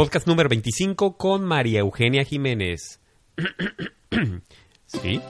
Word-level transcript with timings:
Podcast 0.00 0.26
número 0.26 0.48
25 0.48 1.18
con 1.18 1.44
María 1.44 1.80
Eugenia 1.80 2.24
Jiménez. 2.24 3.02
¿Sí? 4.86 5.20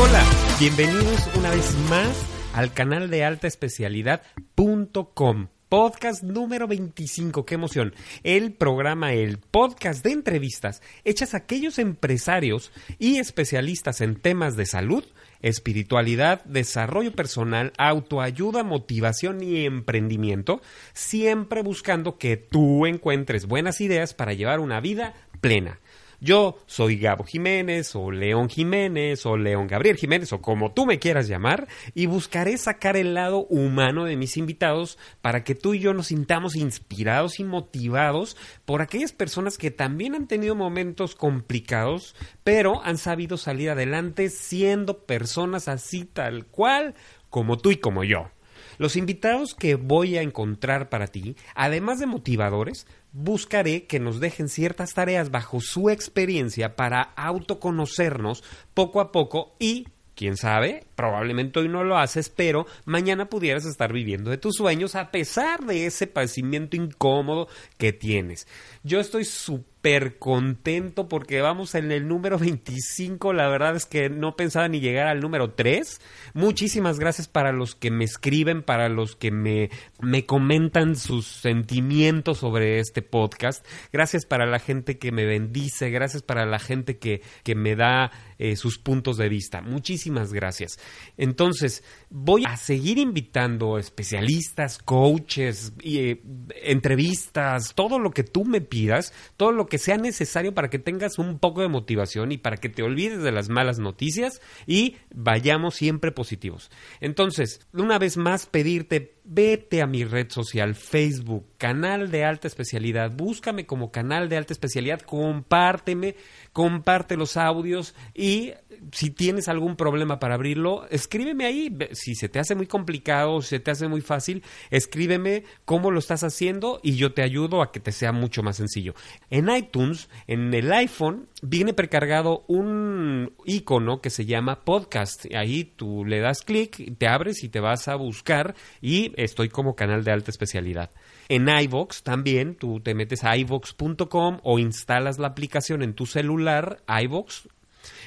Hola, 0.00 0.24
bienvenidos 0.60 1.28
una 1.36 1.50
vez 1.50 1.74
más 1.90 2.16
al 2.52 2.72
canal 2.72 3.10
de 3.10 3.24
alta 3.24 3.48
especialidad.com. 3.48 5.48
Podcast 5.74 6.22
número 6.22 6.68
25, 6.68 7.44
qué 7.44 7.56
emoción. 7.56 7.94
El 8.22 8.52
programa, 8.52 9.12
el 9.12 9.38
podcast 9.38 10.04
de 10.04 10.12
entrevistas 10.12 10.82
hechas 11.02 11.34
a 11.34 11.38
aquellos 11.38 11.80
empresarios 11.80 12.70
y 13.00 13.18
especialistas 13.18 14.00
en 14.00 14.14
temas 14.14 14.54
de 14.54 14.66
salud, 14.66 15.02
espiritualidad, 15.42 16.44
desarrollo 16.44 17.10
personal, 17.10 17.72
autoayuda, 17.76 18.62
motivación 18.62 19.42
y 19.42 19.64
emprendimiento, 19.64 20.62
siempre 20.92 21.62
buscando 21.62 22.18
que 22.18 22.36
tú 22.36 22.86
encuentres 22.86 23.46
buenas 23.46 23.80
ideas 23.80 24.14
para 24.14 24.32
llevar 24.32 24.60
una 24.60 24.80
vida 24.80 25.14
plena. 25.40 25.80
Yo 26.24 26.56
soy 26.64 26.96
Gabo 26.96 27.24
Jiménez 27.24 27.94
o 27.94 28.10
León 28.10 28.48
Jiménez 28.48 29.26
o 29.26 29.36
León 29.36 29.66
Gabriel 29.66 29.98
Jiménez 29.98 30.32
o 30.32 30.40
como 30.40 30.72
tú 30.72 30.86
me 30.86 30.98
quieras 30.98 31.28
llamar 31.28 31.68
y 31.94 32.06
buscaré 32.06 32.56
sacar 32.56 32.96
el 32.96 33.12
lado 33.12 33.44
humano 33.50 34.06
de 34.06 34.16
mis 34.16 34.38
invitados 34.38 34.96
para 35.20 35.44
que 35.44 35.54
tú 35.54 35.74
y 35.74 35.80
yo 35.80 35.92
nos 35.92 36.06
sintamos 36.06 36.56
inspirados 36.56 37.40
y 37.40 37.44
motivados 37.44 38.38
por 38.64 38.80
aquellas 38.80 39.12
personas 39.12 39.58
que 39.58 39.70
también 39.70 40.14
han 40.14 40.26
tenido 40.26 40.54
momentos 40.54 41.14
complicados 41.14 42.16
pero 42.42 42.82
han 42.84 42.96
sabido 42.96 43.36
salir 43.36 43.68
adelante 43.68 44.30
siendo 44.30 45.04
personas 45.04 45.68
así 45.68 46.06
tal 46.06 46.46
cual 46.46 46.94
como 47.28 47.58
tú 47.58 47.70
y 47.70 47.76
como 47.76 48.02
yo. 48.02 48.30
Los 48.78 48.96
invitados 48.96 49.54
que 49.54 49.76
voy 49.76 50.16
a 50.16 50.22
encontrar 50.22 50.88
para 50.88 51.06
ti, 51.06 51.36
además 51.54 52.00
de 52.00 52.06
motivadores, 52.06 52.86
buscaré 53.14 53.86
que 53.86 54.00
nos 54.00 54.20
dejen 54.20 54.48
ciertas 54.48 54.92
tareas 54.92 55.30
bajo 55.30 55.60
su 55.60 55.88
experiencia 55.88 56.76
para 56.76 57.00
autoconocernos 57.00 58.44
poco 58.74 59.00
a 59.00 59.12
poco 59.12 59.54
y 59.58 59.86
quién 60.14 60.36
sabe, 60.36 60.84
probablemente 60.96 61.60
hoy 61.60 61.68
no 61.68 61.84
lo 61.84 61.96
haces, 61.96 62.28
pero 62.28 62.66
mañana 62.84 63.30
pudieras 63.30 63.64
estar 63.64 63.92
viviendo 63.92 64.30
de 64.30 64.38
tus 64.38 64.56
sueños 64.56 64.94
a 64.94 65.10
pesar 65.10 65.64
de 65.64 65.86
ese 65.86 66.06
padecimiento 66.06 66.76
incómodo 66.76 67.48
que 67.78 67.92
tienes. 67.92 68.46
Yo 68.82 69.00
estoy 69.00 69.24
súper 69.24 69.73
contento 70.18 71.08
porque 71.08 71.42
vamos 71.42 71.74
en 71.74 71.92
el 71.92 72.08
número 72.08 72.38
25. 72.40 73.32
La 73.32 73.48
verdad 73.48 73.76
es 73.76 73.86
que 73.86 74.08
no 74.08 74.34
pensaba 74.34 74.66
ni 74.68 74.80
llegar 74.80 75.08
al 75.08 75.20
número 75.20 75.52
3. 75.52 76.00
Muchísimas 76.32 76.98
gracias 76.98 77.28
para 77.28 77.52
los 77.52 77.74
que 77.74 77.90
me 77.90 78.04
escriben, 78.04 78.62
para 78.62 78.88
los 78.88 79.14
que 79.14 79.30
me, 79.30 79.70
me 80.00 80.24
comentan 80.24 80.96
sus 80.96 81.26
sentimientos 81.26 82.38
sobre 82.38 82.78
este 82.78 83.02
podcast. 83.02 83.64
Gracias 83.92 84.24
para 84.24 84.46
la 84.46 84.58
gente 84.58 84.98
que 84.98 85.12
me 85.12 85.26
bendice. 85.26 85.90
Gracias 85.90 86.22
para 86.22 86.46
la 86.46 86.58
gente 86.58 86.98
que, 86.98 87.20
que 87.42 87.54
me 87.54 87.76
da 87.76 88.10
eh, 88.38 88.56
sus 88.56 88.78
puntos 88.78 89.16
de 89.16 89.28
vista. 89.28 89.60
Muchísimas 89.60 90.32
gracias. 90.32 90.78
Entonces, 91.16 91.84
voy 92.10 92.44
a 92.46 92.56
seguir 92.56 92.98
invitando 92.98 93.78
especialistas, 93.78 94.78
coaches, 94.78 95.72
eh, 95.82 96.20
entrevistas, 96.62 97.74
todo 97.74 97.98
lo 97.98 98.10
que 98.10 98.24
tú 98.24 98.44
me 98.44 98.60
pidas, 98.60 99.12
todo 99.36 99.52
lo 99.52 99.66
que 99.66 99.73
sea 99.78 99.96
necesario 99.96 100.54
para 100.54 100.70
que 100.70 100.78
tengas 100.78 101.18
un 101.18 101.38
poco 101.38 101.62
de 101.62 101.68
motivación 101.68 102.32
y 102.32 102.38
para 102.38 102.56
que 102.56 102.68
te 102.68 102.82
olvides 102.82 103.22
de 103.22 103.32
las 103.32 103.48
malas 103.48 103.78
noticias 103.78 104.40
y 104.66 104.96
vayamos 105.14 105.74
siempre 105.74 106.12
positivos. 106.12 106.70
Entonces, 107.00 107.60
una 107.72 107.98
vez 107.98 108.16
más, 108.16 108.46
pedirte, 108.46 109.13
vete 109.24 109.80
a 109.80 109.86
mi 109.86 110.04
red 110.04 110.30
social, 110.30 110.74
Facebook, 110.74 111.46
canal 111.56 112.10
de 112.10 112.24
alta 112.24 112.46
especialidad, 112.46 113.10
búscame 113.10 113.66
como 113.66 113.90
canal 113.90 114.28
de 114.28 114.36
alta 114.36 114.52
especialidad, 114.52 115.00
compárteme, 115.00 116.16
comparte 116.52 117.16
los 117.16 117.36
audios 117.36 117.94
y 118.14 118.52
si 118.92 119.10
tienes 119.10 119.48
algún 119.48 119.76
problema 119.76 120.18
para 120.18 120.34
abrirlo, 120.34 120.86
escríbeme 120.90 121.46
ahí. 121.46 121.76
Si 121.92 122.14
se 122.14 122.28
te 122.28 122.38
hace 122.38 122.54
muy 122.54 122.66
complicado, 122.66 123.40
si 123.40 123.48
se 123.50 123.60
te 123.60 123.70
hace 123.70 123.88
muy 123.88 124.00
fácil, 124.00 124.42
escríbeme 124.70 125.44
cómo 125.64 125.90
lo 125.90 125.98
estás 125.98 126.22
haciendo 126.22 126.80
y 126.82 126.96
yo 126.96 127.12
te 127.12 127.22
ayudo 127.22 127.62
a 127.62 127.72
que 127.72 127.80
te 127.80 127.92
sea 127.92 128.12
mucho 128.12 128.42
más 128.42 128.56
sencillo. 128.56 128.94
En 129.30 129.48
iTunes, 129.48 130.08
en 130.26 130.52
el 130.52 130.72
iPhone, 130.72 131.28
viene 131.42 131.72
precargado 131.72 132.44
un 132.46 133.32
icono 133.44 134.00
que 134.00 134.10
se 134.10 134.26
llama 134.26 134.64
podcast. 134.64 135.26
Ahí 135.34 135.64
tú 135.64 136.04
le 136.04 136.20
das 136.20 136.42
clic, 136.42 136.96
te 136.98 137.06
abres 137.06 137.42
y 137.42 137.48
te 137.48 137.60
vas 137.60 137.88
a 137.88 137.96
buscar 137.96 138.54
y 138.80 139.13
estoy 139.16 139.48
como 139.48 139.76
canal 139.76 140.04
de 140.04 140.12
alta 140.12 140.30
especialidad. 140.30 140.90
En 141.28 141.48
iVox 141.48 142.02
también, 142.02 142.54
tú 142.54 142.80
te 142.80 142.94
metes 142.94 143.24
a 143.24 143.36
iVox.com 143.36 144.40
o 144.42 144.58
instalas 144.58 145.18
la 145.18 145.28
aplicación 145.28 145.82
en 145.82 145.94
tu 145.94 146.06
celular, 146.06 146.82
iVox, 146.88 147.48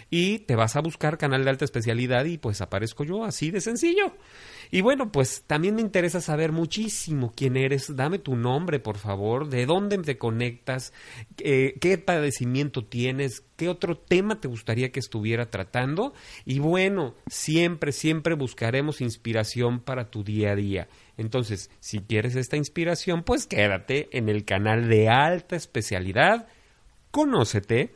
y 0.10 0.40
te 0.40 0.56
vas 0.56 0.76
a 0.76 0.82
buscar 0.82 1.18
canal 1.18 1.44
de 1.44 1.50
alta 1.50 1.66
especialidad 1.66 2.26
y 2.26 2.38
pues 2.38 2.62
aparezco 2.62 3.04
yo 3.04 3.24
así 3.24 3.52
de 3.52 3.62
sencillo. 3.62 4.14
Y 4.72 4.82
bueno, 4.82 5.12
pues 5.12 5.44
también 5.48 5.76
me 5.76 5.82
interesa 5.82 6.22
saber 6.22 6.52
muchísimo 6.52 7.32
quién 7.36 7.58
eres. 7.58 7.96
Dame 7.96 8.20
tu 8.20 8.36
nombre, 8.36 8.80
por 8.80 8.98
favor, 8.98 9.50
de 9.50 9.66
dónde 9.66 9.98
te 10.00 10.18
conectas, 10.18 10.94
eh, 11.38 11.76
qué 11.80 11.98
padecimiento 11.98 12.86
tienes, 12.86 13.44
qué 13.56 13.70
otro 13.70 13.98
tema 13.98 14.40
te 14.42 14.48
gustaría 14.48 14.92
que 14.92 15.00
estuviera 15.00 15.50
tratando. 15.50 16.14
Y 16.46 16.60
bueno, 16.60 17.16
siempre, 17.28 17.92
siempre 17.92 18.36
buscaremos 18.36 19.02
inspiración 19.02 19.80
para 19.80 20.10
tu 20.10 20.24
día 20.24 20.52
a 20.52 20.56
día. 20.56 20.88
Entonces, 21.18 21.70
si 21.80 22.00
quieres 22.00 22.36
esta 22.36 22.58
inspiración, 22.58 23.24
pues 23.24 23.48
quédate 23.48 24.10
en 24.18 24.30
el 24.30 24.46
canal 24.46 24.90
de 24.90 25.10
alta 25.10 25.56
especialidad. 25.56 26.48
Conócete 27.12 27.96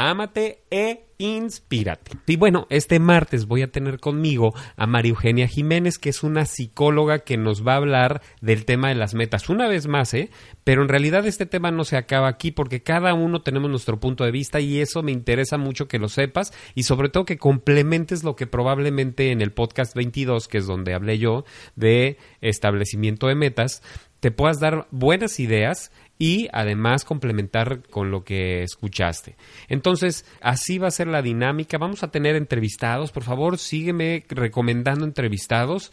Ámate 0.00 0.62
e 0.70 1.07
inspírate. 1.18 2.12
Y 2.26 2.36
bueno, 2.36 2.66
este 2.70 3.00
martes 3.00 3.46
voy 3.46 3.62
a 3.62 3.72
tener 3.72 3.98
conmigo 3.98 4.54
a 4.76 4.86
María 4.86 5.10
Eugenia 5.10 5.48
Jiménez, 5.48 5.98
que 5.98 6.10
es 6.10 6.22
una 6.22 6.46
psicóloga 6.46 7.18
que 7.20 7.36
nos 7.36 7.66
va 7.66 7.74
a 7.74 7.78
hablar 7.78 8.22
del 8.40 8.64
tema 8.64 8.88
de 8.88 8.94
las 8.94 9.14
metas. 9.14 9.48
Una 9.48 9.68
vez 9.68 9.88
más, 9.88 10.14
¿eh? 10.14 10.30
Pero 10.62 10.82
en 10.82 10.88
realidad 10.88 11.26
este 11.26 11.44
tema 11.44 11.70
no 11.72 11.84
se 11.84 11.96
acaba 11.96 12.28
aquí 12.28 12.52
porque 12.52 12.82
cada 12.82 13.14
uno 13.14 13.42
tenemos 13.42 13.68
nuestro 13.68 13.98
punto 13.98 14.24
de 14.24 14.30
vista 14.30 14.60
y 14.60 14.80
eso 14.80 15.02
me 15.02 15.12
interesa 15.12 15.58
mucho 15.58 15.88
que 15.88 15.98
lo 15.98 16.08
sepas 16.08 16.52
y 16.74 16.84
sobre 16.84 17.08
todo 17.08 17.24
que 17.24 17.38
complementes 17.38 18.22
lo 18.22 18.36
que 18.36 18.46
probablemente 18.46 19.32
en 19.32 19.42
el 19.42 19.52
podcast 19.52 19.94
22, 19.94 20.46
que 20.46 20.58
es 20.58 20.66
donde 20.66 20.94
hablé 20.94 21.18
yo 21.18 21.44
de 21.74 22.16
establecimiento 22.40 23.26
de 23.26 23.34
metas, 23.34 23.82
te 24.20 24.30
puedas 24.30 24.60
dar 24.60 24.86
buenas 24.90 25.38
ideas 25.40 25.92
y 26.18 26.48
además 26.52 27.04
complementar 27.04 27.82
con 27.88 28.10
lo 28.10 28.24
que 28.24 28.62
escuchaste. 28.62 29.36
Entonces, 29.68 30.24
así 30.40 30.78
va 30.78 30.88
a 30.88 30.92
ser 30.92 31.06
la 31.06 31.22
dinámica. 31.22 31.78
Vamos 31.78 32.02
a 32.02 32.10
tener 32.10 32.36
entrevistados. 32.36 33.12
Por 33.12 33.22
favor, 33.22 33.58
sígueme 33.58 34.24
recomendando 34.28 35.04
entrevistados 35.04 35.92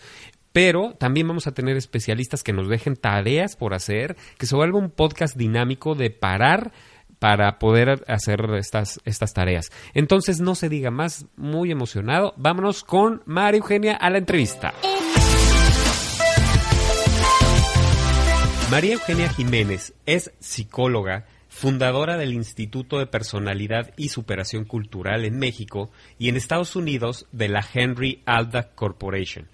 pero 0.52 0.94
también 0.97 1.28
vamos 1.28 1.47
a 1.47 1.53
tener 1.53 1.75
especialistas 1.75 2.41
que 2.41 2.53
nos 2.53 2.69
dejen 2.69 2.96
tareas 2.96 3.58
por 3.58 3.74
hacer, 3.74 4.16
que 4.38 4.46
se 4.46 4.56
vuelva 4.56 4.80
un 4.80 4.90
podcast 4.90 5.36
dinámico 5.36 5.96
de 5.96 6.12
parar 6.12 6.72
para 7.19 7.59
poder 7.59 8.06
hacer 8.07 8.40
estas, 8.57 9.02
estas 9.03 9.34
tareas. 9.34 9.69
Entonces, 9.94 10.40
no 10.40 10.56
se 10.56 10.69
diga 10.69 10.92
más, 10.92 11.25
muy 11.36 11.72
emocionado. 11.72 12.34
Vámonos 12.38 12.86
con 12.86 13.22
María 13.25 13.57
Eugenia 13.57 13.96
a 13.96 14.09
la 14.09 14.18
entrevista. 14.18 14.74
María 18.72 18.94
Eugenia 18.94 19.30
Jiménez 19.30 19.94
es 20.08 20.31
psicóloga, 20.40 21.28
fundadora 21.50 22.18
del 22.18 22.34
Instituto 22.34 22.98
de 22.98 23.06
Personalidad 23.06 23.94
y 23.96 24.09
Superación 24.09 24.66
Cultural 24.66 25.24
en 25.24 25.38
México 25.38 25.92
y 26.18 26.30
en 26.30 26.36
Estados 26.36 26.75
Unidos 26.75 27.28
de 27.31 27.48
la 27.48 27.63
Henry 27.74 28.24
Alda 28.25 28.72
Corporation, 28.74 29.48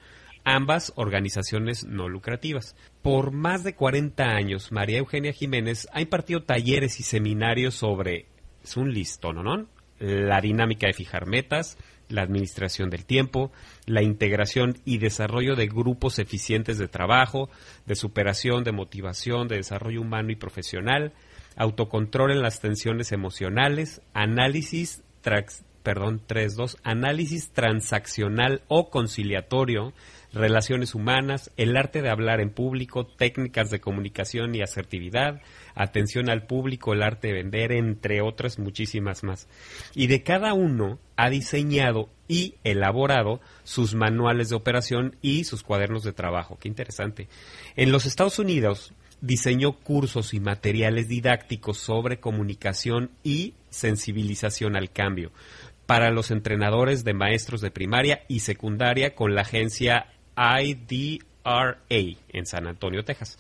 ambas 0.46 0.94
organizaciones 0.96 1.84
no 1.84 2.08
lucrativas. 2.08 2.78
Por 3.02 3.32
más 3.32 3.66
de 3.66 3.76
40 3.76 4.24
años, 4.24 4.72
María 4.72 5.00
Eugenia 5.00 5.34
Jiménez 5.34 5.90
ha 5.92 6.02
impartido 6.02 6.44
talleres 6.44 7.02
y 7.02 7.04
seminarios 7.04 7.76
sobre, 7.76 8.28
es 8.64 8.78
un 8.78 8.94
listón, 8.94 9.44
¿no? 9.44 9.68
La 10.00 10.40
dinámica 10.40 10.88
de 10.88 10.94
fijar 10.94 11.28
metas, 11.28 11.78
la 12.12 12.22
administración 12.22 12.90
del 12.90 13.06
tiempo, 13.06 13.52
la 13.86 14.04
integración 14.04 14.78
y 14.86 14.98
desarrollo 14.98 15.56
de 15.56 15.68
grupos 15.68 16.20
eficientes 16.20 16.78
de 16.78 16.88
trabajo, 16.88 17.50
de 17.86 17.96
superación, 17.96 18.64
de 18.64 18.72
motivación, 18.72 19.48
de 19.48 19.58
desarrollo 19.58 20.02
humano 20.02 20.32
y 20.32 20.36
profesional, 20.36 21.14
autocontrol 21.56 22.32
en 22.32 22.42
las 22.42 22.60
tensiones 22.60 23.12
emocionales, 23.12 24.02
análisis 24.14 25.04
perdón, 25.84 26.22
3.2, 26.28 26.78
análisis 26.84 27.52
transaccional 27.52 28.62
o 28.68 28.90
conciliatorio, 28.90 29.94
relaciones 30.34 30.96
humanas, 30.96 31.52
el 31.58 31.76
arte 31.76 32.02
de 32.02 32.10
hablar 32.10 32.40
en 32.40 32.52
público, 32.52 33.06
técnicas 33.06 33.70
de 33.70 33.82
comunicación 33.82 34.56
y 34.56 34.62
asertividad, 34.62 35.42
atención 35.76 36.30
al 36.30 36.46
público, 36.46 36.94
el 36.94 37.04
arte 37.04 37.28
de 37.28 37.34
vender, 37.34 37.72
entre 37.72 38.22
otras 38.22 38.60
muchísimas 38.60 39.24
más. 39.24 39.48
Y 39.94 40.08
de 40.08 40.24
cada 40.24 40.54
uno 40.54 41.00
ha 41.18 41.30
diseñado 41.30 42.10
y 42.28 42.56
elaborado 42.64 43.42
sus 43.64 43.94
manuales 43.94 44.50
de 44.50 44.56
operación 44.56 45.16
y 45.22 45.44
sus 45.44 45.64
cuadernos 45.64 46.04
de 46.04 46.14
trabajo. 46.14 46.58
Qué 46.60 46.68
interesante. 46.70 47.28
En 47.76 47.92
los 47.92 48.06
Estados 48.06 48.40
Unidos 48.40 48.94
diseñó 49.20 49.74
cursos 49.74 50.34
y 50.34 50.40
materiales 50.40 51.08
didácticos 51.08 51.78
sobre 51.78 52.20
comunicación 52.20 53.12
y 53.24 53.54
sensibilización 53.70 54.76
al 54.76 54.92
cambio 54.92 55.32
para 55.86 56.10
los 56.10 56.32
entrenadores 56.32 57.04
de 57.04 57.14
maestros 57.14 57.60
de 57.60 57.70
primaria 57.70 58.24
y 58.30 58.40
secundaria 58.40 59.14
con 59.14 59.36
la 59.36 59.42
agencia 59.42 60.08
IDRA 60.36 61.78
en 62.30 62.46
San 62.46 62.68
Antonio, 62.68 63.04
Texas. 63.04 63.38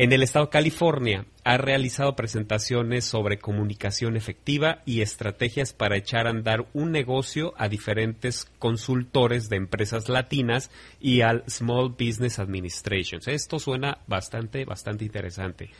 En 0.00 0.12
el 0.12 0.22
estado 0.22 0.44
de 0.46 0.52
California 0.52 1.26
ha 1.42 1.56
realizado 1.56 2.14
presentaciones 2.14 3.04
sobre 3.04 3.40
comunicación 3.40 4.16
efectiva 4.16 4.80
y 4.86 5.00
estrategias 5.00 5.72
para 5.72 5.96
echar 5.96 6.28
a 6.28 6.30
andar 6.30 6.66
un 6.72 6.92
negocio 6.92 7.52
a 7.56 7.68
diferentes 7.68 8.44
consultores 8.60 9.48
de 9.48 9.56
empresas 9.56 10.08
latinas 10.08 10.70
y 11.00 11.22
al 11.22 11.42
Small 11.48 11.96
Business 11.98 12.38
Administration. 12.38 13.20
Esto 13.26 13.58
suena 13.58 13.98
bastante, 14.06 14.64
bastante 14.64 15.04
interesante. 15.04 15.70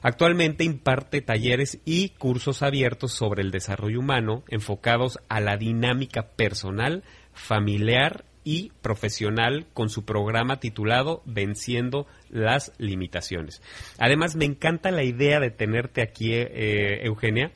Actualmente 0.00 0.64
imparte 0.64 1.20
talleres 1.20 1.78
y 1.84 2.10
cursos 2.10 2.62
abiertos 2.62 3.12
sobre 3.12 3.42
el 3.42 3.50
desarrollo 3.50 4.00
humano 4.00 4.42
enfocados 4.48 5.18
a 5.28 5.40
la 5.40 5.58
dinámica 5.58 6.28
personal, 6.28 7.02
familiar 7.34 8.24
y 8.46 8.70
profesional 8.80 9.66
con 9.74 9.90
su 9.90 10.04
programa 10.04 10.60
titulado 10.60 11.20
Venciendo 11.26 12.06
las 12.30 12.72
Limitaciones. 12.78 13.60
Además, 13.98 14.36
me 14.36 14.44
encanta 14.44 14.92
la 14.92 15.02
idea 15.02 15.40
de 15.40 15.50
tenerte 15.50 16.00
aquí, 16.00 16.32
eh, 16.32 17.00
Eugenia, 17.02 17.50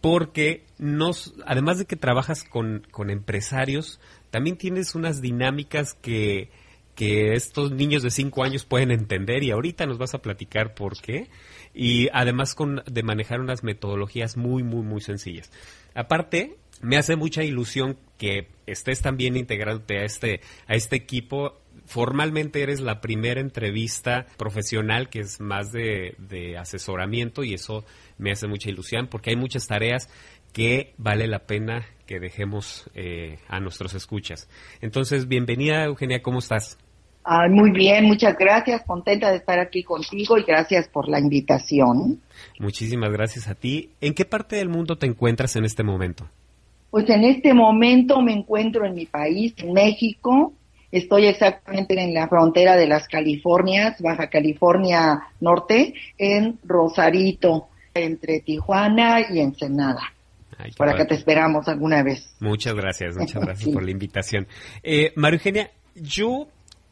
porque 0.00 0.64
nos, 0.78 1.34
además 1.44 1.76
de 1.76 1.84
que 1.84 1.96
trabajas 1.96 2.44
con, 2.44 2.86
con 2.90 3.10
empresarios, 3.10 4.00
también 4.30 4.56
tienes 4.56 4.94
unas 4.94 5.20
dinámicas 5.20 5.92
que, 5.92 6.48
que 6.94 7.34
estos 7.34 7.70
niños 7.72 8.02
de 8.02 8.10
5 8.10 8.42
años 8.42 8.64
pueden 8.64 8.92
entender 8.92 9.44
y 9.44 9.50
ahorita 9.50 9.84
nos 9.84 9.98
vas 9.98 10.14
a 10.14 10.22
platicar 10.22 10.72
por 10.72 10.98
qué 10.98 11.28
y 11.74 12.08
además 12.14 12.56
de 12.86 13.02
manejar 13.02 13.40
unas 13.40 13.62
metodologías 13.62 14.38
muy, 14.38 14.62
muy, 14.62 14.82
muy 14.82 15.02
sencillas. 15.02 15.52
Aparte, 15.94 16.56
me 16.80 16.96
hace 16.96 17.16
mucha 17.16 17.44
ilusión 17.44 17.98
que 18.16 18.55
estés 18.66 19.02
también 19.02 19.36
integrándote 19.36 19.98
a 19.98 20.04
este, 20.04 20.40
a 20.66 20.74
este 20.74 20.96
equipo. 20.96 21.54
Formalmente 21.86 22.62
eres 22.62 22.80
la 22.80 23.00
primera 23.00 23.40
entrevista 23.40 24.26
profesional 24.36 25.08
que 25.08 25.20
es 25.20 25.40
más 25.40 25.72
de, 25.72 26.56
asesoramiento 26.58 27.44
y 27.44 27.54
eso 27.54 27.84
me 28.18 28.32
hace 28.32 28.48
mucha 28.48 28.70
ilusión 28.70 29.06
porque 29.08 29.30
hay 29.30 29.36
muchas 29.36 29.66
tareas 29.66 30.08
que 30.52 30.94
vale 30.96 31.26
la 31.26 31.40
pena 31.40 31.86
que 32.06 32.18
dejemos 32.18 32.90
eh, 32.94 33.38
a 33.48 33.60
nuestros 33.60 33.94
escuchas. 33.94 34.48
Entonces, 34.80 35.28
bienvenida 35.28 35.84
Eugenia, 35.84 36.22
¿cómo 36.22 36.38
estás? 36.38 36.78
muy 37.50 37.72
bien, 37.72 38.04
muchas 38.04 38.36
gracias, 38.38 38.82
contenta 38.86 39.30
de 39.30 39.38
estar 39.38 39.58
aquí 39.58 39.82
contigo 39.82 40.38
y 40.38 40.44
gracias 40.44 40.88
por 40.88 41.08
la 41.08 41.18
invitación. 41.18 42.20
Muchísimas 42.60 43.10
gracias 43.10 43.48
a 43.48 43.54
ti. 43.54 43.90
¿En 44.00 44.14
qué 44.14 44.24
parte 44.24 44.56
del 44.56 44.68
mundo 44.68 44.96
te 44.96 45.06
encuentras 45.06 45.56
en 45.56 45.64
este 45.64 45.82
momento? 45.82 46.28
Pues 46.96 47.10
en 47.10 47.24
este 47.24 47.52
momento 47.52 48.22
me 48.22 48.32
encuentro 48.32 48.86
en 48.86 48.94
mi 48.94 49.04
país, 49.04 49.52
en 49.58 49.74
México. 49.74 50.54
Estoy 50.90 51.26
exactamente 51.26 52.02
en 52.02 52.14
la 52.14 52.26
frontera 52.26 52.74
de 52.74 52.86
las 52.86 53.06
Californias, 53.06 54.00
Baja 54.00 54.30
California 54.30 55.24
Norte, 55.38 55.92
en 56.16 56.58
Rosarito, 56.64 57.68
entre 57.92 58.40
Tijuana 58.40 59.26
y 59.30 59.40
Ensenada. 59.40 60.14
Por 60.78 60.88
acá 60.88 61.06
te 61.06 61.16
esperamos 61.16 61.68
alguna 61.68 62.02
vez. 62.02 62.34
Muchas 62.40 62.72
gracias, 62.72 63.14
muchas 63.14 63.42
gracias 63.44 63.74
por 63.74 63.84
la 63.84 63.90
invitación. 63.90 64.46
Eh, 64.82 65.12
María 65.16 65.36
Eugenia, 65.36 65.70
yo 65.96 66.48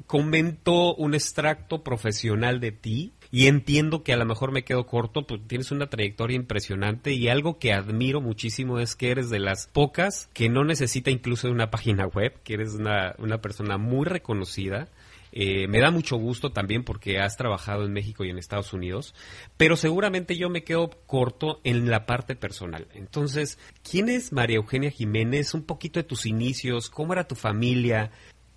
comento 0.07 0.95
un 0.97 1.15
extracto 1.15 1.83
profesional 1.83 2.61
de 2.61 2.73
ti 2.73 3.13
y 3.35 3.49
entiendo 3.49 4.05
que 4.05 4.13
a 4.13 4.17
lo 4.17 4.27
mejor 4.27 4.53
me 4.53 4.63
quedo 4.63 4.87
corto, 4.87 5.27
pues 5.27 5.41
tienes 5.49 5.73
una 5.73 5.89
trayectoria 5.89 6.37
impresionante 6.37 7.15
y 7.15 7.27
algo 7.27 7.59
que 7.59 7.73
admiro 7.73 8.21
muchísimo 8.21 8.79
es 8.79 8.95
que 8.95 9.11
eres 9.11 9.29
de 9.29 9.41
las 9.41 9.67
pocas 9.67 10.31
que 10.33 10.49
no 10.49 10.63
necesita 10.63 11.11
incluso 11.11 11.51
una 11.51 11.69
página 11.69 12.07
web, 12.07 12.33
que 12.45 12.55
eres 12.55 12.75
una, 12.75 13.17
una 13.19 13.41
persona 13.41 13.77
muy 13.77 14.07
reconocida. 14.07 14.87
Eh, 15.33 15.67
me 15.67 15.81
da 15.81 15.91
mucho 15.91 16.17
gusto 16.17 16.53
también 16.53 16.85
porque 16.85 17.19
has 17.19 17.37
trabajado 17.37 17.85
en 17.85 17.93
México 17.93 18.25
y 18.25 18.31
en 18.31 18.39
Estados 18.39 18.73
Unidos, 18.73 19.17
pero 19.57 19.75
seguramente 19.75 20.37
yo 20.37 20.49
me 20.49 20.63
quedo 20.63 20.91
corto 21.09 21.61
en 21.65 21.91
la 21.91 22.07
parte 22.07 22.37
personal. 22.37 22.87
Entonces, 22.95 23.59
¿quién 23.83 24.11
es 24.11 24.33
María 24.33 24.59
Eugenia 24.59 24.93
Jiménez? 24.93 25.55
Un 25.55 25.65
poquito 25.65 25.99
de 25.99 26.05
tus 26.05 26.25
inicios, 26.25 26.89
¿cómo 26.89 27.15
era 27.15 27.27
tu 27.27 27.35
familia? 27.35 28.13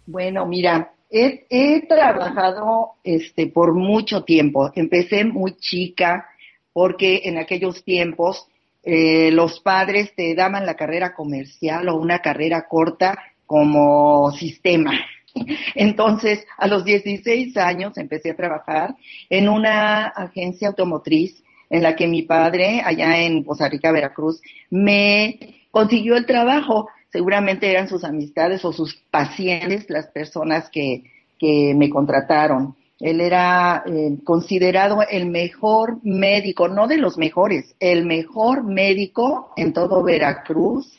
Bueno, 0.06 0.46
mira, 0.46 0.94
He, 1.10 1.86
trabajado 1.88 2.94
este, 3.04 3.48
por 3.48 3.74
mucho 3.74 4.24
tiempo. 4.24 4.72
Empecé 4.76 5.24
muy 5.24 5.56
chica 5.58 6.28
porque 6.74 7.22
en 7.26 7.38
aquellos 7.38 7.84
tiempos 7.84 8.48
eh, 8.84 9.32
los 9.32 9.60
padres 9.62 10.14
te 10.16 10.36
daban 10.36 10.66
la 10.66 10.76
carrera 10.76 11.14
comercial 11.14 11.90
o 11.90 11.96
una 11.96 12.20
carrera 12.20 12.68
corta 12.68 13.18
como 13.46 14.32
sistema. 14.32 14.94
Entonces, 15.76 16.46
a 16.58 16.68
los 16.68 16.84
16 16.84 17.56
años 17.58 17.98
empecé 17.98 18.32
a 18.32 18.36
trabajar 18.36 18.96
en 19.30 19.50
una 19.50 20.08
agencia 20.08 20.68
automotriz 20.68 21.44
en 21.70 21.84
la 21.84 21.96
que 21.96 22.08
mi 22.08 22.24
padre, 22.24 22.82
allá 22.84 23.22
en 23.22 23.44
Poza 23.44 23.68
Rica, 23.68 23.92
Veracruz, 23.92 24.42
me 24.70 25.68
consiguió 25.72 26.16
el 26.16 26.26
trabajo 26.26 26.90
seguramente 27.12 27.70
eran 27.70 27.88
sus 27.88 28.04
amistades 28.04 28.64
o 28.66 28.74
sus 28.74 28.96
pacientes 29.12 29.90
las 29.90 30.08
personas 30.08 30.70
que, 30.70 31.04
que 31.40 31.74
me 31.76 31.90
contrataron. 31.90 32.76
Él 33.00 33.22
era 33.22 33.84
eh, 33.86 34.18
considerado 34.24 35.04
el 35.10 35.28
mejor 35.28 36.00
médico, 36.04 36.68
no 36.68 36.88
de 36.88 36.98
los 36.98 37.18
mejores, 37.18 37.76
el 37.80 38.06
mejor 38.06 38.64
médico 38.64 39.54
en 39.56 39.74
todo 39.74 40.04
Veracruz 40.04 40.98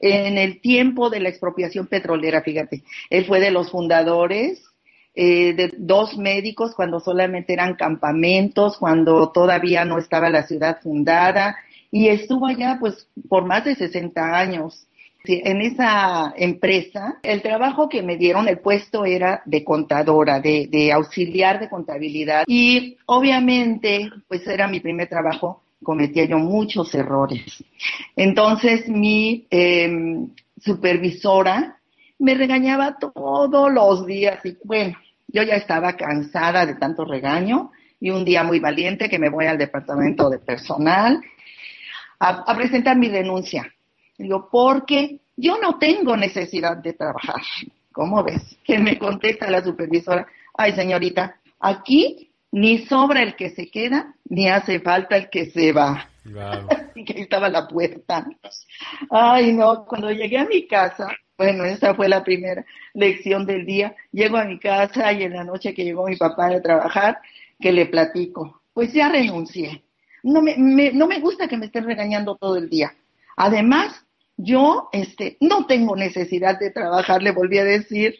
en 0.00 0.38
el 0.38 0.60
tiempo 0.60 1.10
de 1.10 1.20
la 1.20 1.28
expropiación 1.28 1.86
petrolera, 1.86 2.40
fíjate. 2.42 2.82
Él 3.10 3.26
fue 3.26 3.40
de 3.40 3.50
los 3.50 3.70
fundadores 3.70 4.64
eh, 5.14 5.52
de 5.54 5.74
dos 5.76 6.16
médicos 6.16 6.74
cuando 6.74 7.00
solamente 7.00 7.52
eran 7.52 7.74
campamentos, 7.74 8.78
cuando 8.78 9.30
todavía 9.30 9.84
no 9.84 9.98
estaba 9.98 10.30
la 10.30 10.46
ciudad 10.46 10.80
fundada 10.80 11.56
y 11.90 12.08
estuvo 12.08 12.46
allá 12.46 12.78
pues 12.80 13.08
por 13.28 13.44
más 13.44 13.64
de 13.64 13.74
60 13.74 14.38
años 14.38 14.86
en 15.24 15.60
esa 15.60 16.32
empresa, 16.36 17.18
el 17.22 17.42
trabajo 17.42 17.88
que 17.88 18.02
me 18.02 18.16
dieron, 18.16 18.48
el 18.48 18.58
puesto 18.58 19.04
era 19.04 19.42
de 19.44 19.64
contadora, 19.64 20.40
de, 20.40 20.90
auxiliar 20.92 21.60
de 21.60 21.68
contabilidad. 21.68 22.44
Y 22.46 22.96
obviamente, 23.06 24.10
pues 24.28 24.46
era 24.46 24.66
mi 24.66 24.80
primer 24.80 25.08
trabajo, 25.08 25.62
cometía 25.82 26.24
yo 26.24 26.38
muchos 26.38 26.94
errores. 26.94 27.62
Entonces 28.16 28.88
mi 28.88 29.46
em, 29.50 30.28
supervisora 30.60 31.78
me 32.18 32.34
regañaba 32.34 32.96
todos 32.98 33.72
los 33.72 34.06
días 34.06 34.44
y 34.44 34.56
bueno, 34.64 34.98
yo 35.28 35.42
ya 35.42 35.54
estaba 35.54 35.96
cansada 35.96 36.66
de 36.66 36.74
tanto 36.74 37.04
regaño 37.04 37.70
y 37.98 38.10
un 38.10 38.24
día 38.24 38.42
muy 38.42 38.60
valiente 38.60 39.08
que 39.08 39.18
me 39.18 39.30
voy 39.30 39.46
al 39.46 39.56
departamento 39.56 40.28
de 40.28 40.38
personal 40.38 41.20
a 42.18 42.54
presentar 42.54 42.98
mi 42.98 43.08
denuncia 43.08 43.72
Digo, 44.20 44.50
porque 44.50 45.18
yo 45.34 45.58
no 45.58 45.78
tengo 45.78 46.14
necesidad 46.14 46.76
de 46.76 46.92
trabajar. 46.92 47.40
¿Cómo 47.90 48.22
ves? 48.22 48.58
Que 48.64 48.78
me 48.78 48.98
contesta 48.98 49.50
la 49.50 49.64
supervisora, 49.64 50.26
ay 50.52 50.72
señorita, 50.74 51.36
aquí 51.58 52.30
ni 52.52 52.84
sobra 52.86 53.22
el 53.22 53.34
que 53.34 53.48
se 53.48 53.70
queda, 53.70 54.14
ni 54.28 54.46
hace 54.48 54.78
falta 54.80 55.16
el 55.16 55.30
que 55.30 55.46
se 55.46 55.72
va. 55.72 56.06
Y 56.94 57.04
que 57.04 57.22
estaba 57.22 57.48
la 57.48 57.66
puerta. 57.66 58.26
Ay, 59.10 59.54
no, 59.54 59.86
cuando 59.86 60.10
llegué 60.10 60.36
a 60.36 60.44
mi 60.44 60.66
casa, 60.66 61.08
bueno, 61.38 61.64
esa 61.64 61.94
fue 61.94 62.08
la 62.08 62.22
primera 62.22 62.66
lección 62.92 63.46
del 63.46 63.64
día. 63.64 63.94
Llego 64.12 64.36
a 64.36 64.44
mi 64.44 64.58
casa 64.58 65.10
y 65.12 65.22
en 65.22 65.32
la 65.32 65.44
noche 65.44 65.72
que 65.72 65.84
llegó 65.84 66.06
mi 66.06 66.16
papá 66.16 66.48
de 66.48 66.60
trabajar, 66.60 67.20
que 67.58 67.72
le 67.72 67.86
platico, 67.86 68.60
pues 68.74 68.92
ya 68.92 69.08
renuncié. 69.08 69.82
No 70.22 70.42
me, 70.42 70.56
no 70.92 71.06
me 71.06 71.20
gusta 71.20 71.48
que 71.48 71.56
me 71.56 71.66
estén 71.66 71.86
regañando 71.86 72.36
todo 72.36 72.56
el 72.56 72.68
día. 72.68 72.92
Además, 73.36 74.04
yo 74.42 74.88
este, 74.92 75.36
no 75.40 75.66
tengo 75.66 75.96
necesidad 75.96 76.58
de 76.58 76.70
trabajar, 76.70 77.22
le 77.22 77.32
volví 77.32 77.58
a 77.58 77.64
decir. 77.64 78.14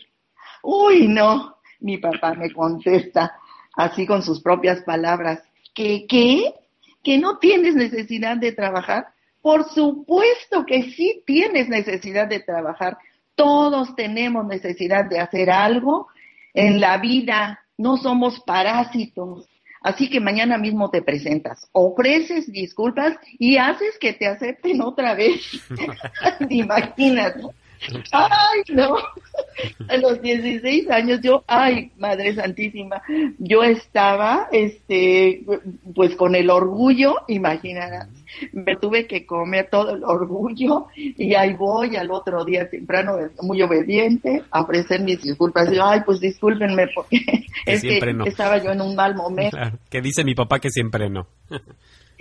Uy, 0.62 1.08
no, 1.08 1.56
mi 1.80 1.98
papá 1.98 2.34
me 2.34 2.52
contesta 2.52 3.38
así 3.74 4.06
con 4.06 4.22
sus 4.22 4.40
propias 4.40 4.82
palabras. 4.82 5.42
¿Qué? 5.74 6.06
¿Qué? 6.08 6.54
¿Que 7.02 7.18
no 7.18 7.38
tienes 7.38 7.74
necesidad 7.74 8.36
de 8.36 8.52
trabajar? 8.52 9.08
Por 9.40 9.64
supuesto 9.70 10.66
que 10.66 10.90
sí 10.92 11.22
tienes 11.26 11.68
necesidad 11.68 12.28
de 12.28 12.40
trabajar. 12.40 12.98
Todos 13.34 13.96
tenemos 13.96 14.46
necesidad 14.46 15.06
de 15.06 15.18
hacer 15.18 15.50
algo 15.50 16.08
en 16.52 16.80
la 16.80 16.98
vida. 16.98 17.60
No 17.78 17.96
somos 17.96 18.40
parásitos. 18.40 19.48
Así 19.80 20.10
que 20.10 20.20
mañana 20.20 20.58
mismo 20.58 20.90
te 20.90 21.02
presentas, 21.02 21.68
ofreces 21.72 22.52
disculpas 22.52 23.16
y 23.38 23.56
haces 23.56 23.98
que 23.98 24.12
te 24.12 24.26
acepten 24.26 24.82
otra 24.82 25.14
vez. 25.14 25.40
Imagínate. 26.50 27.40
Ay, 28.12 28.62
no. 28.68 28.96
A 29.88 29.96
los 29.96 30.20
16 30.20 30.90
años 30.90 31.20
yo, 31.22 31.44
ay, 31.46 31.92
Madre 31.98 32.34
Santísima, 32.34 33.02
yo 33.38 33.62
estaba, 33.62 34.48
este, 34.52 35.42
pues 35.94 36.14
con 36.16 36.34
el 36.34 36.50
orgullo, 36.50 37.16
imaginarás, 37.28 38.08
me 38.52 38.76
tuve 38.76 39.06
que 39.06 39.26
comer 39.26 39.68
todo 39.70 39.94
el 39.94 40.04
orgullo 40.04 40.86
y 40.94 41.34
ahí 41.34 41.54
voy 41.54 41.96
al 41.96 42.10
otro 42.10 42.44
día 42.44 42.68
temprano, 42.70 43.18
muy 43.42 43.60
obediente, 43.62 44.42
a 44.50 44.62
ofrecer 44.62 45.02
mis 45.02 45.22
disculpas. 45.22 45.70
yo, 45.70 45.84
ay, 45.84 46.00
pues 46.04 46.20
discúlpenme 46.20 46.88
porque 46.94 47.20
es 47.66 47.82
que 47.82 48.00
estaba 48.26 48.58
yo 48.58 48.70
en 48.70 48.80
un 48.80 48.94
mal 48.94 49.14
momento. 49.14 49.56
Que 49.88 50.00
dice 50.00 50.24
mi 50.24 50.34
papá 50.34 50.58
que 50.58 50.70
siempre 50.70 51.10
no. 51.10 51.26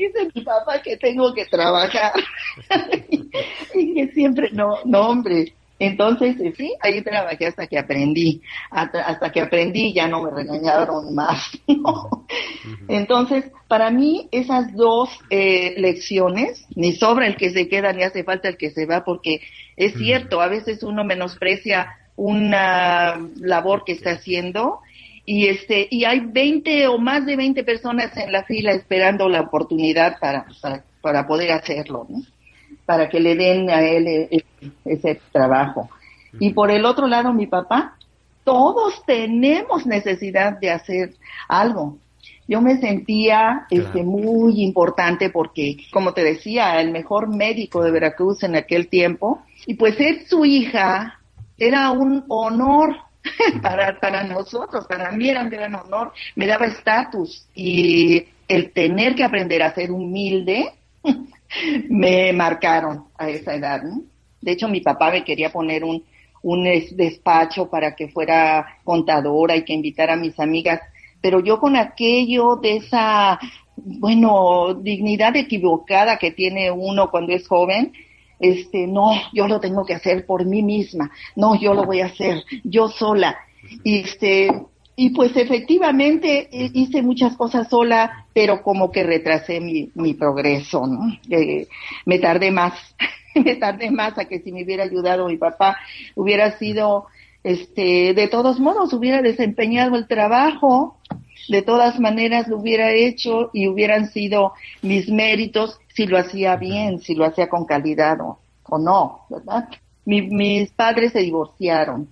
Dice 0.08 0.30
mi 0.34 0.42
papá 0.44 0.82
que 0.82 0.98
tengo 0.98 1.34
que 1.34 1.46
trabajar 1.46 2.14
y 3.74 3.94
que 3.94 4.08
siempre, 4.14 4.50
no, 4.52 4.80
no 4.86 5.02
hombre. 5.02 5.54
Entonces, 5.80 6.36
sí, 6.58 6.74
ahí 6.82 7.02
trabajé 7.02 7.48
hasta 7.48 7.66
que 7.66 7.80
aprendí, 7.80 8.42
hasta, 8.70 9.32
que 9.32 9.40
aprendí 9.40 9.94
ya 9.94 10.10
no 10.10 10.22
me 10.22 10.30
regañaron 10.30 11.16
más. 11.16 11.52
Entonces, 12.90 13.46
para 13.70 13.90
mí 13.90 14.28
esas 14.32 14.74
dos 14.74 15.10
eh, 15.30 15.76
lecciones, 15.78 16.66
ni 16.76 16.92
sobra 16.92 17.28
el 17.28 17.38
que 17.38 17.52
se 17.52 17.70
queda 17.70 17.94
ni 17.94 18.04
hace 18.04 18.26
falta 18.26 18.50
el 18.50 18.58
que 18.58 18.72
se 18.72 18.86
va, 18.86 19.06
porque 19.06 19.40
es 19.78 19.94
cierto, 19.94 20.42
a 20.42 20.50
veces 20.50 20.84
uno 20.84 21.06
menosprecia 21.06 21.96
una 22.18 23.18
labor 23.38 23.84
que 23.86 23.94
está 23.94 24.12
haciendo 24.12 24.82
y 25.32 25.48
este 25.48 25.88
y 25.92 26.06
hay 26.06 26.22
20 26.22 26.88
o 26.88 26.98
más 26.98 27.24
de 27.24 27.36
20 27.36 27.64
personas 27.64 28.18
en 28.18 28.32
la 28.32 28.46
fila 28.46 28.72
esperando 28.72 29.30
la 29.30 29.42
oportunidad 29.42 30.18
para, 30.20 30.48
para, 31.02 31.28
poder 31.28 31.52
hacerlo, 31.52 32.08
¿no? 32.10 32.24
para 32.84 33.08
que 33.10 33.20
le 33.20 33.36
den 33.36 33.70
a 33.70 33.82
él 33.82 34.08
e, 34.08 34.28
e, 34.32 34.44
ese, 34.86 35.22
trabajo. 35.32 35.88
Y 36.40 36.54
por 36.54 36.72
el 36.72 36.84
otro 36.84 37.06
lado, 37.06 37.32
mi 37.32 37.46
papá, 37.46 37.96
todos 38.44 39.06
tenemos 39.06 39.86
necesidad 39.86 40.60
de 40.60 40.72
hacer 40.72 41.14
algo. 41.48 42.00
Yo 42.48 42.60
me 42.60 42.78
sentía 42.78 43.68
este, 43.70 44.02
muy 44.02 44.64
importante 44.64 45.30
porque, 45.30 45.78
como 45.92 46.12
te 46.12 46.24
decía, 46.24 46.82
el 46.82 46.90
mejor 46.90 47.28
médico 47.28 47.84
de 47.84 47.92
Veracruz 47.92 48.42
en 48.42 48.56
aquel 48.56 48.88
tiempo, 48.88 49.44
y 49.68 49.76
pues 49.76 49.94
ser 49.96 50.26
su 50.26 50.44
hija 50.44 51.20
era 51.60 51.92
un 51.92 52.26
honor 52.30 53.09
para, 53.62 54.00
para 54.00 54.24
nosotros, 54.24 54.86
para 54.88 55.12
mí 55.12 55.30
era 55.30 55.44
un 55.44 55.50
gran 55.50 55.76
honor, 55.76 56.14
me 56.36 56.48
daba 56.48 56.66
estatus 56.66 57.48
y 57.54 58.26
el 58.48 58.72
tener 58.72 59.16
que 59.16 59.24
aprender 59.24 59.62
a 59.62 59.74
ser 59.74 59.92
humilde 59.92 60.72
me 61.90 62.34
marcaron 62.34 63.06
a 63.18 63.30
esa 63.30 63.56
edad. 63.56 63.82
De 64.42 64.52
hecho, 64.52 64.68
mi 64.68 64.82
papá 64.82 65.12
me 65.12 65.24
quería 65.24 65.52
poner 65.52 65.84
un, 65.84 66.04
un 66.42 66.64
despacho 66.64 67.70
para 67.70 67.96
que 67.96 68.08
fuera 68.08 68.80
contadora 68.84 69.56
y 69.56 69.64
que 69.64 69.74
invitara 69.74 70.14
a 70.14 70.18
mis 70.18 70.40
amigas, 70.40 70.80
pero 71.22 71.42
yo 71.42 71.60
con 71.60 71.76
aquello 71.76 72.56
de 72.56 72.78
esa, 72.78 73.40
bueno, 73.76 74.74
dignidad 74.74 75.36
equivocada 75.36 76.18
que 76.18 76.32
tiene 76.32 76.72
uno 76.72 77.12
cuando 77.12 77.34
es 77.34 77.48
joven, 77.48 77.92
este, 78.40 78.88
no, 78.88 79.12
yo 79.34 79.48
lo 79.48 79.60
tengo 79.60 79.86
que 79.86 79.96
hacer 79.96 80.26
por 80.26 80.46
mí 80.46 80.64
misma, 80.64 81.12
no, 81.36 81.60
yo 81.60 81.74
lo 81.74 81.86
voy 81.86 82.02
a 82.02 82.08
hacer 82.08 82.44
yo 82.64 82.90
sola. 82.90 83.38
Y 83.84 84.00
este, 84.00 84.50
y 85.02 85.12
pues 85.12 85.34
efectivamente 85.38 86.50
eh, 86.52 86.72
hice 86.74 87.02
muchas 87.02 87.38
cosas 87.38 87.70
sola, 87.70 88.26
pero 88.34 88.62
como 88.62 88.92
que 88.92 89.04
retrasé 89.04 89.62
mi, 89.62 89.90
mi 89.96 90.14
progreso, 90.14 90.86
¿no? 90.88 91.18
Eh, 91.30 91.68
me 92.06 92.20
tardé 92.20 92.52
más, 92.52 92.74
me 93.36 93.56
tardé 93.56 93.92
más 93.92 94.18
a 94.18 94.26
que 94.26 94.40
si 94.40 94.52
me 94.52 94.66
hubiera 94.66 94.84
ayudado 94.84 95.28
mi 95.28 95.38
papá, 95.38 95.78
hubiera 96.16 96.58
sido, 96.58 97.06
este, 97.46 98.14
de 98.14 98.28
todos 98.28 98.60
modos, 98.60 98.92
hubiera 98.92 99.22
desempeñado 99.22 99.96
el 99.96 100.06
trabajo, 100.06 100.98
de 101.48 101.62
todas 101.62 101.98
maneras 102.00 102.50
lo 102.50 102.58
hubiera 102.58 102.92
hecho 102.92 103.52
y 103.54 103.70
hubieran 103.70 104.10
sido 104.12 104.52
mis 104.82 105.08
méritos 105.08 105.80
si 106.00 106.08
lo 106.08 106.18
hacía 106.18 106.56
bien, 106.56 107.02
si 107.02 107.14
lo 107.14 107.26
hacía 107.26 107.50
con 107.50 107.66
calidad 107.66 108.18
o, 108.22 108.40
no, 108.78 109.26
¿verdad? 109.30 109.68
mis 110.06 110.72
padres 110.72 111.12
se 111.12 111.20
divorciaron, 111.20 112.08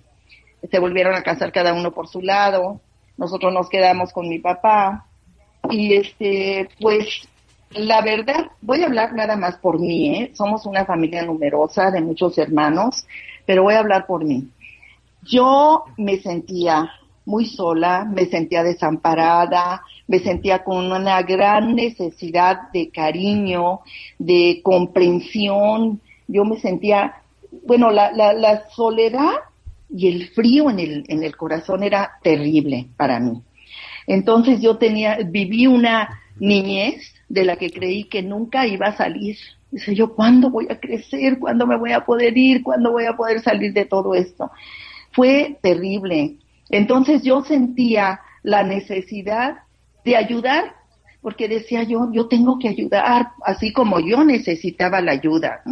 se 0.70 0.78
volvieron 0.78 1.14
a 1.14 1.22
casar 1.22 1.52
cada 1.52 1.72
uno 1.72 1.90
por 1.92 2.06
su 2.06 2.20
lado, 2.20 2.82
nosotros 3.16 3.50
nos 3.50 3.70
quedamos 3.70 4.12
con 4.12 4.28
mi 4.28 4.40
papá 4.40 5.06
y 5.70 5.94
este, 5.94 6.68
pues 6.78 7.26
la 7.70 8.02
verdad, 8.02 8.50
voy 8.60 8.82
a 8.82 8.86
hablar 8.88 9.14
nada 9.14 9.36
más 9.36 9.56
por 9.56 9.80
mí, 9.80 10.14
¿eh? 10.16 10.32
somos 10.34 10.66
una 10.66 10.84
familia 10.84 11.24
numerosa 11.24 11.90
de 11.90 12.02
muchos 12.02 12.36
hermanos, 12.36 13.06
pero 13.46 13.62
voy 13.62 13.72
a 13.72 13.78
hablar 13.78 14.06
por 14.06 14.22
mí. 14.22 14.50
Yo 15.22 15.84
me 15.96 16.18
sentía 16.18 16.90
muy 17.24 17.46
sola, 17.46 18.04
me 18.04 18.26
sentía 18.26 18.62
desamparada, 18.62 19.80
me 20.08 20.18
sentía 20.18 20.64
con 20.64 20.90
una 20.90 21.22
gran 21.22 21.76
necesidad 21.76 22.72
de 22.72 22.90
cariño, 22.90 23.80
de 24.18 24.60
comprensión. 24.64 26.00
Yo 26.26 26.44
me 26.44 26.58
sentía, 26.58 27.16
bueno, 27.66 27.90
la, 27.90 28.10
la, 28.12 28.32
la 28.32 28.68
soledad 28.70 29.34
y 29.90 30.08
el 30.08 30.28
frío 30.30 30.70
en 30.70 30.80
el, 30.80 31.04
en 31.08 31.22
el 31.22 31.36
corazón 31.36 31.82
era 31.82 32.12
terrible 32.22 32.88
para 32.96 33.20
mí. 33.20 33.42
Entonces 34.06 34.60
yo 34.62 34.78
tenía, 34.78 35.18
viví 35.24 35.66
una 35.66 36.20
niñez 36.40 37.14
de 37.28 37.44
la 37.44 37.56
que 37.56 37.70
creí 37.70 38.04
que 38.04 38.22
nunca 38.22 38.66
iba 38.66 38.86
a 38.86 38.96
salir. 38.96 39.36
Dice 39.70 39.94
yo, 39.94 40.14
¿cuándo 40.14 40.50
voy 40.50 40.68
a 40.70 40.80
crecer? 40.80 41.38
¿Cuándo 41.38 41.66
me 41.66 41.76
voy 41.76 41.92
a 41.92 42.06
poder 42.06 42.36
ir? 42.36 42.62
¿Cuándo 42.62 42.92
voy 42.92 43.04
a 43.04 43.16
poder 43.16 43.42
salir 43.42 43.74
de 43.74 43.84
todo 43.84 44.14
esto? 44.14 44.50
Fue 45.12 45.58
terrible. 45.62 46.36
Entonces 46.70 47.22
yo 47.22 47.44
sentía 47.44 48.20
la 48.42 48.62
necesidad 48.62 49.58
de 50.08 50.16
ayudar, 50.16 50.74
porque 51.20 51.48
decía 51.48 51.82
yo, 51.82 52.08
yo 52.12 52.28
tengo 52.28 52.58
que 52.58 52.68
ayudar, 52.68 53.28
así 53.44 53.72
como 53.72 54.00
yo 54.00 54.24
necesitaba 54.24 55.00
la 55.00 55.12
ayuda. 55.12 55.62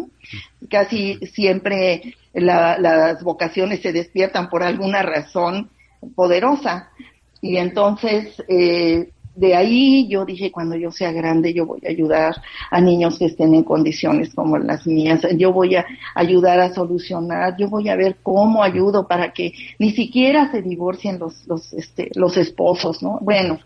Casi 0.68 1.18
siempre 1.26 2.14
las 2.34 3.22
vocaciones 3.22 3.80
se 3.80 3.92
despiertan 3.92 4.50
por 4.50 4.62
alguna 4.62 5.02
razón 5.02 5.70
poderosa. 6.14 6.90
Y 7.40 7.56
entonces 7.56 8.42
eh, 8.48 9.10
de 9.36 9.54
ahí 9.54 10.08
yo 10.08 10.24
dije, 10.24 10.50
cuando 10.50 10.76
yo 10.76 10.90
sea 10.90 11.12
grande, 11.12 11.52
yo 11.52 11.66
voy 11.66 11.80
a 11.86 11.90
ayudar 11.90 12.34
a 12.70 12.80
niños 12.80 13.18
que 13.18 13.26
estén 13.26 13.54
en 13.54 13.64
condiciones 13.64 14.34
como 14.34 14.56
las 14.56 14.86
mías, 14.86 15.20
yo 15.36 15.52
voy 15.52 15.76
a 15.76 15.84
ayudar 16.14 16.58
a 16.58 16.74
solucionar, 16.74 17.54
yo 17.58 17.68
voy 17.68 17.90
a 17.90 17.96
ver 17.96 18.16
cómo 18.22 18.62
ayudo 18.62 19.06
para 19.06 19.32
que 19.32 19.52
ni 19.78 19.90
siquiera 19.90 20.50
se 20.50 20.62
divorcien 20.62 21.18
los, 21.18 21.46
los, 21.46 21.72
este, 21.74 22.10
los 22.14 22.36
esposos, 22.38 23.02
¿no? 23.02 23.18
Bueno, 23.20 23.58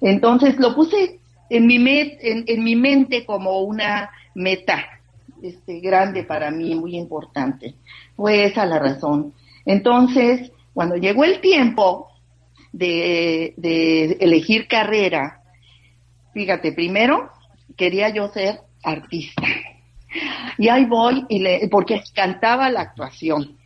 entonces 0.00 0.56
lo 0.58 0.74
puse 0.74 1.18
en 1.50 1.66
mi, 1.66 1.76
en, 1.76 2.44
en 2.46 2.64
mi 2.64 2.76
mente 2.76 3.26
como 3.26 3.62
una 3.62 4.10
meta 4.34 4.84
este, 5.42 5.80
grande 5.80 6.24
para 6.24 6.50
mí, 6.50 6.74
muy 6.74 6.96
importante. 6.96 7.74
Fue 8.16 8.44
esa 8.44 8.66
la 8.66 8.78
razón. 8.78 9.32
Entonces, 9.64 10.52
cuando 10.74 10.96
llegó 10.96 11.24
el 11.24 11.40
tiempo, 11.40 12.07
de, 12.72 14.16
elegir 14.20 14.68
carrera, 14.68 15.42
fíjate, 16.32 16.72
primero 16.72 17.30
quería 17.76 18.08
yo 18.10 18.28
ser 18.28 18.60
artista. 18.82 19.42
Y 20.56 20.68
ahí 20.68 20.86
voy, 20.86 21.24
y 21.28 21.40
le, 21.40 21.68
porque 21.68 22.02
cantaba 22.14 22.70
la 22.70 22.80
actuación. 22.80 23.58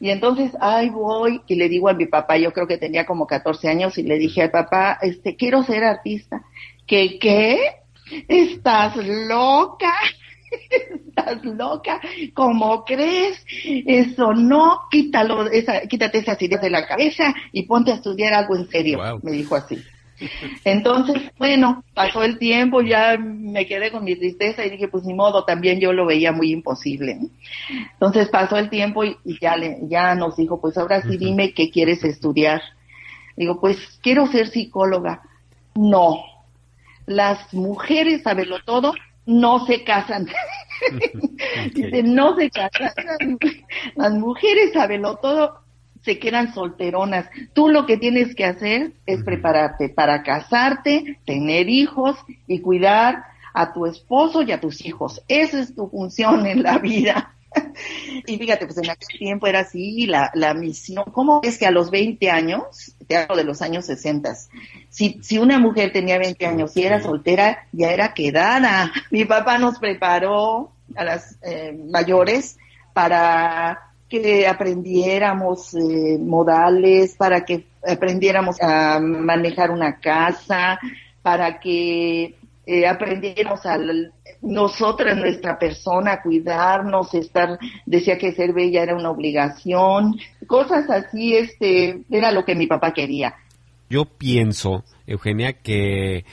Y 0.00 0.10
entonces 0.10 0.52
ahí 0.60 0.88
voy 0.88 1.42
y 1.46 1.54
le 1.54 1.68
digo 1.68 1.88
a 1.88 1.94
mi 1.94 2.06
papá, 2.06 2.36
yo 2.36 2.52
creo 2.52 2.66
que 2.66 2.78
tenía 2.78 3.06
como 3.06 3.26
14 3.26 3.68
años, 3.68 3.98
y 3.98 4.02
le 4.02 4.18
dije 4.18 4.42
al 4.42 4.50
papá, 4.50 4.98
este, 5.02 5.36
quiero 5.36 5.62
ser 5.62 5.84
artista. 5.84 6.42
¿Qué 6.86 7.18
qué? 7.18 7.58
¿Estás 8.28 8.96
loca? 8.96 9.94
Estás 10.52 11.44
loca, 11.44 12.00
¿cómo 12.34 12.84
crees? 12.84 13.44
Eso 13.64 14.32
no, 14.32 14.80
quítalo, 14.90 15.50
esa, 15.50 15.80
quítate 15.82 16.18
esas 16.18 16.40
ideas 16.42 16.60
de 16.60 16.70
la 16.70 16.86
cabeza 16.86 17.34
y 17.52 17.64
ponte 17.64 17.92
a 17.92 17.96
estudiar 17.96 18.34
algo 18.34 18.56
en 18.56 18.68
serio, 18.68 19.00
me 19.22 19.32
dijo 19.32 19.54
así. 19.56 19.82
Entonces, 20.64 21.20
bueno, 21.38 21.84
pasó 21.94 22.22
el 22.22 22.38
tiempo, 22.38 22.80
ya 22.80 23.16
me 23.18 23.66
quedé 23.66 23.90
con 23.90 24.04
mi 24.04 24.14
tristeza 24.14 24.64
y 24.64 24.70
dije, 24.70 24.88
pues 24.88 25.04
ni 25.04 25.14
modo, 25.14 25.44
también 25.44 25.80
yo 25.80 25.92
lo 25.92 26.06
veía 26.06 26.32
muy 26.32 26.52
imposible. 26.52 27.18
Entonces 27.94 28.28
pasó 28.28 28.56
el 28.56 28.70
tiempo 28.70 29.04
y, 29.04 29.16
ya, 29.40 29.56
le, 29.56 29.78
ya 29.88 30.14
nos 30.14 30.36
dijo, 30.36 30.60
pues 30.60 30.76
ahora 30.78 31.02
sí 31.02 31.16
dime 31.16 31.52
qué 31.54 31.70
quieres 31.70 32.04
estudiar. 32.04 32.62
Digo, 33.36 33.60
pues 33.60 33.78
quiero 34.02 34.26
ser 34.26 34.48
psicóloga. 34.48 35.22
No, 35.74 36.22
las 37.06 37.52
mujeres, 37.52 38.22
saberlo 38.22 38.62
todo, 38.64 38.92
no 39.26 39.66
se 39.66 39.84
casan. 39.84 40.26
Dice, 41.74 42.02
no 42.02 42.36
se 42.36 42.50
casan. 42.50 43.38
Las 43.96 44.12
mujeres, 44.14 44.72
sabelo 44.72 45.16
todo, 45.16 45.60
se 46.02 46.18
quedan 46.18 46.52
solteronas. 46.52 47.28
Tú 47.52 47.68
lo 47.68 47.86
que 47.86 47.96
tienes 47.96 48.34
que 48.34 48.44
hacer 48.44 48.92
es 49.06 49.22
prepararte 49.22 49.88
para 49.88 50.22
casarte, 50.22 51.18
tener 51.24 51.68
hijos 51.68 52.16
y 52.46 52.60
cuidar 52.60 53.24
a 53.54 53.72
tu 53.72 53.86
esposo 53.86 54.42
y 54.42 54.52
a 54.52 54.60
tus 54.60 54.84
hijos. 54.84 55.22
Esa 55.28 55.60
es 55.60 55.74
tu 55.74 55.88
función 55.88 56.46
en 56.46 56.62
la 56.62 56.78
vida. 56.78 57.34
y 58.26 58.38
fíjate, 58.38 58.66
pues 58.66 58.78
en 58.78 58.90
aquel 58.90 59.18
tiempo 59.18 59.46
era 59.46 59.60
así 59.60 60.06
la, 60.06 60.30
la 60.34 60.54
misión. 60.54 61.04
¿Cómo 61.12 61.40
es 61.42 61.58
que 61.58 61.66
a 61.66 61.70
los 61.70 61.90
20 61.90 62.30
años, 62.30 62.94
te 63.06 63.16
hablo 63.16 63.36
de 63.36 63.44
los 63.44 63.62
años 63.62 63.86
60, 63.86 64.34
si, 64.88 65.18
si 65.22 65.38
una 65.38 65.58
mujer 65.58 65.92
tenía 65.92 66.18
20 66.18 66.46
años 66.46 66.76
y 66.76 66.82
era 66.82 67.02
soltera, 67.02 67.66
ya 67.72 67.92
era 67.92 68.14
quedada? 68.14 68.92
Mi 69.10 69.24
papá 69.24 69.58
nos 69.58 69.78
preparó 69.78 70.72
a 70.94 71.04
las 71.04 71.38
eh, 71.42 71.72
mayores 71.90 72.58
para 72.92 73.92
que 74.08 74.46
aprendiéramos 74.46 75.74
eh, 75.74 76.18
modales, 76.18 77.16
para 77.16 77.44
que 77.44 77.66
aprendiéramos 77.86 78.60
a 78.60 79.00
manejar 79.00 79.70
una 79.70 79.98
casa, 79.98 80.78
para 81.22 81.58
que 81.58 82.34
eh, 82.66 82.86
a 82.86 82.96
nosotras, 84.40 85.16
nuestra 85.16 85.58
persona, 85.58 86.12
a 86.12 86.22
cuidarnos, 86.22 87.14
estar, 87.14 87.58
decía 87.86 88.18
que 88.18 88.32
ser 88.32 88.52
bella 88.52 88.82
era 88.82 88.94
una 88.94 89.10
obligación, 89.10 90.18
cosas 90.46 90.88
así, 90.90 91.36
este, 91.36 92.02
era 92.10 92.30
lo 92.30 92.44
que 92.44 92.54
mi 92.54 92.66
papá 92.66 92.92
quería. 92.92 93.34
Yo 93.88 94.04
pienso, 94.04 94.84
Eugenia, 95.06 95.52
que 95.52 96.24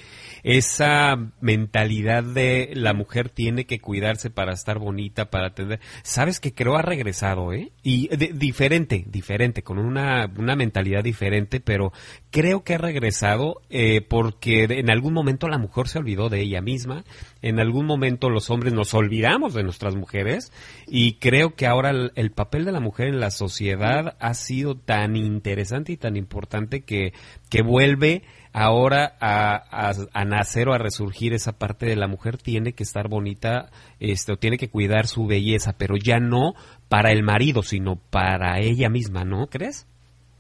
esa 0.44 1.32
mentalidad 1.42 2.24
de 2.24 2.72
la 2.74 2.94
mujer 2.94 3.30
tiene 3.30 3.66
que 3.66 3.80
cuidarse 3.80 4.30
para 4.30 4.54
estar 4.54 4.80
bonita, 4.80 5.30
para 5.30 5.48
atender. 5.48 5.80
Sabes 6.04 6.40
que 6.40 6.54
creo 6.54 6.78
ha 6.78 6.82
regresado, 6.82 7.54
¿eh? 7.54 7.72
Y 7.84 8.08
diferente, 8.34 9.06
diferente, 9.08 9.64
con 9.64 9.80
una, 9.80 10.32
una 10.38 10.56
mentalidad 10.56 11.04
diferente, 11.04 11.60
pero 11.60 11.92
creo 12.32 12.64
que 12.64 12.76
ha 12.76 12.78
regresado 12.78 13.62
eh, 13.70 14.02
porque 14.02 14.64
en 14.64 14.90
algún 14.90 15.14
momento 15.14 15.48
la 15.48 15.58
mujer 15.58 15.88
se 15.88 16.00
olvidó 16.00 16.30
de 16.30 16.42
ella 16.42 16.62
misma, 16.62 17.04
en 17.42 17.60
algún 17.60 17.86
momento 17.86 18.30
los 18.30 18.50
hombres 18.50 18.74
nos 18.74 18.94
olvidamos 18.94 19.54
de 19.54 19.64
nuestras 19.64 19.96
mujeres 19.96 20.52
y 20.88 21.14
creo 21.14 21.56
que 21.56 21.68
ahora 21.68 21.90
el, 21.90 22.12
el 22.16 22.32
papel 22.32 22.66
de 22.66 22.72
la 22.72 22.80
mujer 22.80 23.08
en 23.08 23.20
la 23.20 23.32
sociedad 23.32 24.18
ha 24.20 24.34
sido 24.34 24.76
tan 24.76 25.16
interesante 25.16 25.94
y 25.94 25.98
tan 25.98 26.16
importante 26.16 26.82
que, 26.82 27.14
que 27.50 27.62
vuelve 27.62 28.24
ahora 28.54 29.16
a, 29.20 29.92
a, 30.14 30.26
nacer 30.26 30.70
o 30.70 30.74
a 30.74 30.78
resurgir 30.78 31.34
esa 31.34 31.54
parte 31.54 31.86
de 31.86 31.96
la 31.96 32.08
mujer 32.08 32.38
tiene 32.38 32.74
que 32.74 32.84
estar 32.84 33.08
bonita, 33.08 33.70
este, 34.00 34.36
tiene 34.38 34.58
que 34.58 34.70
cuidar 34.70 35.08
su 35.08 35.28
belleza, 35.28 35.74
pero 35.78 35.96
ya 35.98 36.20
no 36.20 36.54
para 36.88 37.12
el 37.12 37.24
marido, 37.24 37.64
sino 37.64 37.98
para 38.10 38.60
ella 38.60 38.90
misma, 38.90 39.24
¿no 39.24 39.48
crees? 39.48 39.88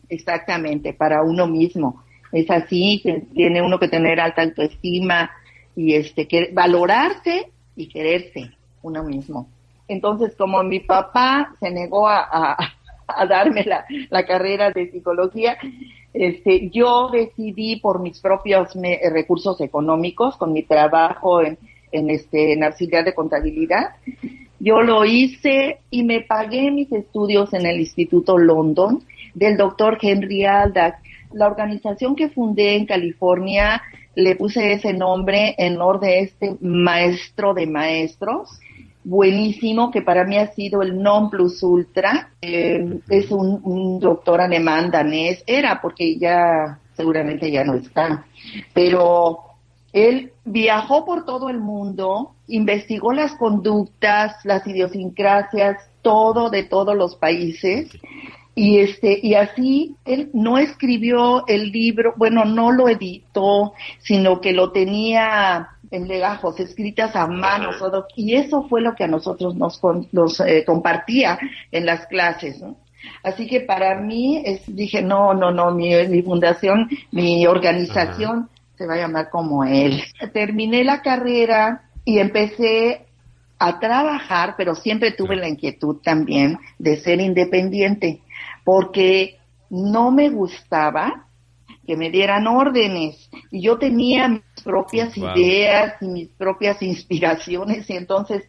Exactamente, 0.09 0.93
para 0.93 1.21
uno 1.23 1.47
mismo. 1.47 2.03
Es 2.31 2.49
así, 2.49 3.01
tiene 3.33 3.61
uno 3.61 3.79
que 3.79 3.87
tener 3.87 4.19
alta 4.19 4.43
autoestima 4.43 5.31
y 5.75 5.95
este 5.95 6.27
que 6.27 6.49
valorarse 6.53 7.51
y 7.75 7.87
quererse 7.87 8.51
uno 8.81 9.03
mismo. 9.03 9.47
Entonces, 9.87 10.35
como 10.35 10.63
mi 10.63 10.79
papá 10.79 11.55
se 11.59 11.71
negó 11.71 12.07
a, 12.07 12.55
a, 13.07 13.25
darme 13.25 13.63
la, 13.63 13.85
la 14.09 14.25
carrera 14.25 14.71
de 14.71 14.91
psicología, 14.91 15.57
este, 16.13 16.69
yo 16.69 17.09
decidí 17.09 17.77
por 17.77 18.01
mis 18.01 18.19
propios 18.19 18.69
recursos 19.11 19.61
económicos, 19.61 20.37
con 20.37 20.53
mi 20.53 20.63
trabajo 20.63 21.41
en, 21.41 21.57
en, 21.91 22.09
este, 22.09 22.53
en 22.53 22.63
auxiliar 22.63 23.05
de 23.05 23.13
contabilidad, 23.13 23.91
yo 24.59 24.81
lo 24.81 25.05
hice 25.05 25.79
y 25.89 26.03
me 26.03 26.21
pagué 26.21 26.69
mis 26.69 26.91
estudios 26.91 27.53
en 27.53 27.65
el 27.65 27.79
Instituto 27.79 28.37
London 28.37 29.03
del 29.33 29.55
doctor 29.55 29.97
Henry 30.01 30.43
Aldag. 30.45 30.95
La 31.31 31.47
organización 31.47 32.15
que 32.15 32.29
fundé 32.29 32.75
en 32.75 32.85
California 32.85 33.81
le 34.15 34.35
puse 34.35 34.73
ese 34.73 34.93
nombre 34.93 35.55
en 35.57 35.75
honor 35.75 36.01
de 36.01 36.19
este 36.19 36.57
maestro 36.59 37.53
de 37.53 37.67
maestros 37.67 38.59
buenísimo 39.03 39.91
que 39.91 40.01
para 40.01 40.25
mí 40.25 40.38
ha 40.38 40.51
sido 40.53 40.82
el 40.82 41.01
non 41.01 41.29
plus 41.29 41.62
ultra. 41.63 42.32
Eh, 42.41 43.00
es 43.10 43.32
un, 43.32 44.00
doctor 44.00 44.41
alemán 44.41 44.91
danés, 44.91 45.44
era 45.48 45.81
porque 45.81 46.18
ya 46.18 46.79
seguramente 46.94 47.50
ya 47.50 47.64
no 47.64 47.75
está, 47.75 48.25
pero 48.74 49.40
él 49.94 50.33
viajó 50.46 51.05
por 51.05 51.25
todo 51.25 51.50
el 51.50 51.59
mundo, 51.59 52.35
investigó 52.48 53.14
las 53.14 53.33
conductas, 53.35 54.35
las 54.44 54.66
idiosincrasias, 54.68 55.90
todo 56.01 56.50
de 56.50 56.64
todos 56.64 56.96
los 56.96 57.16
países. 57.16 57.90
Y 58.55 58.79
este 58.79 59.20
y 59.24 59.35
así 59.35 59.96
él 60.03 60.29
no 60.33 60.57
escribió 60.57 61.48
el 61.48 61.72
libro, 61.72 62.14
bueno, 62.18 62.44
no 62.44 62.72
lo 62.72 62.90
editó, 62.90 63.74
sino 64.00 64.42
que 64.42 64.51
lo 64.51 64.72
tenía 64.72 65.70
en 65.91 66.07
legajos 66.07 66.59
escritas 66.59 67.15
a 67.15 67.27
mano, 67.27 67.71
y 68.15 68.35
eso 68.35 68.67
fue 68.67 68.81
lo 68.81 68.95
que 68.95 69.05
a 69.05 69.07
nosotros 69.07 69.55
nos, 69.55 69.81
nos 70.11 70.39
eh, 70.41 70.63
compartía 70.65 71.39
en 71.71 71.85
las 71.85 72.05
clases. 72.07 72.61
Así 73.23 73.47
que 73.47 73.61
para 73.61 73.99
mí 73.99 74.41
es, 74.45 74.61
dije, 74.67 75.01
no, 75.01 75.33
no, 75.33 75.51
no, 75.51 75.71
mi, 75.71 75.95
mi 76.07 76.21
fundación, 76.21 76.89
mi 77.11 77.47
organización 77.47 78.49
se 78.77 78.85
va 78.85 78.95
a 78.95 78.97
llamar 78.97 79.29
como 79.29 79.63
él. 79.63 80.01
Terminé 80.33 80.83
la 80.83 81.01
carrera 81.01 81.89
y 82.05 82.19
empecé 82.19 83.05
a 83.57 83.79
trabajar, 83.79 84.55
pero 84.57 84.75
siempre 84.75 85.11
tuve 85.11 85.35
la 85.35 85.49
inquietud 85.49 85.97
también 86.01 86.57
de 86.77 86.97
ser 86.97 87.19
independiente, 87.19 88.21
porque 88.63 89.37
no 89.69 90.11
me 90.11 90.29
gustaba 90.29 91.25
que 91.89 91.97
me 91.97 92.11
dieran 92.11 92.45
órdenes. 92.45 93.31
Y 93.49 93.63
yo 93.63 93.79
tenía 93.79 94.27
mis 94.27 94.43
propias 94.63 95.17
ideas 95.17 95.95
y 96.01 96.07
mis 96.07 96.27
propias 96.29 96.79
inspiraciones. 96.83 97.89
Y 97.89 97.93
entonces 97.93 98.43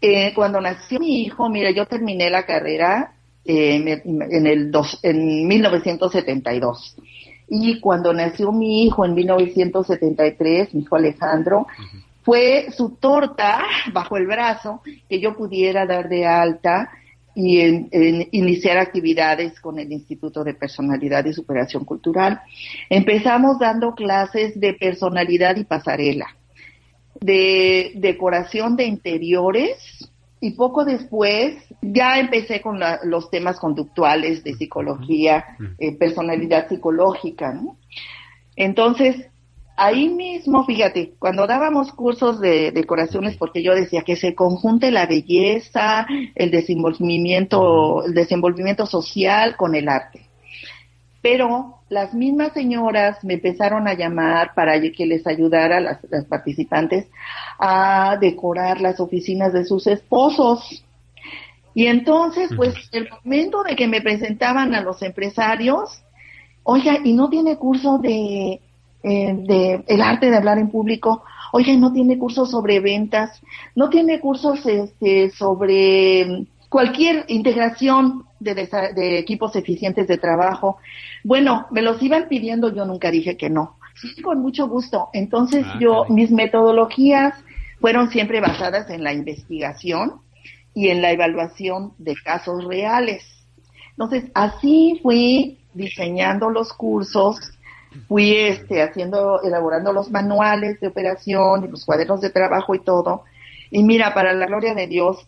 eh, 0.00 0.32
cuando 0.34 0.58
nació 0.58 0.98
mi 0.98 1.20
hijo, 1.20 1.50
mira, 1.50 1.70
yo 1.70 1.84
terminé 1.84 2.30
la 2.30 2.46
carrera 2.46 3.12
eh, 3.44 4.00
en, 4.06 4.46
el 4.46 4.70
dos, 4.70 5.00
en 5.02 5.46
1972 5.46 6.96
y 7.50 7.78
cuando 7.78 8.14
nació 8.14 8.52
mi 8.52 8.84
hijo 8.84 9.04
en 9.04 9.12
1973, 9.14 10.72
mi 10.72 10.80
hijo 10.80 10.96
Alejandro, 10.96 11.66
fue 12.22 12.68
su 12.74 12.96
torta 12.96 13.64
bajo 13.92 14.16
el 14.16 14.26
brazo 14.26 14.80
que 15.10 15.20
yo 15.20 15.36
pudiera 15.36 15.84
dar 15.84 16.08
de 16.08 16.24
alta 16.24 16.90
y 17.40 17.60
en, 17.60 17.88
iniciar 18.32 18.78
actividades 18.78 19.60
con 19.60 19.78
el 19.78 19.92
Instituto 19.92 20.42
de 20.42 20.54
Personalidad 20.54 21.24
y 21.24 21.32
Superación 21.32 21.84
Cultural. 21.84 22.40
Empezamos 22.90 23.60
dando 23.60 23.94
clases 23.94 24.58
de 24.58 24.74
personalidad 24.74 25.54
y 25.54 25.62
pasarela, 25.62 26.26
de 27.20 27.92
decoración 27.94 28.74
de 28.74 28.86
interiores 28.86 30.10
y 30.40 30.50
poco 30.50 30.84
después 30.84 31.54
ya 31.80 32.18
empecé 32.18 32.60
con 32.60 32.80
los 33.04 33.30
temas 33.30 33.60
conductuales 33.60 34.42
de 34.42 34.54
psicología, 34.54 35.44
eh, 35.78 35.92
personalidad 35.92 36.68
psicológica. 36.68 37.56
Entonces, 38.56 39.28
ahí 39.78 40.08
mismo, 40.08 40.64
fíjate, 40.64 41.12
cuando 41.20 41.46
dábamos 41.46 41.92
cursos 41.92 42.40
de 42.40 42.72
decoraciones, 42.72 43.36
porque 43.36 43.62
yo 43.62 43.74
decía 43.74 44.02
que 44.02 44.16
se 44.16 44.34
conjunte 44.34 44.90
la 44.90 45.06
belleza, 45.06 46.04
el 46.34 46.50
desenvolvimiento, 46.50 48.04
el 48.04 48.12
desenvolvimiento 48.12 48.86
social 48.86 49.56
con 49.56 49.76
el 49.76 49.88
arte. 49.88 50.26
Pero 51.22 51.76
las 51.88 52.12
mismas 52.12 52.52
señoras 52.52 53.22
me 53.22 53.34
empezaron 53.34 53.86
a 53.86 53.94
llamar 53.94 54.52
para 54.54 54.80
que 54.80 55.06
les 55.06 55.24
ayudara 55.28 55.76
a 55.76 55.80
las, 55.80 55.98
las 56.10 56.24
participantes 56.24 57.06
a 57.58 58.16
decorar 58.20 58.80
las 58.80 58.98
oficinas 58.98 59.52
de 59.52 59.64
sus 59.64 59.86
esposos. 59.86 60.84
Y 61.74 61.86
entonces, 61.86 62.50
pues, 62.56 62.74
el 62.90 63.08
momento 63.08 63.62
de 63.62 63.76
que 63.76 63.86
me 63.86 64.00
presentaban 64.00 64.74
a 64.74 64.80
los 64.80 65.02
empresarios, 65.02 66.02
oiga, 66.64 66.98
¿y 67.04 67.12
no 67.12 67.28
tiene 67.30 67.56
curso 67.56 67.98
de 67.98 68.60
eh, 69.02 69.34
de 69.34 69.84
el 69.86 70.02
arte 70.02 70.30
de 70.30 70.36
hablar 70.36 70.58
en 70.58 70.70
público, 70.70 71.22
oye, 71.52 71.76
no 71.76 71.92
tiene 71.92 72.18
cursos 72.18 72.50
sobre 72.50 72.80
ventas, 72.80 73.40
no 73.74 73.88
tiene 73.88 74.20
cursos 74.20 74.64
este, 74.66 75.30
sobre 75.30 76.46
cualquier 76.68 77.24
integración 77.28 78.24
de, 78.40 79.18
equipos 79.18 79.56
eficientes 79.56 80.06
de 80.06 80.18
trabajo. 80.18 80.78
Bueno, 81.24 81.66
me 81.70 81.82
los 81.82 82.02
iban 82.02 82.28
pidiendo, 82.28 82.74
yo 82.74 82.84
nunca 82.84 83.10
dije 83.10 83.36
que 83.36 83.50
no. 83.50 83.78
Sí, 83.94 84.22
con 84.22 84.40
mucho 84.40 84.68
gusto. 84.68 85.08
Entonces 85.12 85.64
ah, 85.68 85.78
yo, 85.80 86.04
mis 86.08 86.30
metodologías 86.30 87.34
fueron 87.80 88.10
siempre 88.10 88.40
basadas 88.40 88.90
en 88.90 89.02
la 89.02 89.12
investigación 89.12 90.20
y 90.74 90.88
en 90.88 91.02
la 91.02 91.10
evaluación 91.12 91.92
de 91.98 92.14
casos 92.14 92.64
reales. 92.64 93.24
Entonces, 93.90 94.30
así 94.34 95.00
fui 95.02 95.58
diseñando 95.74 96.50
los 96.50 96.72
cursos 96.72 97.38
fui 98.06 98.34
este, 98.34 98.82
haciendo, 98.82 99.42
elaborando 99.42 99.92
los 99.92 100.10
manuales 100.10 100.80
de 100.80 100.88
operación 100.88 101.64
y 101.64 101.68
los 101.68 101.84
cuadernos 101.84 102.20
de 102.20 102.30
trabajo 102.30 102.74
y 102.74 102.80
todo. 102.80 103.24
Y 103.70 103.82
mira, 103.82 104.14
para 104.14 104.32
la 104.32 104.46
gloria 104.46 104.74
de 104.74 104.86
Dios, 104.86 105.26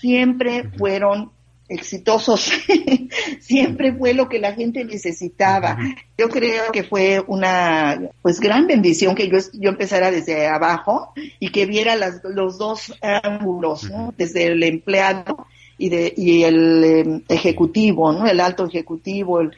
siempre 0.00 0.64
fueron 0.78 1.30
exitosos. 1.68 2.52
siempre 3.40 3.92
fue 3.92 4.14
lo 4.14 4.28
que 4.28 4.38
la 4.38 4.52
gente 4.52 4.84
necesitaba. 4.84 5.78
Yo 6.16 6.28
creo 6.28 6.70
que 6.72 6.84
fue 6.84 7.22
una 7.26 8.10
pues 8.20 8.40
gran 8.40 8.66
bendición 8.66 9.14
que 9.14 9.28
yo, 9.28 9.38
yo 9.54 9.70
empezara 9.70 10.10
desde 10.10 10.46
abajo 10.46 11.12
y 11.40 11.50
que 11.50 11.66
viera 11.66 11.96
las, 11.96 12.20
los 12.24 12.58
dos 12.58 12.92
ángulos, 13.00 13.90
¿no? 13.90 14.14
desde 14.16 14.46
el 14.46 14.62
empleado 14.62 15.46
y, 15.78 15.88
de, 15.88 16.12
y 16.16 16.44
el 16.44 16.84
em, 16.84 17.22
ejecutivo, 17.28 18.12
¿no? 18.12 18.26
el 18.26 18.40
alto 18.40 18.66
ejecutivo, 18.66 19.40
el, 19.40 19.52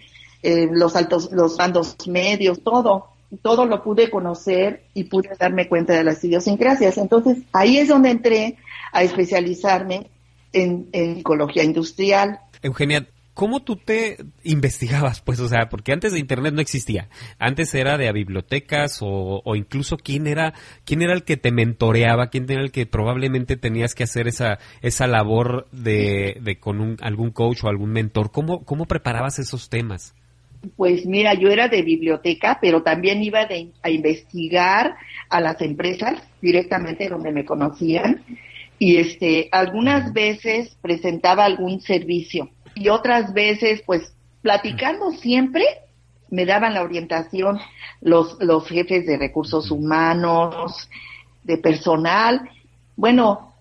eh, 0.45 0.69
los 0.71 0.95
altos, 0.95 1.31
los 1.33 1.59
mandos 1.59 1.97
medios, 2.07 2.63
todo 2.63 3.15
todo 3.43 3.67
lo 3.67 3.83
pude 3.83 4.11
conocer 4.11 4.85
y 4.95 5.05
pude 5.05 5.31
darme 5.39 5.69
cuenta 5.69 5.95
de 5.95 6.05
las 6.05 6.23
idiosincrasias. 6.23 6.99
Entonces, 6.99 7.39
ahí 7.53 7.79
es 7.79 7.89
donde 7.89 8.11
entré 8.11 8.57
a 8.93 9.03
especializarme 9.03 10.11
en, 10.53 10.89
psicología 10.93 11.65
industrial. 11.65 12.39
Eugenia, 12.63 13.09
¿cómo 13.35 13.63
tú 13.63 13.77
te 13.77 14.19
investigabas? 14.45 15.21
Pues, 15.21 15.41
o 15.41 15.49
sea, 15.49 15.69
porque 15.69 15.93
antes 15.93 16.13
de 16.13 16.21
Internet 16.21 16.55
no 16.55 16.61
existía. 16.61 17.09
Antes 17.39 17.75
era 17.75 17.99
de 17.99 18.09
a 18.09 18.13
bibliotecas 18.13 18.99
o, 19.01 19.43
incluso 19.57 19.97
quién 19.97 20.27
era, 20.27 20.55
quién 20.85 21.03
era 21.03 21.13
el 21.13 21.25
que 21.25 21.37
te 21.37 21.51
mentoreaba, 21.51 22.29
quién 22.29 22.49
era 22.49 22.63
el 22.63 22.71
que 22.71 22.87
probablemente 22.87 23.57
tenías 23.57 23.95
que 23.95 24.05
hacer 24.05 24.29
esa, 24.29 24.59
esa 24.81 25.07
labor 25.07 25.67
de, 25.73 26.39
de 26.41 26.61
con 26.61 26.81
un, 26.81 26.97
algún 27.01 27.31
coach 27.31 27.65
o 27.65 27.69
algún 27.69 27.91
mentor. 27.91 28.31
¿Cómo, 28.31 28.65
¿Cómo 28.65 28.87
preparabas 28.87 29.39
esos 29.39 29.69
temas? 29.69 30.15
Pues 30.77 31.07
mira, 31.07 31.35
yo 31.35 31.51
era 31.51 31.69
de 31.69 31.83
biblioteca, 31.83 32.59
pero 32.61 32.83
también 32.83 33.23
iba 33.23 33.47
a 33.83 33.91
investigar 33.91 34.97
a 35.29 35.41
las 35.41 35.61
empresas 35.61 36.23
directamente 36.41 37.09
donde 37.09 37.33
me 37.33 37.45
conocían 37.45 38.23
y 38.79 38.97
este 38.97 39.49
algunas 39.53 40.13
veces 40.13 40.77
presentaba 40.83 41.45
algún 41.45 41.81
servicio 41.81 42.51
y 42.75 42.89
otras 42.89 43.33
veces 43.33 43.83
pues 43.87 44.15
platicando 44.43 45.13
siempre 45.13 45.65
me 46.31 46.45
daban 46.45 46.75
la 46.75 46.83
orientación 46.83 47.61
los 48.01 48.37
los 48.41 48.67
jefes 48.67 49.07
de 49.07 49.17
recursos 49.17 49.71
humanos, 49.71 50.89
de 51.45 51.59
personal. 51.59 52.51
Bueno, 52.97 53.55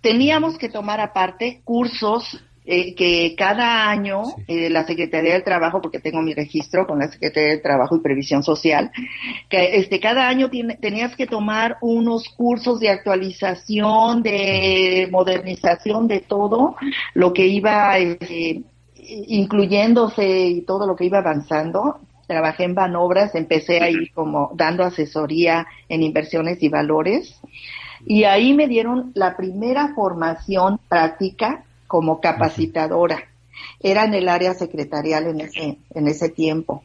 teníamos 0.00 0.58
que 0.58 0.68
tomar 0.68 1.00
aparte 1.00 1.60
cursos 1.64 2.42
eh, 2.70 2.94
que 2.94 3.34
cada 3.34 3.88
año 3.88 4.24
eh, 4.46 4.68
la 4.68 4.84
Secretaría 4.84 5.32
del 5.32 5.42
Trabajo, 5.42 5.80
porque 5.80 6.00
tengo 6.00 6.20
mi 6.20 6.34
registro 6.34 6.86
con 6.86 6.98
la 6.98 7.10
Secretaría 7.10 7.52
del 7.52 7.62
Trabajo 7.62 7.96
y 7.96 8.00
Previsión 8.00 8.42
Social, 8.42 8.90
que 9.48 9.78
este 9.78 9.98
cada 10.00 10.28
año 10.28 10.50
tenías 10.78 11.16
que 11.16 11.26
tomar 11.26 11.78
unos 11.80 12.28
cursos 12.28 12.78
de 12.78 12.90
actualización, 12.90 14.22
de 14.22 15.08
modernización 15.10 16.08
de 16.08 16.20
todo 16.20 16.76
lo 17.14 17.32
que 17.32 17.46
iba 17.46 17.98
eh, 17.98 18.60
incluyéndose 18.96 20.48
y 20.48 20.60
todo 20.60 20.86
lo 20.86 20.94
que 20.94 21.06
iba 21.06 21.20
avanzando. 21.20 22.00
Trabajé 22.26 22.64
en 22.64 22.74
Banobras, 22.74 23.34
empecé 23.34 23.80
ahí 23.80 24.10
como 24.10 24.50
dando 24.54 24.84
asesoría 24.84 25.66
en 25.88 26.02
inversiones 26.02 26.62
y 26.62 26.68
valores. 26.68 27.40
Y 28.04 28.24
ahí 28.24 28.52
me 28.52 28.68
dieron 28.68 29.10
la 29.14 29.38
primera 29.38 29.94
formación 29.94 30.78
práctica 30.86 31.64
como 31.88 32.20
capacitadora. 32.20 33.28
Era 33.80 34.04
en 34.04 34.14
el 34.14 34.28
área 34.28 34.54
secretarial 34.54 35.26
en 35.26 35.40
ese, 35.40 35.78
en 35.92 36.06
ese 36.06 36.28
tiempo. 36.28 36.84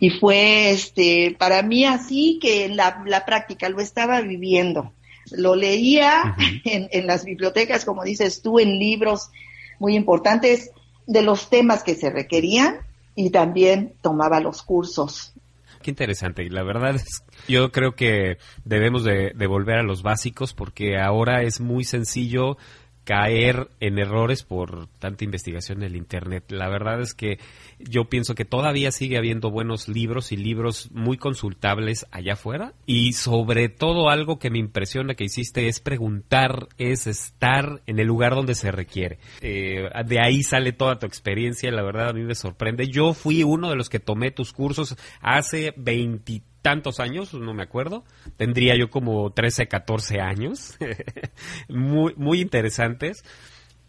Y 0.00 0.10
fue 0.10 0.70
este, 0.70 1.36
para 1.38 1.62
mí 1.62 1.84
así 1.84 2.40
que 2.42 2.68
la, 2.68 3.04
la 3.06 3.24
práctica 3.24 3.68
lo 3.68 3.80
estaba 3.80 4.20
viviendo. 4.22 4.92
Lo 5.30 5.54
leía 5.54 6.34
en, 6.64 6.88
en 6.90 7.06
las 7.06 7.24
bibliotecas, 7.24 7.84
como 7.84 8.02
dices 8.02 8.42
tú, 8.42 8.58
en 8.58 8.78
libros 8.78 9.30
muy 9.78 9.94
importantes 9.94 10.70
de 11.06 11.22
los 11.22 11.50
temas 11.50 11.82
que 11.82 11.94
se 11.94 12.10
requerían 12.10 12.78
y 13.14 13.30
también 13.30 13.94
tomaba 14.00 14.40
los 14.40 14.62
cursos. 14.62 15.34
Qué 15.82 15.90
interesante. 15.90 16.44
Y 16.44 16.50
la 16.50 16.62
verdad 16.62 16.94
es, 16.94 17.24
yo 17.48 17.72
creo 17.72 17.94
que 17.94 18.38
debemos 18.64 19.02
de, 19.02 19.32
de, 19.34 19.46
volver 19.46 19.78
a 19.78 19.82
los 19.82 20.02
básicos 20.02 20.52
porque 20.52 20.98
ahora 20.98 21.42
es 21.42 21.60
muy 21.60 21.84
sencillo 21.84 22.58
caer 23.04 23.68
en 23.80 23.98
errores 23.98 24.42
por 24.42 24.88
tanta 24.98 25.24
investigación 25.24 25.78
en 25.78 25.84
el 25.84 25.96
Internet. 25.96 26.44
La 26.50 26.68
verdad 26.68 27.00
es 27.00 27.14
que 27.14 27.38
yo 27.78 28.08
pienso 28.08 28.34
que 28.34 28.44
todavía 28.44 28.92
sigue 28.92 29.16
habiendo 29.16 29.50
buenos 29.50 29.88
libros 29.88 30.32
y 30.32 30.36
libros 30.36 30.90
muy 30.92 31.16
consultables 31.16 32.06
allá 32.10 32.34
afuera. 32.34 32.74
Y 32.86 33.14
sobre 33.14 33.68
todo 33.68 34.10
algo 34.10 34.38
que 34.38 34.50
me 34.50 34.58
impresiona 34.58 35.14
que 35.14 35.24
hiciste 35.24 35.68
es 35.68 35.80
preguntar, 35.80 36.68
es 36.78 37.06
estar 37.06 37.82
en 37.86 37.98
el 37.98 38.06
lugar 38.06 38.34
donde 38.34 38.54
se 38.54 38.70
requiere. 38.70 39.18
Eh, 39.40 39.88
de 40.06 40.20
ahí 40.20 40.42
sale 40.42 40.72
toda 40.72 40.98
tu 40.98 41.06
experiencia, 41.06 41.70
la 41.70 41.82
verdad 41.82 42.10
a 42.10 42.12
mí 42.12 42.22
me 42.22 42.34
sorprende. 42.34 42.88
Yo 42.88 43.14
fui 43.14 43.42
uno 43.42 43.70
de 43.70 43.76
los 43.76 43.88
que 43.88 44.00
tomé 44.00 44.30
tus 44.30 44.52
cursos 44.52 44.96
hace 45.20 45.72
23 45.76 46.49
tantos 46.62 47.00
años, 47.00 47.34
no 47.34 47.54
me 47.54 47.62
acuerdo, 47.62 48.04
tendría 48.36 48.76
yo 48.76 48.90
como 48.90 49.30
13, 49.32 49.68
14 49.68 50.20
años, 50.20 50.76
muy, 51.68 52.14
muy 52.16 52.40
interesantes. 52.40 53.24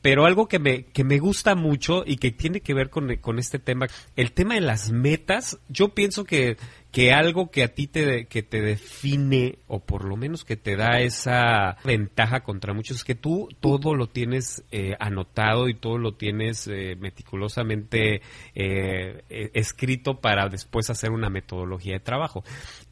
Pero 0.01 0.25
algo 0.25 0.47
que 0.47 0.57
me, 0.57 0.85
que 0.85 1.03
me 1.03 1.19
gusta 1.19 1.53
mucho 1.53 2.03
y 2.03 2.17
que 2.17 2.31
tiene 2.31 2.61
que 2.61 2.73
ver 2.73 2.89
con, 2.89 3.15
con 3.17 3.37
este 3.37 3.59
tema, 3.59 3.85
el 4.15 4.31
tema 4.31 4.55
de 4.55 4.61
las 4.61 4.89
metas, 4.91 5.59
yo 5.69 5.89
pienso 5.89 6.23
que 6.23 6.57
que 6.91 7.13
algo 7.13 7.49
que 7.49 7.63
a 7.63 7.69
ti 7.69 7.87
te, 7.87 8.25
que 8.25 8.43
te 8.43 8.61
define 8.61 9.59
o 9.67 9.79
por 9.79 10.05
lo 10.05 10.17
menos 10.17 10.43
que 10.43 10.57
te 10.57 10.75
da 10.75 10.99
esa 10.99 11.77
ventaja 11.85 12.41
contra 12.41 12.73
muchos 12.73 12.97
es 12.97 13.03
que 13.03 13.15
tú 13.15 13.47
todo 13.59 13.95
lo 13.95 14.07
tienes 14.07 14.63
eh, 14.71 14.95
anotado 14.99 15.69
y 15.69 15.73
todo 15.73 15.97
lo 15.97 16.15
tienes 16.15 16.67
eh, 16.67 16.97
meticulosamente 16.99 18.21
eh, 18.55 19.23
escrito 19.53 20.19
para 20.19 20.49
después 20.49 20.89
hacer 20.89 21.11
una 21.11 21.29
metodología 21.29 21.93
de 21.93 21.99
trabajo. 22.01 22.43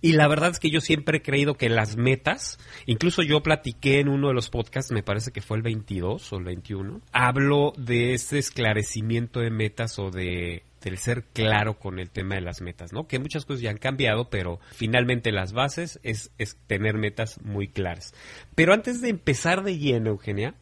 Y 0.02 0.14
la 0.14 0.28
verdad 0.28 0.52
es 0.52 0.60
que 0.60 0.70
yo 0.70 0.80
siempre 0.80 1.18
he 1.18 1.22
creído 1.22 1.56
que 1.56 1.68
las 1.68 1.98
metas, 1.98 2.58
incluso 2.86 3.22
yo 3.22 3.44
platiqué 3.44 4.00
en 4.00 4.08
uno 4.08 4.30
de 4.30 4.34
los 4.34 4.50
podcasts, 4.50 4.94
me 4.94 5.04
parece 5.04 5.32
que 5.32 5.42
fue 5.42 5.58
el 5.58 5.64
22 5.64 6.32
o 6.32 6.38
el 6.38 6.46
21, 6.46 7.02
hablo 7.12 7.74
de 7.78 8.14
ese 8.14 8.40
esclarecimiento 8.40 9.42
de 9.42 9.50
metas 9.50 10.00
o 10.00 10.10
de 10.10 10.64
del 10.82 10.98
ser 10.98 11.24
claro 11.34 11.80
con 11.80 12.00
el 12.00 12.10
tema 12.10 12.36
de 12.36 12.42
las 12.42 12.62
metas, 12.62 12.94
¿no? 12.94 13.08
Que 13.08 13.20
muchas 13.20 13.46
cosas 13.46 13.62
ya 13.62 13.70
han 13.70 13.78
cambiado, 13.78 14.30
pero 14.30 14.60
finalmente 14.74 15.32
las 15.32 15.54
bases 15.54 16.00
es, 16.04 16.32
es 16.38 16.58
tener 16.68 16.98
metas 16.98 17.42
muy 17.42 17.68
claras. 17.68 18.14
Pero 18.56 18.74
antes 18.74 19.02
de 19.02 19.10
empezar 19.10 19.64
de 19.64 19.78
lleno, 19.78 20.10
Eugenia, 20.10 20.56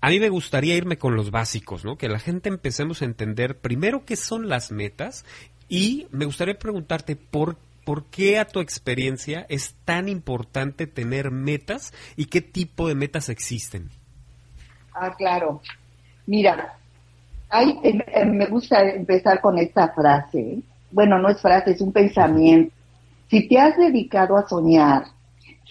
a 0.00 0.10
mí 0.10 0.20
me 0.20 0.28
gustaría 0.28 0.76
irme 0.76 0.98
con 0.98 1.16
los 1.16 1.30
básicos, 1.30 1.84
¿no? 1.84 1.96
Que 1.96 2.08
la 2.08 2.18
gente 2.18 2.48
empecemos 2.48 3.02
a 3.02 3.06
entender 3.06 3.58
primero 3.58 4.04
qué 4.04 4.16
son 4.16 4.48
las 4.48 4.70
metas 4.70 5.24
y 5.68 6.06
me 6.10 6.26
gustaría 6.26 6.58
preguntarte 6.58 7.16
por 7.16 7.56
¿Por 7.84 8.06
qué 8.06 8.38
a 8.38 8.46
tu 8.46 8.60
experiencia 8.60 9.44
es 9.48 9.74
tan 9.84 10.08
importante 10.08 10.86
tener 10.86 11.30
metas 11.30 11.92
y 12.16 12.26
qué 12.26 12.40
tipo 12.40 12.88
de 12.88 12.94
metas 12.94 13.28
existen? 13.28 13.90
Ah, 14.94 15.14
claro. 15.14 15.60
Mira, 16.26 16.78
Ay, 17.56 17.78
em, 17.84 18.00
em, 18.12 18.32
me 18.32 18.46
gusta 18.46 18.82
empezar 18.82 19.40
con 19.40 19.56
esta 19.58 19.86
frase. 19.90 20.58
Bueno, 20.90 21.20
no 21.20 21.28
es 21.28 21.40
frase, 21.40 21.70
es 21.70 21.80
un 21.80 21.92
pensamiento. 21.92 22.74
Si 23.30 23.46
te 23.46 23.58
has 23.58 23.76
dedicado 23.76 24.36
a 24.36 24.48
soñar, 24.48 25.04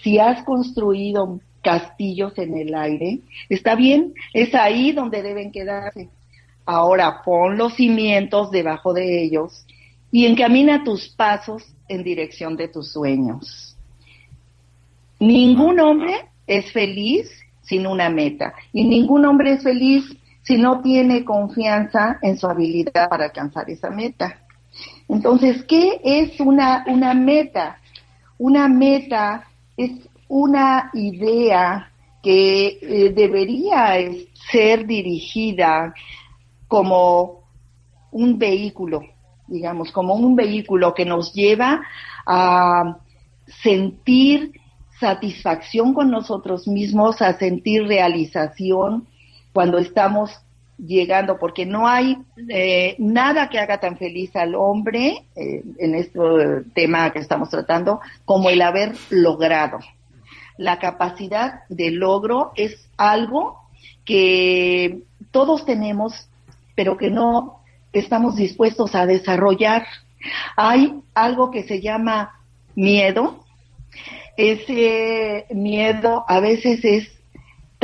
si 0.02 0.18
has 0.18 0.42
construido 0.44 1.40
castillos 1.60 2.32
en 2.38 2.56
el 2.56 2.74
aire, 2.74 3.18
está 3.50 3.74
bien, 3.74 4.14
es 4.32 4.54
ahí 4.54 4.92
donde 4.92 5.20
deben 5.20 5.52
quedarse. 5.52 6.08
Ahora 6.64 7.20
pon 7.22 7.58
los 7.58 7.74
cimientos 7.74 8.50
debajo 8.50 8.94
de 8.94 9.22
ellos 9.22 9.66
y 10.10 10.24
encamina 10.24 10.84
tus 10.84 11.10
pasos 11.10 11.64
en 11.86 12.02
dirección 12.02 12.56
de 12.56 12.68
tus 12.68 12.92
sueños. 12.92 13.76
Ningún 15.20 15.78
hombre 15.80 16.14
es 16.46 16.72
feliz 16.72 17.30
sin 17.60 17.86
una 17.86 18.08
meta 18.08 18.54
y 18.72 18.84
ningún 18.84 19.26
hombre 19.26 19.52
es 19.52 19.62
feliz 19.62 20.16
si 20.44 20.58
no 20.58 20.80
tiene 20.82 21.24
confianza 21.24 22.18
en 22.22 22.36
su 22.36 22.46
habilidad 22.46 23.08
para 23.08 23.26
alcanzar 23.26 23.68
esa 23.70 23.90
meta. 23.90 24.40
Entonces, 25.08 25.64
¿qué 25.64 26.00
es 26.04 26.38
una, 26.40 26.84
una 26.86 27.14
meta? 27.14 27.78
Una 28.38 28.68
meta 28.68 29.48
es 29.76 29.90
una 30.28 30.90
idea 30.92 31.90
que 32.22 32.78
eh, 32.80 33.12
debería 33.14 33.94
ser 34.50 34.86
dirigida 34.86 35.94
como 36.68 37.44
un 38.10 38.38
vehículo, 38.38 39.02
digamos, 39.46 39.92
como 39.92 40.14
un 40.14 40.36
vehículo 40.36 40.94
que 40.94 41.04
nos 41.04 41.32
lleva 41.34 41.82
a 42.26 42.98
sentir 43.62 44.52
satisfacción 45.00 45.92
con 45.92 46.10
nosotros 46.10 46.66
mismos, 46.66 47.20
a 47.20 47.38
sentir 47.38 47.86
realización 47.86 49.06
cuando 49.54 49.78
estamos 49.78 50.30
llegando, 50.76 51.38
porque 51.38 51.64
no 51.64 51.86
hay 51.86 52.18
eh, 52.48 52.96
nada 52.98 53.48
que 53.48 53.60
haga 53.60 53.78
tan 53.78 53.96
feliz 53.96 54.34
al 54.34 54.54
hombre 54.56 55.24
eh, 55.36 55.62
en 55.78 55.94
este 55.94 56.18
tema 56.74 57.12
que 57.12 57.20
estamos 57.20 57.48
tratando 57.48 58.00
como 58.24 58.50
el 58.50 58.60
haber 58.60 58.92
logrado. 59.10 59.78
la 60.56 60.78
capacidad 60.78 61.62
de 61.68 61.90
logro 61.90 62.52
es 62.54 62.88
algo 62.96 63.58
que 64.04 65.02
todos 65.30 65.64
tenemos, 65.64 66.28
pero 66.76 66.96
que 66.96 67.10
no 67.10 67.60
estamos 67.92 68.36
dispuestos 68.36 68.94
a 68.94 69.06
desarrollar. 69.06 69.84
Hay 70.56 71.00
algo 71.14 71.50
que 71.50 71.64
se 71.64 71.80
llama 71.80 72.40
miedo. 72.74 73.44
Ese 74.36 75.46
miedo 75.50 76.24
a 76.28 76.40
veces 76.40 76.84
es 76.84 77.14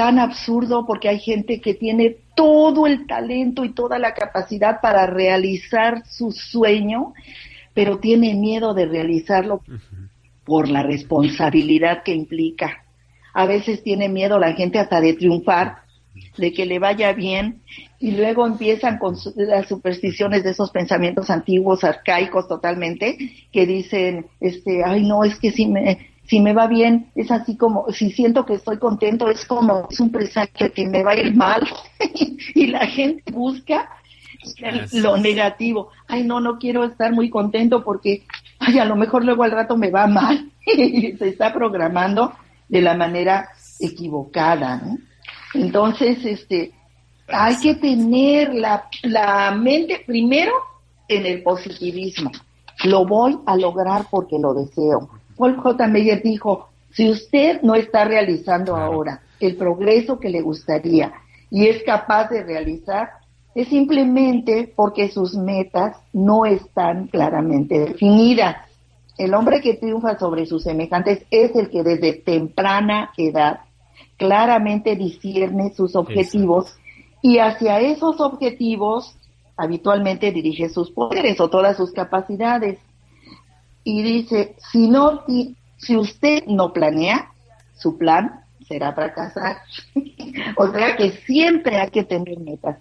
tan 0.00 0.18
absurdo 0.18 0.86
porque 0.86 1.10
hay 1.10 1.18
gente 1.18 1.60
que 1.60 1.74
tiene 1.74 2.16
todo 2.34 2.86
el 2.86 3.06
talento 3.06 3.66
y 3.66 3.74
toda 3.74 3.98
la 3.98 4.14
capacidad 4.14 4.80
para 4.80 5.04
realizar 5.04 6.06
su 6.06 6.32
sueño, 6.32 7.12
pero 7.74 7.98
tiene 7.98 8.32
miedo 8.32 8.72
de 8.72 8.86
realizarlo 8.86 9.60
por 10.46 10.70
la 10.70 10.82
responsabilidad 10.82 12.02
que 12.02 12.14
implica. 12.14 12.82
A 13.34 13.44
veces 13.44 13.82
tiene 13.82 14.08
miedo 14.08 14.38
la 14.38 14.54
gente 14.54 14.78
hasta 14.78 15.02
de 15.02 15.12
triunfar, 15.12 15.82
de 16.38 16.54
que 16.54 16.64
le 16.64 16.78
vaya 16.78 17.12
bien, 17.12 17.60
y 17.98 18.12
luego 18.12 18.46
empiezan 18.46 18.96
con 18.96 19.16
las 19.36 19.68
supersticiones 19.68 20.44
de 20.44 20.52
esos 20.52 20.70
pensamientos 20.70 21.28
antiguos, 21.28 21.84
arcaicos 21.84 22.48
totalmente, 22.48 23.18
que 23.52 23.66
dicen, 23.66 24.28
este, 24.40 24.82
ay 24.82 25.06
no, 25.06 25.24
es 25.24 25.38
que 25.38 25.50
si 25.50 25.66
me, 25.66 26.09
si 26.30 26.38
me 26.38 26.52
va 26.52 26.68
bien, 26.68 27.10
es 27.16 27.28
así 27.32 27.56
como, 27.56 27.90
si 27.90 28.12
siento 28.12 28.46
que 28.46 28.54
estoy 28.54 28.78
contento, 28.78 29.28
es 29.28 29.44
como, 29.44 29.88
es 29.90 29.98
un 29.98 30.12
presagio 30.12 30.72
que 30.72 30.86
me 30.86 31.02
va 31.02 31.10
a 31.10 31.16
ir 31.16 31.34
mal, 31.34 31.68
y 32.54 32.68
la 32.68 32.86
gente 32.86 33.32
busca 33.32 33.90
lo 34.92 35.16
negativo. 35.16 35.88
Ay, 36.06 36.22
no, 36.22 36.40
no 36.40 36.56
quiero 36.60 36.84
estar 36.84 37.12
muy 37.12 37.30
contento 37.30 37.82
porque, 37.82 38.22
ay, 38.60 38.78
a 38.78 38.84
lo 38.84 38.94
mejor 38.94 39.24
luego 39.24 39.42
al 39.42 39.50
rato 39.50 39.76
me 39.76 39.90
va 39.90 40.06
mal. 40.06 40.52
y 40.66 41.16
se 41.16 41.30
está 41.30 41.52
programando 41.52 42.32
de 42.68 42.80
la 42.80 42.94
manera 42.94 43.48
equivocada. 43.80 44.80
Entonces, 45.52 46.24
este, 46.24 46.70
hay 47.26 47.56
que 47.56 47.74
tener 47.74 48.54
la, 48.54 48.84
la 49.02 49.50
mente 49.50 50.04
primero 50.06 50.52
en 51.08 51.26
el 51.26 51.42
positivismo. 51.42 52.30
Lo 52.84 53.04
voy 53.04 53.36
a 53.46 53.56
lograr 53.56 54.06
porque 54.08 54.38
lo 54.38 54.54
deseo. 54.54 55.19
Paul 55.40 55.57
J. 55.57 55.88
Meyer 55.88 56.22
dijo, 56.22 56.68
si 56.92 57.09
usted 57.09 57.62
no 57.62 57.74
está 57.74 58.05
realizando 58.05 58.76
ahora 58.76 59.22
el 59.40 59.57
progreso 59.57 60.20
que 60.20 60.29
le 60.29 60.42
gustaría 60.42 61.14
y 61.50 61.66
es 61.66 61.83
capaz 61.83 62.29
de 62.29 62.42
realizar, 62.42 63.09
es 63.55 63.68
simplemente 63.68 64.70
porque 64.76 65.09
sus 65.09 65.35
metas 65.35 65.96
no 66.12 66.44
están 66.44 67.07
claramente 67.07 67.79
definidas. 67.79 68.57
El 69.16 69.33
hombre 69.33 69.62
que 69.62 69.74
triunfa 69.74 70.18
sobre 70.18 70.44
sus 70.44 70.62
semejantes 70.62 71.24
es 71.31 71.57
el 71.57 71.70
que 71.70 71.85
desde 71.85 72.12
temprana 72.12 73.11
edad 73.16 73.61
claramente 74.18 74.94
discierne 74.94 75.72
sus 75.72 75.96
objetivos 75.96 76.76
y 77.22 77.38
hacia 77.38 77.81
esos 77.81 78.20
objetivos 78.20 79.16
habitualmente 79.57 80.33
dirige 80.33 80.68
sus 80.68 80.90
poderes 80.90 81.40
o 81.40 81.48
todas 81.48 81.79
sus 81.79 81.92
capacidades. 81.92 82.79
Y 83.84 84.02
dice, 84.02 84.56
si 84.70 84.88
no, 84.88 85.24
si 85.78 85.96
usted 85.96 86.44
no 86.46 86.72
planea, 86.72 87.30
su 87.74 87.96
plan 87.96 88.44
será 88.66 88.92
fracasar. 88.92 89.58
o 90.56 90.70
sea 90.70 90.96
que 90.96 91.12
siempre 91.26 91.76
hay 91.76 91.90
que 91.90 92.04
tener 92.04 92.38
metas. 92.38 92.78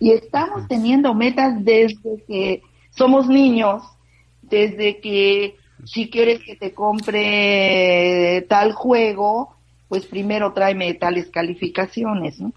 Y 0.00 0.12
estamos 0.12 0.66
teniendo 0.68 1.14
metas 1.14 1.64
desde 1.64 2.22
que 2.26 2.62
somos 2.90 3.28
niños, 3.28 3.82
desde 4.42 5.00
que 5.00 5.56
si 5.84 6.10
quieres 6.10 6.40
que 6.42 6.56
te 6.56 6.72
compre 6.72 8.44
tal 8.48 8.72
juego, 8.72 9.56
pues 9.88 10.06
primero 10.06 10.52
tráeme 10.52 10.94
tales 10.94 11.30
calificaciones, 11.30 12.40
¿no? 12.40 12.52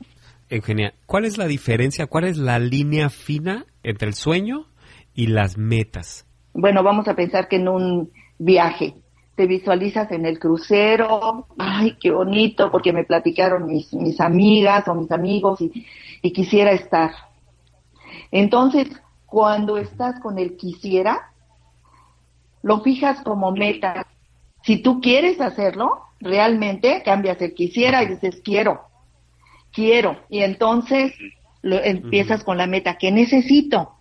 Eugenia, 0.50 0.94
¿cuál 1.06 1.26
es 1.26 1.38
la 1.38 1.48
diferencia, 1.48 2.08
cuál 2.08 2.26
es 2.26 2.38
la 2.38 2.60
línea 2.60 3.10
fina 3.10 3.66
entre 3.84 4.10
el 4.10 4.16
sueño 4.16 4.68
y 5.14 5.28
las 5.28 5.58
metas? 5.58 6.26
Bueno, 6.54 6.84
vamos 6.84 7.08
a 7.08 7.16
pensar 7.16 7.48
que 7.48 7.58
en 7.58 7.68
un 7.68 8.12
viaje 8.38 8.96
te 9.36 9.46
visualizas 9.46 10.12
en 10.12 10.26
el 10.26 10.40
crucero, 10.40 11.48
ay, 11.58 11.98
qué 12.00 12.12
bonito, 12.12 12.70
porque 12.70 12.92
me 12.92 13.06
platicaron 13.06 13.66
mis, 13.66 13.94
mis 13.94 14.20
amigas 14.20 14.88
o 14.88 14.96
mis 14.96 15.12
amigos 15.12 15.62
y, 15.62 15.86
y 16.22 16.32
quisiera 16.32 16.72
estar. 16.72 17.12
Entonces, 18.32 18.88
cuando 19.26 19.78
estás 19.78 20.20
con 20.20 20.38
el 20.38 20.58
quisiera, 20.58 21.32
lo 22.62 22.82
fijas 22.82 23.22
como 23.22 23.52
meta. 23.52 24.08
Si 24.64 24.78
tú 24.82 25.02
quieres 25.02 25.40
hacerlo, 25.42 26.02
realmente 26.20 27.02
cambias 27.04 27.42
el 27.42 27.54
quisiera 27.54 28.04
y 28.04 28.08
dices 28.08 28.42
quiero, 28.44 28.82
quiero. 29.72 30.18
Y 30.30 30.40
entonces 30.40 31.14
lo, 31.62 31.82
empiezas 31.84 32.44
con 32.44 32.58
la 32.58 32.68
meta, 32.68 32.98
¿qué 32.98 33.12
necesito? 33.12 33.96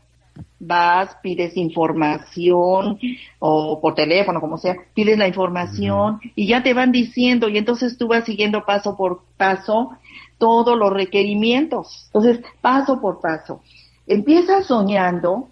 Vas, 0.59 1.17
pides 1.23 1.57
información 1.57 2.99
o 3.39 3.81
por 3.81 3.95
teléfono, 3.95 4.41
como 4.41 4.59
sea, 4.59 4.77
pides 4.95 5.19
la 5.19 5.29
información 5.29 6.21
y 6.35 6.47
ya 6.47 6.63
te 6.63 6.75
van 6.75 6.93
diciendo 6.93 7.49
y 7.49 7.59
entonces 7.59 7.97
tú 7.97 8.09
vas 8.09 8.25
siguiendo 8.25 8.65
paso 8.65 8.97
por 8.97 9.23
paso 9.37 9.93
todos 10.39 10.77
los 10.77 10.93
requerimientos. 10.93 12.07
Entonces, 12.07 12.41
paso 12.61 13.01
por 13.01 13.21
paso. 13.21 13.63
Empiezas 14.07 14.67
soñando 14.67 15.49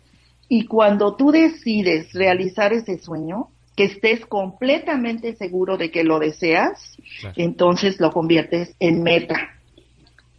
y 0.48 0.64
cuando 0.64 1.14
tú 1.14 1.30
decides 1.30 2.12
realizar 2.12 2.72
ese 2.72 2.98
sueño, 2.98 3.48
que 3.78 3.84
estés 3.84 4.26
completamente 4.26 5.36
seguro 5.36 5.76
de 5.76 5.92
que 5.92 6.02
lo 6.02 6.18
deseas, 6.18 6.96
entonces 7.36 8.00
lo 8.00 8.10
conviertes 8.10 8.74
en 8.80 9.04
meta, 9.04 9.50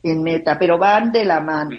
en 0.04 0.24
meta, 0.24 0.60
pero 0.60 0.78
van 0.78 1.14
de 1.14 1.24
la 1.24 1.40
mano. 1.40 1.78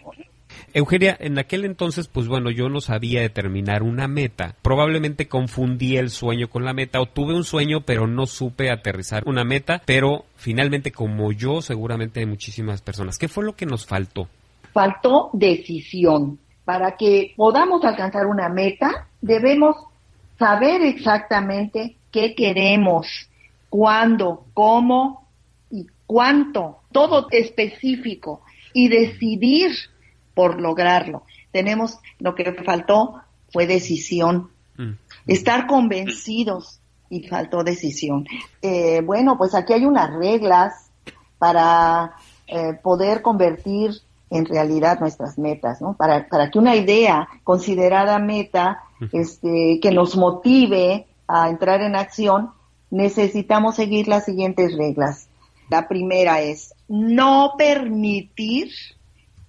Eugenia, 0.74 1.16
en 1.20 1.38
aquel 1.38 1.64
entonces, 1.64 2.08
pues 2.08 2.28
bueno, 2.28 2.50
yo 2.50 2.68
no 2.68 2.80
sabía 2.80 3.20
determinar 3.20 3.82
una 3.82 4.08
meta. 4.08 4.54
Probablemente 4.62 5.28
confundí 5.28 5.96
el 5.96 6.10
sueño 6.10 6.48
con 6.48 6.64
la 6.64 6.72
meta 6.72 7.00
o 7.00 7.06
tuve 7.06 7.34
un 7.34 7.44
sueño 7.44 7.82
pero 7.82 8.06
no 8.06 8.26
supe 8.26 8.70
aterrizar 8.70 9.22
una 9.26 9.44
meta, 9.44 9.82
pero 9.84 10.24
finalmente 10.36 10.92
como 10.92 11.32
yo, 11.32 11.62
seguramente 11.62 12.20
hay 12.20 12.26
muchísimas 12.26 12.82
personas. 12.82 13.18
¿Qué 13.18 13.28
fue 13.28 13.44
lo 13.44 13.54
que 13.56 13.66
nos 13.66 13.86
faltó? 13.86 14.28
faltó 14.72 15.30
decisión. 15.32 16.38
Para 16.64 16.96
que 16.96 17.34
podamos 17.36 17.84
alcanzar 17.84 18.26
una 18.26 18.48
meta, 18.48 19.08
debemos 19.20 19.76
saber 20.38 20.82
exactamente 20.82 21.96
qué 22.12 22.34
queremos, 22.34 23.28
cuándo, 23.68 24.44
cómo 24.54 25.26
y 25.70 25.86
cuánto, 26.06 26.78
todo 26.92 27.26
específico, 27.30 28.42
y 28.72 28.88
decidir 28.88 29.72
por 30.40 30.58
lograrlo. 30.58 31.24
Tenemos, 31.52 31.98
lo 32.18 32.34
que 32.34 32.50
faltó 32.64 33.20
fue 33.52 33.66
decisión, 33.66 34.48
mm. 34.78 34.92
estar 35.26 35.66
convencidos 35.66 36.80
y 37.10 37.28
faltó 37.28 37.62
decisión. 37.62 38.26
Eh, 38.62 39.02
bueno, 39.04 39.36
pues 39.36 39.54
aquí 39.54 39.74
hay 39.74 39.84
unas 39.84 40.10
reglas 40.14 40.90
para 41.36 42.14
eh, 42.46 42.72
poder 42.82 43.20
convertir 43.20 43.90
en 44.30 44.46
realidad 44.46 44.98
nuestras 44.98 45.36
metas, 45.36 45.82
¿no? 45.82 45.92
Para, 45.92 46.26
para 46.26 46.50
que 46.50 46.58
una 46.58 46.74
idea 46.74 47.28
considerada 47.44 48.18
meta, 48.18 48.80
este, 49.12 49.78
que 49.82 49.90
nos 49.90 50.16
motive 50.16 51.06
a 51.28 51.50
entrar 51.50 51.82
en 51.82 51.96
acción, 51.96 52.52
necesitamos 52.88 53.76
seguir 53.76 54.08
las 54.08 54.24
siguientes 54.24 54.74
reglas. 54.74 55.28
La 55.68 55.86
primera 55.86 56.40
es 56.40 56.72
no 56.88 57.56
permitir 57.58 58.70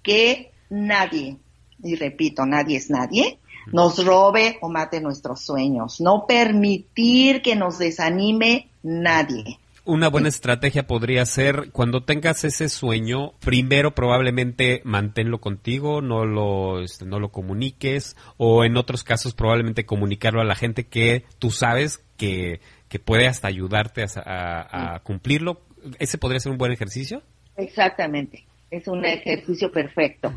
que 0.02 0.51
nadie, 0.72 1.36
y 1.82 1.94
repito, 1.96 2.46
nadie 2.46 2.78
es 2.78 2.90
nadie, 2.90 3.38
nos 3.72 4.04
robe 4.04 4.58
o 4.60 4.68
mate 4.68 5.00
nuestros 5.00 5.44
sueños. 5.44 6.00
No 6.00 6.26
permitir 6.26 7.42
que 7.42 7.54
nos 7.54 7.78
desanime 7.78 8.70
nadie. 8.82 9.58
Una 9.84 10.08
buena 10.08 10.28
estrategia 10.28 10.86
podría 10.86 11.26
ser 11.26 11.70
cuando 11.72 12.04
tengas 12.04 12.44
ese 12.44 12.68
sueño, 12.68 13.32
primero 13.40 13.96
probablemente 13.96 14.80
manténlo 14.84 15.40
contigo, 15.40 16.00
no 16.00 16.24
lo, 16.24 16.80
este, 16.82 17.04
no 17.04 17.18
lo 17.18 17.30
comuniques 17.30 18.16
o 18.36 18.64
en 18.64 18.76
otros 18.76 19.02
casos 19.02 19.34
probablemente 19.34 19.84
comunicarlo 19.84 20.40
a 20.40 20.44
la 20.44 20.54
gente 20.54 20.86
que 20.86 21.24
tú 21.40 21.50
sabes 21.50 22.00
que, 22.16 22.60
que 22.88 23.00
puede 23.00 23.26
hasta 23.26 23.48
ayudarte 23.48 24.04
a, 24.24 24.94
a 24.94 25.00
cumplirlo. 25.00 25.60
¿Ese 25.98 26.16
podría 26.16 26.38
ser 26.38 26.52
un 26.52 26.58
buen 26.58 26.70
ejercicio? 26.70 27.22
Exactamente, 27.56 28.46
es 28.70 28.86
un 28.86 29.04
ejercicio 29.04 29.72
perfecto. 29.72 30.32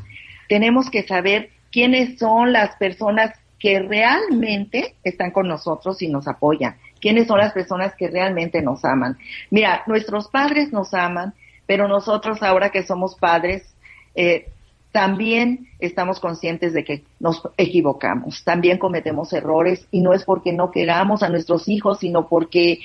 Tenemos 0.49 0.89
que 0.89 1.03
saber 1.03 1.49
quiénes 1.71 2.19
son 2.19 2.53
las 2.53 2.75
personas 2.77 3.31
que 3.59 3.79
realmente 3.79 4.95
están 5.03 5.31
con 5.31 5.47
nosotros 5.47 6.01
y 6.01 6.07
nos 6.07 6.27
apoyan 6.27 6.75
quiénes 7.05 7.27
son 7.27 7.37
las 7.37 7.53
personas 7.53 7.93
que 7.95 8.07
realmente 8.07 8.63
nos 8.63 8.83
aman. 8.83 9.15
Mira, 9.51 9.83
nuestros 9.85 10.27
padres 10.27 10.73
nos 10.73 10.95
aman, 10.95 11.35
pero 11.67 11.87
nosotros 11.87 12.41
ahora 12.41 12.71
que 12.71 12.81
somos 12.81 13.13
padres, 13.13 13.75
eh, 14.15 14.49
también 14.91 15.67
estamos 15.77 16.19
conscientes 16.19 16.73
de 16.73 16.83
que 16.83 17.03
nos 17.19 17.43
equivocamos, 17.57 18.43
también 18.43 18.79
cometemos 18.79 19.33
errores 19.33 19.87
y 19.91 20.01
no 20.01 20.13
es 20.13 20.23
porque 20.23 20.51
no 20.51 20.71
queramos 20.71 21.21
a 21.21 21.29
nuestros 21.29 21.67
hijos, 21.67 21.99
sino 21.99 22.27
porque 22.27 22.79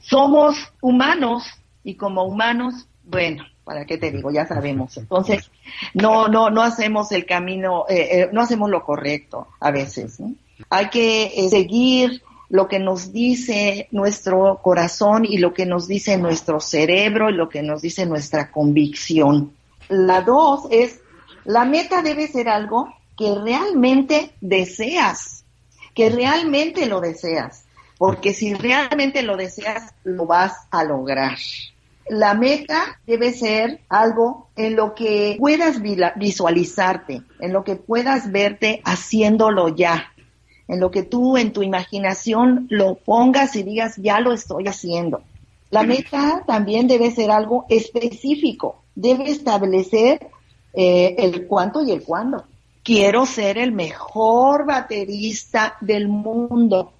somos 0.00 0.72
humanos 0.80 1.44
y 1.84 1.94
como 1.94 2.24
humanos, 2.24 2.88
bueno, 3.04 3.44
¿para 3.66 3.84
qué 3.84 3.98
te 3.98 4.12
digo? 4.12 4.30
Ya 4.30 4.46
sabemos. 4.46 4.96
Entonces, 4.96 5.50
no, 5.92 6.28
no, 6.28 6.50
no 6.50 6.62
hacemos 6.62 7.10
el 7.10 7.26
camino, 7.26 7.84
eh, 7.88 8.08
eh, 8.12 8.28
no 8.32 8.40
hacemos 8.40 8.70
lo 8.70 8.84
correcto 8.84 9.48
a 9.58 9.72
veces. 9.72 10.18
Hay 10.70 10.88
que 10.88 11.24
eh, 11.24 11.48
seguir 11.50 12.22
lo 12.48 12.68
que 12.68 12.78
nos 12.78 13.12
dice 13.12 13.88
nuestro 13.90 14.60
corazón 14.62 15.24
y 15.24 15.38
lo 15.38 15.52
que 15.52 15.66
nos 15.66 15.88
dice 15.88 16.16
nuestro 16.16 16.60
cerebro 16.60 17.28
y 17.28 17.32
lo 17.32 17.48
que 17.48 17.60
nos 17.64 17.82
dice 17.82 18.06
nuestra 18.06 18.52
convicción. 18.52 19.52
La 19.88 20.20
dos 20.20 20.68
es, 20.70 21.00
la 21.44 21.64
meta 21.64 22.02
debe 22.02 22.28
ser 22.28 22.48
algo 22.48 22.88
que 23.18 23.34
realmente 23.34 24.30
deseas, 24.40 25.44
que 25.92 26.08
realmente 26.08 26.86
lo 26.86 27.00
deseas, 27.00 27.64
porque 27.98 28.32
si 28.32 28.54
realmente 28.54 29.22
lo 29.22 29.36
deseas, 29.36 29.92
lo 30.04 30.24
vas 30.24 30.52
a 30.70 30.84
lograr. 30.84 31.36
La 32.08 32.34
meta 32.34 33.00
debe 33.06 33.32
ser 33.32 33.80
algo 33.88 34.48
en 34.54 34.76
lo 34.76 34.94
que 34.94 35.36
puedas 35.38 35.80
visualizarte, 36.16 37.22
en 37.40 37.52
lo 37.52 37.64
que 37.64 37.74
puedas 37.74 38.30
verte 38.30 38.80
haciéndolo 38.84 39.74
ya, 39.74 40.12
en 40.68 40.78
lo 40.78 40.90
que 40.90 41.02
tú 41.02 41.36
en 41.36 41.52
tu 41.52 41.62
imaginación 41.62 42.66
lo 42.70 42.94
pongas 42.94 43.56
y 43.56 43.64
digas, 43.64 43.96
ya 43.96 44.20
lo 44.20 44.32
estoy 44.32 44.68
haciendo. 44.68 45.22
La 45.70 45.82
meta 45.82 46.44
también 46.46 46.86
debe 46.86 47.10
ser 47.10 47.30
algo 47.32 47.66
específico, 47.68 48.82
debe 48.94 49.30
establecer 49.30 50.28
eh, 50.72 51.16
el 51.18 51.46
cuánto 51.46 51.82
y 51.82 51.90
el 51.90 52.04
cuándo. 52.04 52.44
Quiero 52.84 53.26
ser 53.26 53.58
el 53.58 53.72
mejor 53.72 54.64
baterista 54.64 55.76
del 55.80 56.06
mundo. 56.06 56.92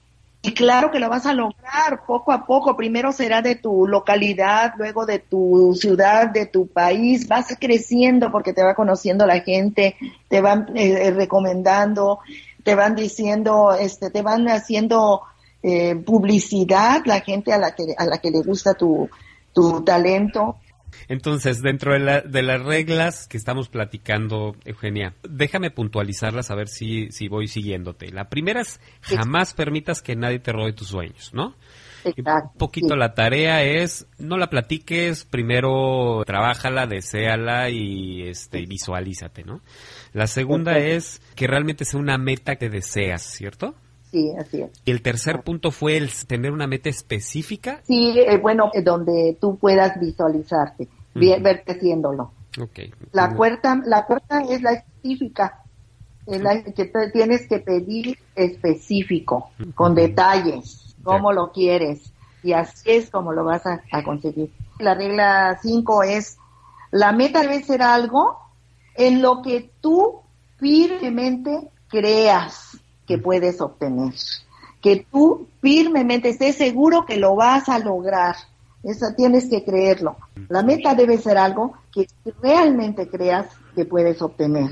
Y 0.46 0.54
claro 0.54 0.90
que 0.90 1.00
lo 1.00 1.08
vas 1.08 1.26
a 1.26 1.34
lograr 1.34 2.04
poco 2.06 2.32
a 2.32 2.46
poco. 2.46 2.76
Primero 2.76 3.12
será 3.12 3.42
de 3.42 3.56
tu 3.56 3.86
localidad, 3.86 4.74
luego 4.78 5.04
de 5.04 5.18
tu 5.18 5.74
ciudad, 5.74 6.28
de 6.28 6.46
tu 6.46 6.68
país. 6.68 7.26
Vas 7.26 7.56
creciendo 7.58 8.30
porque 8.30 8.52
te 8.52 8.62
va 8.62 8.74
conociendo 8.74 9.26
la 9.26 9.40
gente, 9.40 9.96
te 10.28 10.40
van 10.40 10.68
eh, 10.74 11.10
recomendando 11.10 12.20
te 12.66 12.74
van 12.74 12.96
diciendo, 12.96 13.72
este, 13.78 14.10
te 14.10 14.22
van 14.22 14.48
haciendo 14.48 15.22
eh, 15.62 15.94
publicidad 15.94 17.02
la 17.04 17.20
gente 17.20 17.52
a 17.52 17.58
la 17.58 17.76
que 17.76 17.94
a 17.96 18.04
la 18.06 18.18
que 18.18 18.32
le 18.32 18.42
gusta 18.42 18.74
tu, 18.74 19.08
tu 19.54 19.84
talento. 19.84 20.56
Entonces, 21.08 21.62
dentro 21.62 21.92
de, 21.92 22.00
la, 22.00 22.20
de, 22.20 22.42
las 22.42 22.62
reglas 22.62 23.26
que 23.28 23.36
estamos 23.36 23.68
platicando, 23.68 24.56
Eugenia, 24.64 25.14
déjame 25.28 25.70
puntualizarlas 25.70 26.50
a 26.50 26.54
ver 26.54 26.68
si, 26.68 27.10
si 27.10 27.28
voy 27.28 27.48
siguiéndote. 27.48 28.10
La 28.10 28.28
primera 28.28 28.60
es 28.60 28.80
jamás 29.02 29.54
permitas 29.54 30.02
que 30.02 30.16
nadie 30.16 30.38
te 30.38 30.52
robe 30.52 30.72
tus 30.72 30.88
sueños, 30.88 31.32
¿no? 31.32 31.54
Exacto, 32.04 32.50
un 32.52 32.58
poquito 32.58 32.94
la 32.94 33.14
tarea 33.14 33.64
es 33.64 34.06
no 34.18 34.36
la 34.36 34.48
platiques, 34.48 35.24
primero 35.24 36.22
trabájala, 36.24 36.86
deséala 36.86 37.70
y 37.70 38.22
este 38.28 38.64
visualízate, 38.66 39.42
¿no? 39.44 39.60
La 40.12 40.26
segunda 40.26 40.78
es 40.78 41.20
que 41.34 41.46
realmente 41.46 41.84
sea 41.84 41.98
una 41.98 42.18
meta 42.18 42.56
que 42.56 42.68
deseas, 42.68 43.22
¿cierto? 43.22 43.74
Sí, 44.10 44.32
así 44.38 44.62
es. 44.62 44.70
Y 44.84 44.90
el 44.90 45.02
tercer 45.02 45.42
punto 45.42 45.70
fue 45.70 45.96
el 45.96 46.10
tener 46.26 46.52
una 46.52 46.66
meta 46.66 46.88
específica. 46.88 47.80
Sí, 47.86 48.14
eh, 48.16 48.38
bueno, 48.38 48.70
eh, 48.72 48.82
donde 48.82 49.36
tú 49.40 49.56
puedas 49.58 49.98
visualizarte, 50.00 50.88
verte 51.14 51.72
haciéndolo. 51.72 52.32
Okay. 52.58 52.92
La 53.12 53.34
cuarta, 53.34 53.82
la 53.84 54.06
cuarta 54.06 54.40
es 54.48 54.62
la 54.62 54.72
específica, 54.72 55.62
es 56.26 56.40
la 56.40 56.62
que 56.62 56.90
tienes 57.12 57.46
que 57.46 57.58
pedir 57.58 58.18
específico, 58.34 59.50
con 59.74 59.94
detalles, 59.94 60.96
cómo 61.02 61.32
lo 61.32 61.52
quieres, 61.52 62.12
y 62.42 62.52
así 62.52 62.90
es 62.90 63.10
como 63.10 63.32
lo 63.32 63.44
vas 63.44 63.66
a, 63.66 63.82
a 63.92 64.02
conseguir. 64.02 64.50
La 64.78 64.94
regla 64.94 65.58
cinco 65.60 66.02
es, 66.02 66.38
la 66.92 67.12
meta 67.12 67.42
debe 67.42 67.62
ser 67.62 67.82
algo 67.82 68.38
en 68.94 69.20
lo 69.20 69.42
que 69.42 69.70
tú 69.82 70.22
firmemente 70.58 71.68
creas 71.88 72.75
que 73.06 73.18
puedes 73.18 73.60
obtener, 73.60 74.14
que 74.80 75.06
tú 75.10 75.48
firmemente 75.60 76.30
estés 76.30 76.56
seguro 76.56 77.06
que 77.06 77.16
lo 77.16 77.36
vas 77.36 77.68
a 77.68 77.78
lograr. 77.78 78.36
Eso 78.82 79.06
tienes 79.16 79.48
que 79.48 79.64
creerlo. 79.64 80.16
La 80.48 80.62
meta 80.62 80.94
debe 80.94 81.18
ser 81.18 81.38
algo 81.38 81.74
que 81.92 82.06
realmente 82.42 83.08
creas 83.08 83.46
que 83.74 83.84
puedes 83.84 84.22
obtener. 84.22 84.70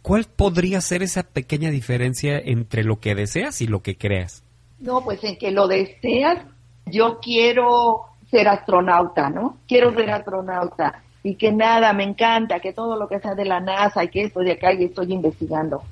¿Cuál 0.00 0.24
podría 0.24 0.80
ser 0.80 1.02
esa 1.02 1.22
pequeña 1.22 1.70
diferencia 1.70 2.38
entre 2.38 2.82
lo 2.82 2.98
que 2.98 3.14
deseas 3.14 3.60
y 3.60 3.66
lo 3.66 3.82
que 3.82 3.96
creas? 3.96 4.42
No, 4.80 5.04
pues 5.04 5.22
en 5.22 5.38
que 5.38 5.52
lo 5.52 5.68
deseas, 5.68 6.44
yo 6.86 7.20
quiero 7.20 8.06
ser 8.30 8.48
astronauta, 8.48 9.30
¿no? 9.30 9.58
Quiero 9.68 9.94
ser 9.94 10.10
astronauta 10.10 11.02
y 11.22 11.36
que 11.36 11.52
nada, 11.52 11.92
me 11.92 12.04
encanta, 12.04 12.58
que 12.58 12.72
todo 12.72 12.96
lo 12.96 13.08
que 13.08 13.20
sea 13.20 13.34
de 13.34 13.44
la 13.44 13.60
NASA 13.60 14.02
y 14.02 14.08
que 14.08 14.22
estoy 14.22 14.46
de 14.46 14.52
acá 14.52 14.72
y 14.72 14.84
estoy 14.84 15.12
investigando. 15.12 15.82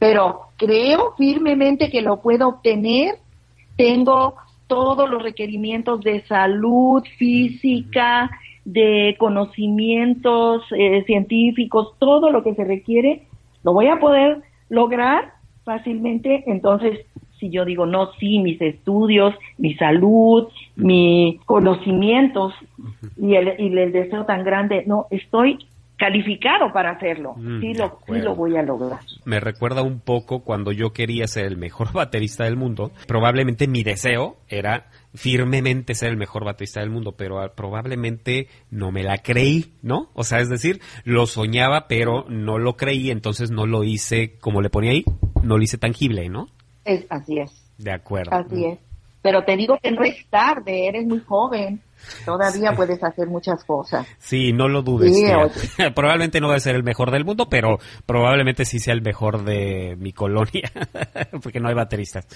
Pero 0.00 0.46
creo 0.56 1.14
firmemente 1.16 1.90
que 1.90 2.02
lo 2.02 2.20
puedo 2.20 2.48
obtener. 2.48 3.16
Tengo 3.76 4.34
todos 4.66 5.08
los 5.08 5.22
requerimientos 5.22 6.00
de 6.00 6.22
salud 6.26 7.04
física, 7.18 8.30
de 8.64 9.16
conocimientos 9.18 10.62
eh, 10.76 11.04
científicos, 11.04 11.94
todo 11.98 12.30
lo 12.30 12.42
que 12.42 12.54
se 12.54 12.64
requiere, 12.64 13.26
lo 13.62 13.72
voy 13.72 13.88
a 13.88 13.98
poder 13.98 14.42
lograr 14.68 15.34
fácilmente. 15.64 16.44
Entonces, 16.46 17.00
si 17.38 17.50
yo 17.50 17.64
digo, 17.64 17.86
no, 17.86 18.12
sí, 18.14 18.38
mis 18.38 18.60
estudios, 18.60 19.34
mi 19.58 19.74
salud, 19.74 20.48
mis 20.76 21.40
conocimientos 21.44 22.54
y 23.16 23.34
el, 23.34 23.54
y 23.58 23.76
el 23.76 23.92
deseo 23.92 24.24
tan 24.24 24.44
grande, 24.44 24.84
no, 24.86 25.06
estoy 25.10 25.58
calificado 26.00 26.72
para 26.72 26.92
hacerlo. 26.92 27.34
Mm, 27.36 27.60
sí, 27.60 27.74
lo, 27.74 27.98
sí 28.06 28.20
lo 28.20 28.34
voy 28.34 28.56
a 28.56 28.62
lograr. 28.62 29.00
Me 29.26 29.38
recuerda 29.38 29.82
un 29.82 30.00
poco 30.00 30.42
cuando 30.42 30.72
yo 30.72 30.94
quería 30.94 31.26
ser 31.26 31.44
el 31.44 31.58
mejor 31.58 31.92
baterista 31.92 32.44
del 32.44 32.56
mundo. 32.56 32.90
Probablemente 33.06 33.68
mi 33.68 33.82
deseo 33.82 34.38
era 34.48 34.86
firmemente 35.14 35.94
ser 35.94 36.08
el 36.08 36.16
mejor 36.16 36.44
baterista 36.44 36.80
del 36.80 36.88
mundo, 36.88 37.12
pero 37.12 37.36
probablemente 37.54 38.48
no 38.70 38.90
me 38.92 39.02
la 39.02 39.18
creí, 39.18 39.74
¿no? 39.82 40.08
O 40.14 40.24
sea, 40.24 40.40
es 40.40 40.48
decir, 40.48 40.80
lo 41.04 41.26
soñaba, 41.26 41.86
pero 41.86 42.24
no 42.28 42.58
lo 42.58 42.76
creí, 42.76 43.10
entonces 43.10 43.50
no 43.50 43.66
lo 43.66 43.84
hice 43.84 44.38
como 44.38 44.62
le 44.62 44.70
ponía 44.70 44.92
ahí, 44.92 45.04
no 45.42 45.58
lo 45.58 45.62
hice 45.62 45.76
tangible, 45.76 46.30
¿no? 46.30 46.48
Es, 46.84 47.06
así 47.10 47.38
es. 47.38 47.70
De 47.76 47.92
acuerdo. 47.92 48.34
Así 48.34 48.64
es. 48.64 48.78
Pero 49.20 49.44
te 49.44 49.54
digo 49.56 49.78
que 49.82 49.90
no 49.90 50.02
es 50.02 50.26
tarde, 50.30 50.88
eres 50.88 51.06
muy 51.06 51.20
joven. 51.20 51.82
Todavía 52.24 52.72
puedes 52.72 53.02
hacer 53.02 53.28
muchas 53.28 53.64
cosas. 53.64 54.06
Sí, 54.18 54.52
no 54.52 54.68
lo 54.68 54.82
dudes. 54.82 55.12
probablemente 55.94 56.40
no 56.40 56.48
va 56.48 56.56
a 56.56 56.60
ser 56.60 56.76
el 56.76 56.82
mejor 56.82 57.10
del 57.10 57.24
mundo, 57.24 57.48
pero 57.48 57.78
probablemente 58.06 58.64
sí 58.64 58.78
sea 58.78 58.94
el 58.94 59.02
mejor 59.02 59.44
de 59.44 59.96
mi 59.98 60.12
colonia, 60.12 60.70
porque 61.42 61.60
no 61.60 61.68
hay 61.68 61.74
bateristas. 61.74 62.26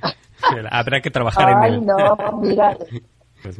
Habrá 0.70 1.00
que 1.00 1.10
trabajar 1.10 1.50
en 1.50 1.74
él. 1.74 1.86
no, 1.86 2.40
mira. 2.40 2.76
Pues 3.42 3.58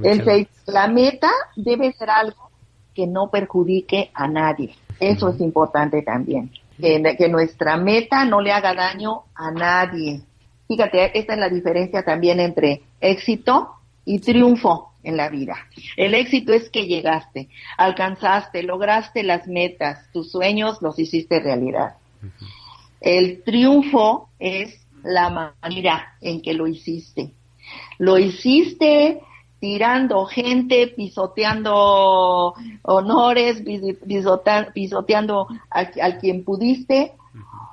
la 0.66 0.87
meta 0.87 1.29
debe 1.57 1.92
ser 1.92 2.11
algo 2.11 2.51
que 2.94 3.07
no 3.07 3.31
perjudique 3.31 4.11
a 4.14 4.29
nadie. 4.29 4.77
Eso 5.01 5.31
es 5.31 5.40
importante 5.40 6.03
también. 6.03 6.51
que 6.79 7.29
nuestra 7.29 7.77
meta 7.77 8.25
no 8.25 8.40
le 8.40 8.53
haga 8.53 8.75
daño 8.75 9.22
a 9.35 9.51
nadie. 9.51 10.22
Fíjate, 10.68 11.18
esta 11.18 11.35
es 11.35 11.38
la 11.38 11.48
diferencia 11.48 12.03
también 12.03 12.40
entre 12.40 12.83
éxito 13.01 13.72
y 14.05 14.20
triunfo 14.20 14.91
en 15.03 15.17
la 15.17 15.29
vida. 15.29 15.57
El 15.97 16.15
éxito 16.15 16.53
es 16.53 16.71
que 16.71 16.87
llegaste, 16.87 17.49
alcanzaste, 17.77 18.62
lograste 18.62 19.23
las 19.23 19.47
metas, 19.47 20.11
tus 20.12 20.31
sueños 20.31 20.79
los 20.81 20.99
hiciste 20.99 21.41
realidad. 21.41 21.97
El 23.01 23.43
triunfo 23.43 24.29
es 24.38 24.81
la 25.03 25.53
manera 25.62 26.15
en 26.21 26.41
que 26.41 26.55
lo 26.55 26.67
hiciste. 26.67 27.33
Lo 27.99 28.19
hiciste 28.19 29.21
tirando 29.62 30.25
gente, 30.27 30.88
pisoteando 30.88 32.55
honores, 32.83 33.62
pisoteando 34.75 35.47
a, 35.71 36.19
quien 36.19 36.45
pudiste, 36.45 37.12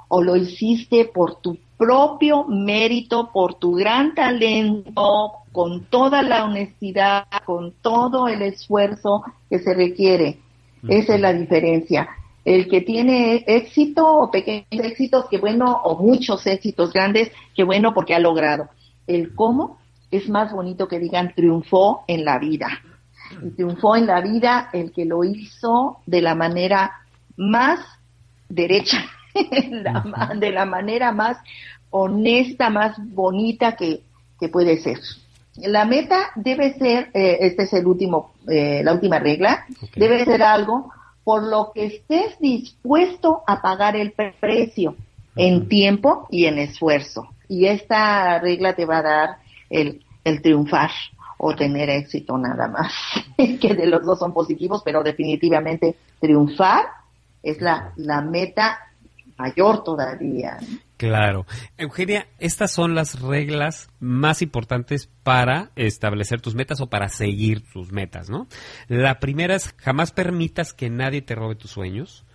o 0.08 0.22
lo 0.22 0.36
hiciste 0.36 1.06
por 1.06 1.42
tu 1.42 1.58
propio 1.78 2.46
mérito, 2.46 3.32
por 3.32 3.56
tu 3.56 3.74
gran 3.74 4.14
talento, 4.14 5.34
con 5.52 5.86
toda 5.86 6.22
la 6.22 6.46
honestidad, 6.46 7.26
con 7.46 7.74
todo 7.82 8.28
el 8.28 8.42
esfuerzo 8.42 9.24
que 9.50 9.60
se 9.60 9.74
requiere. 9.74 10.40
Esa 10.88 11.16
es 11.16 11.22
la 11.22 11.34
diferencia. 11.34 12.10
El 12.46 12.70
que 12.70 12.82
tiene 12.82 13.44
éxito 13.48 14.08
o 14.08 14.32
pequeños 14.32 14.66
éxitos, 14.72 15.26
que 15.30 15.38
bueno, 15.38 15.82
o 15.84 16.02
muchos 16.02 16.46
éxitos 16.48 16.94
grandes, 16.94 17.32
que 17.56 17.64
bueno 17.64 17.94
porque 17.94 18.16
ha 18.16 18.20
logrado. 18.20 18.70
El 19.08 19.36
cómo 19.36 19.78
es 20.12 20.30
más 20.30 20.52
bonito 20.52 20.88
que 20.88 21.00
digan 21.00 21.34
triunfó 21.36 22.04
en 22.08 22.26
la 22.26 22.40
vida. 22.40 22.68
Y 23.44 23.52
triunfó 23.52 23.96
en 23.96 24.08
la 24.08 24.22
vida 24.22 24.70
el 24.74 24.92
que 24.92 25.06
lo 25.06 25.24
hizo 25.24 25.98
de 26.06 26.22
la 26.22 26.34
manera 26.34 26.92
más 27.36 27.80
derecha 28.48 29.06
de 29.34 30.52
la 30.52 30.66
manera 30.66 31.12
más 31.12 31.38
honesta, 31.90 32.70
más 32.70 32.96
bonita 32.98 33.76
que, 33.76 34.04
puede 34.52 34.78
ser. 34.78 35.00
La 35.62 35.86
meta 35.86 36.32
debe 36.36 36.74
ser, 36.74 37.10
eh, 37.14 37.38
este 37.42 37.64
es 37.64 37.74
el 37.74 37.86
último, 37.86 38.34
eh, 38.48 38.82
la 38.84 38.94
última 38.94 39.20
regla, 39.20 39.66
debe 39.96 40.24
ser 40.26 40.44
algo 40.44 40.92
por 41.24 41.44
lo 41.44 41.72
que 41.74 41.86
estés 41.86 42.40
dispuesto 42.40 43.44
a 43.46 43.62
pagar 43.62 43.96
el 43.96 44.14
precio 44.40 44.96
en 45.36 45.68
tiempo 45.68 46.28
y 46.30 46.46
en 46.46 46.60
esfuerzo. 46.60 47.28
Y 47.48 47.66
esta 47.66 48.40
regla 48.40 48.76
te 48.76 48.86
va 48.86 48.98
a 48.98 49.04
dar 49.04 49.30
el, 49.70 50.04
el 50.24 50.42
triunfar 50.42 50.92
o 51.38 51.56
tener 51.56 51.90
éxito 51.90 52.38
nada 52.38 52.68
más, 52.68 52.92
que 53.38 53.74
de 53.74 53.88
los 53.88 54.04
dos 54.04 54.20
son 54.20 54.34
positivos, 54.34 54.82
pero 54.84 55.04
definitivamente 55.04 55.96
triunfar 56.20 56.86
es 57.42 57.62
la, 57.62 57.94
la 57.96 58.22
meta 58.22 58.78
mayor 59.38 59.84
todavía. 59.84 60.60
Claro. 61.00 61.46
Eugenia, 61.78 62.28
estas 62.40 62.72
son 62.74 62.94
las 62.94 63.22
reglas 63.22 63.88
más 64.02 64.42
importantes 64.42 65.10
para 65.24 65.72
establecer 65.78 66.42
tus 66.42 66.56
metas 66.56 66.82
o 66.82 66.90
para 66.90 67.08
seguir 67.08 67.64
tus 67.72 67.94
metas, 67.94 68.30
¿no? 68.30 68.50
La 68.90 69.22
primera 69.22 69.56
es 69.56 69.74
jamás 69.78 70.12
permitas 70.12 70.74
que 70.74 70.90
nadie 70.90 71.22
te 71.22 71.36
robe 71.36 71.56
tus 71.56 71.72
sueños. 71.72 72.26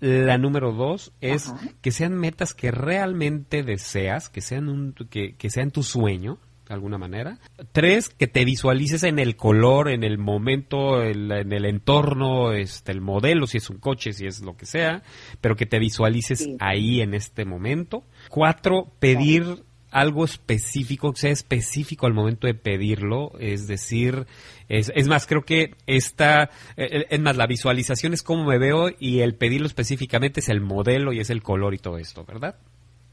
La 0.00 0.36
número 0.36 0.72
dos 0.72 1.12
es 1.20 1.54
que 1.80 1.92
sean 1.92 2.18
metas 2.18 2.54
que 2.54 2.72
realmente 2.72 3.62
deseas, 3.62 4.28
que 4.28 4.40
sean, 4.40 4.68
un, 4.68 4.94
que, 5.08 5.36
que 5.36 5.48
sean 5.48 5.70
tu 5.70 5.84
sueño, 5.84 6.40
de 6.72 6.76
alguna 6.76 6.96
manera. 6.96 7.38
Tres, 7.72 8.08
que 8.08 8.26
te 8.26 8.46
visualices 8.46 9.02
en 9.02 9.18
el 9.18 9.36
color, 9.36 9.90
en 9.90 10.04
el 10.04 10.16
momento, 10.16 11.02
en 11.02 11.30
el 11.30 11.66
entorno, 11.66 12.52
este, 12.52 12.92
el 12.92 13.02
modelo, 13.02 13.46
si 13.46 13.58
es 13.58 13.68
un 13.68 13.76
coche, 13.76 14.14
si 14.14 14.26
es 14.26 14.40
lo 14.40 14.56
que 14.56 14.64
sea, 14.64 15.02
pero 15.42 15.54
que 15.54 15.66
te 15.66 15.78
visualices 15.78 16.48
ahí 16.60 17.02
en 17.02 17.12
este 17.12 17.44
momento. 17.44 18.04
Cuatro, 18.30 18.90
pedir 18.98 19.64
algo 19.90 20.24
específico, 20.24 21.12
que 21.12 21.20
sea 21.20 21.30
específico 21.30 22.06
al 22.06 22.14
momento 22.14 22.46
de 22.46 22.54
pedirlo, 22.54 23.32
es 23.38 23.66
decir, 23.66 24.26
es, 24.70 24.90
es 24.94 25.06
más, 25.08 25.26
creo 25.26 25.42
que 25.42 25.74
esta, 25.86 26.44
eh, 26.78 26.88
eh, 26.90 27.06
es 27.10 27.20
más, 27.20 27.36
la 27.36 27.46
visualización 27.46 28.14
es 28.14 28.22
cómo 28.22 28.46
me 28.46 28.58
veo 28.58 28.86
y 28.98 29.20
el 29.20 29.34
pedirlo 29.34 29.66
específicamente 29.66 30.40
es 30.40 30.48
el 30.48 30.62
modelo 30.62 31.12
y 31.12 31.20
es 31.20 31.28
el 31.28 31.42
color 31.42 31.74
y 31.74 31.78
todo 31.78 31.98
esto, 31.98 32.24
¿verdad? 32.24 32.56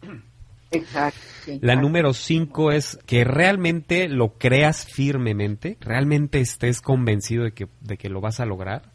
Exacto. 0.72 1.20
La 1.62 1.76
número 1.76 2.14
cinco 2.14 2.72
es 2.72 3.00
que 3.06 3.24
realmente 3.24 4.08
lo 4.08 4.38
creas 4.38 4.86
firmemente, 4.86 5.78
realmente 5.80 6.40
estés 6.40 6.82
convencido 6.82 7.44
de 7.44 7.54
que, 7.54 7.68
de 7.82 7.98
que 7.98 8.10
lo 8.10 8.22
vas 8.22 8.40
a 8.40 8.46
lograr. 8.46 8.92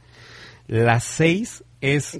La 0.67 1.01
seis 1.01 1.65
es 1.81 2.19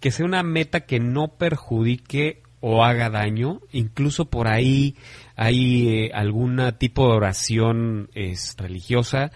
que 0.00 0.10
sea 0.10 0.26
una 0.26 0.42
meta 0.42 0.80
que 0.80 0.98
no 0.98 1.28
perjudique 1.36 2.42
o 2.60 2.84
haga 2.84 3.10
daño. 3.10 3.60
Incluso 3.72 4.26
por 4.26 4.48
ahí 4.48 4.96
hay 5.36 5.88
eh, 5.88 6.10
algún 6.14 6.60
tipo 6.78 7.08
de 7.08 7.16
oración 7.16 8.10
es, 8.14 8.56
religiosa 8.58 9.30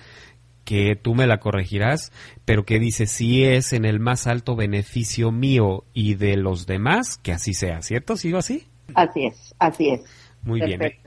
que 0.65 0.95
tú 0.95 1.15
me 1.15 1.27
la 1.27 1.41
corregirás, 1.41 2.13
pero 2.45 2.65
que 2.65 2.79
dice 2.79 3.07
si 3.07 3.45
es 3.45 3.73
en 3.73 3.85
el 3.85 3.99
más 3.99 4.29
alto 4.29 4.55
beneficio 4.55 5.33
mío 5.33 5.85
y 5.93 6.15
de 6.15 6.37
los 6.37 6.67
demás, 6.67 7.19
que 7.19 7.33
así 7.33 7.55
sea, 7.55 7.83
¿cierto? 7.83 8.17
¿Sigo 8.17 8.39
así? 8.39 8.70
Así 8.95 9.27
es, 9.27 9.55
así 9.59 9.91
es. 9.91 10.03
Muy 10.43 10.61
bien. 10.61 10.83
¿eh? 10.83 10.99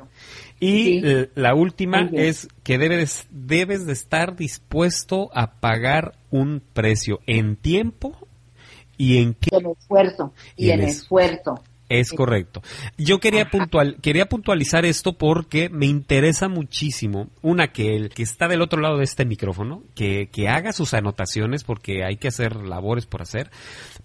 Y 0.59 1.05
eh, 1.05 1.29
la 1.35 1.55
última 1.55 2.09
es 2.13 2.47
que 2.63 2.77
debes, 2.77 3.27
debes 3.31 3.85
de 3.85 3.93
estar 3.93 4.35
dispuesto 4.35 5.29
a 5.33 5.59
pagar 5.59 6.15
un 6.29 6.61
precio 6.73 7.19
en 7.25 7.55
tiempo 7.55 8.15
y 8.97 9.17
en 9.17 9.33
qué. 9.33 9.55
En 9.57 9.71
esfuerzo. 9.71 10.33
Y, 10.55 10.69
en, 10.69 10.81
esfuerzo. 10.81 11.61
Es 11.99 12.11
correcto. 12.11 12.61
Yo 12.97 13.19
quería, 13.19 13.49
puntual, 13.49 13.97
quería 14.01 14.27
puntualizar 14.27 14.85
esto 14.85 15.13
porque 15.13 15.69
me 15.69 15.85
interesa 15.85 16.47
muchísimo, 16.47 17.29
una, 17.41 17.71
que 17.71 17.95
el 17.95 18.09
que 18.09 18.23
está 18.23 18.47
del 18.47 18.61
otro 18.61 18.81
lado 18.81 18.97
de 18.97 19.03
este 19.03 19.25
micrófono, 19.25 19.83
que, 19.95 20.29
que 20.31 20.49
haga 20.49 20.73
sus 20.73 20.93
anotaciones 20.93 21.63
porque 21.63 22.03
hay 22.03 22.17
que 22.17 22.27
hacer 22.27 22.55
labores 22.55 23.05
por 23.05 23.21
hacer, 23.21 23.51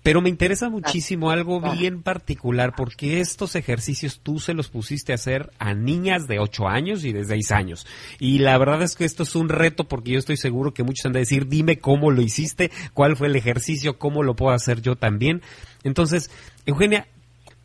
pero 0.02 0.20
me 0.20 0.28
interesa 0.28 0.68
muchísimo 0.68 1.30
algo 1.30 1.60
bien 1.60 2.02
particular 2.02 2.74
porque 2.76 3.20
estos 3.20 3.56
ejercicios 3.56 4.20
tú 4.22 4.38
se 4.38 4.54
los 4.54 4.68
pusiste 4.68 5.12
a 5.12 5.16
hacer 5.16 5.50
a 5.58 5.74
niñas 5.74 6.26
de 6.26 6.38
8 6.38 6.68
años 6.68 7.04
y 7.04 7.12
de 7.12 7.24
6 7.24 7.50
años. 7.52 7.86
Y 8.18 8.38
la 8.38 8.56
verdad 8.58 8.82
es 8.82 8.94
que 8.96 9.04
esto 9.04 9.22
es 9.22 9.34
un 9.34 9.48
reto 9.48 9.84
porque 9.84 10.12
yo 10.12 10.18
estoy 10.18 10.36
seguro 10.36 10.74
que 10.74 10.82
muchos 10.82 11.06
han 11.06 11.12
de 11.12 11.20
decir, 11.20 11.48
dime 11.48 11.78
cómo 11.78 12.10
lo 12.10 12.22
hiciste, 12.22 12.70
cuál 12.94 13.16
fue 13.16 13.28
el 13.28 13.36
ejercicio, 13.36 13.98
cómo 13.98 14.22
lo 14.22 14.36
puedo 14.36 14.54
hacer 14.54 14.80
yo 14.82 14.96
también. 14.96 15.42
Entonces, 15.84 16.30
Eugenia, 16.66 17.06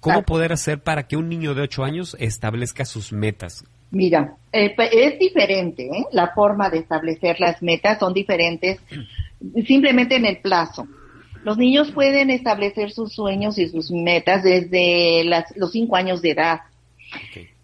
¿Cómo 0.04 0.24
poder 0.24 0.52
hacer 0.52 0.84
para 0.84 1.08
que 1.08 1.16
un 1.16 1.30
niño 1.30 1.56
de 1.56 1.62
8 1.62 1.84
años 1.84 2.18
establezca 2.20 2.84
sus 2.84 3.14
metas? 3.14 3.64
Mira, 3.90 4.36
eh, 4.52 4.76
es 4.92 5.18
diferente, 5.18 5.86
¿eh? 5.86 6.06
la 6.12 6.34
forma 6.34 6.70
de 6.70 6.80
establecer 6.80 7.40
las 7.40 7.62
metas 7.62 8.00
son 8.00 8.14
diferentes 8.14 8.80
simplemente 9.66 10.16
en 10.16 10.26
el 10.26 10.40
plazo. 10.40 10.88
Los 11.44 11.58
niños 11.58 11.92
pueden 11.92 12.30
establecer 12.30 12.92
sus 12.92 13.14
sueños 13.14 13.58
y 13.58 13.70
sus 13.70 13.92
metas 13.92 14.44
desde 14.44 15.24
los 15.56 15.72
5 15.72 15.96
años 15.96 16.22
de 16.22 16.32
edad, 16.32 16.62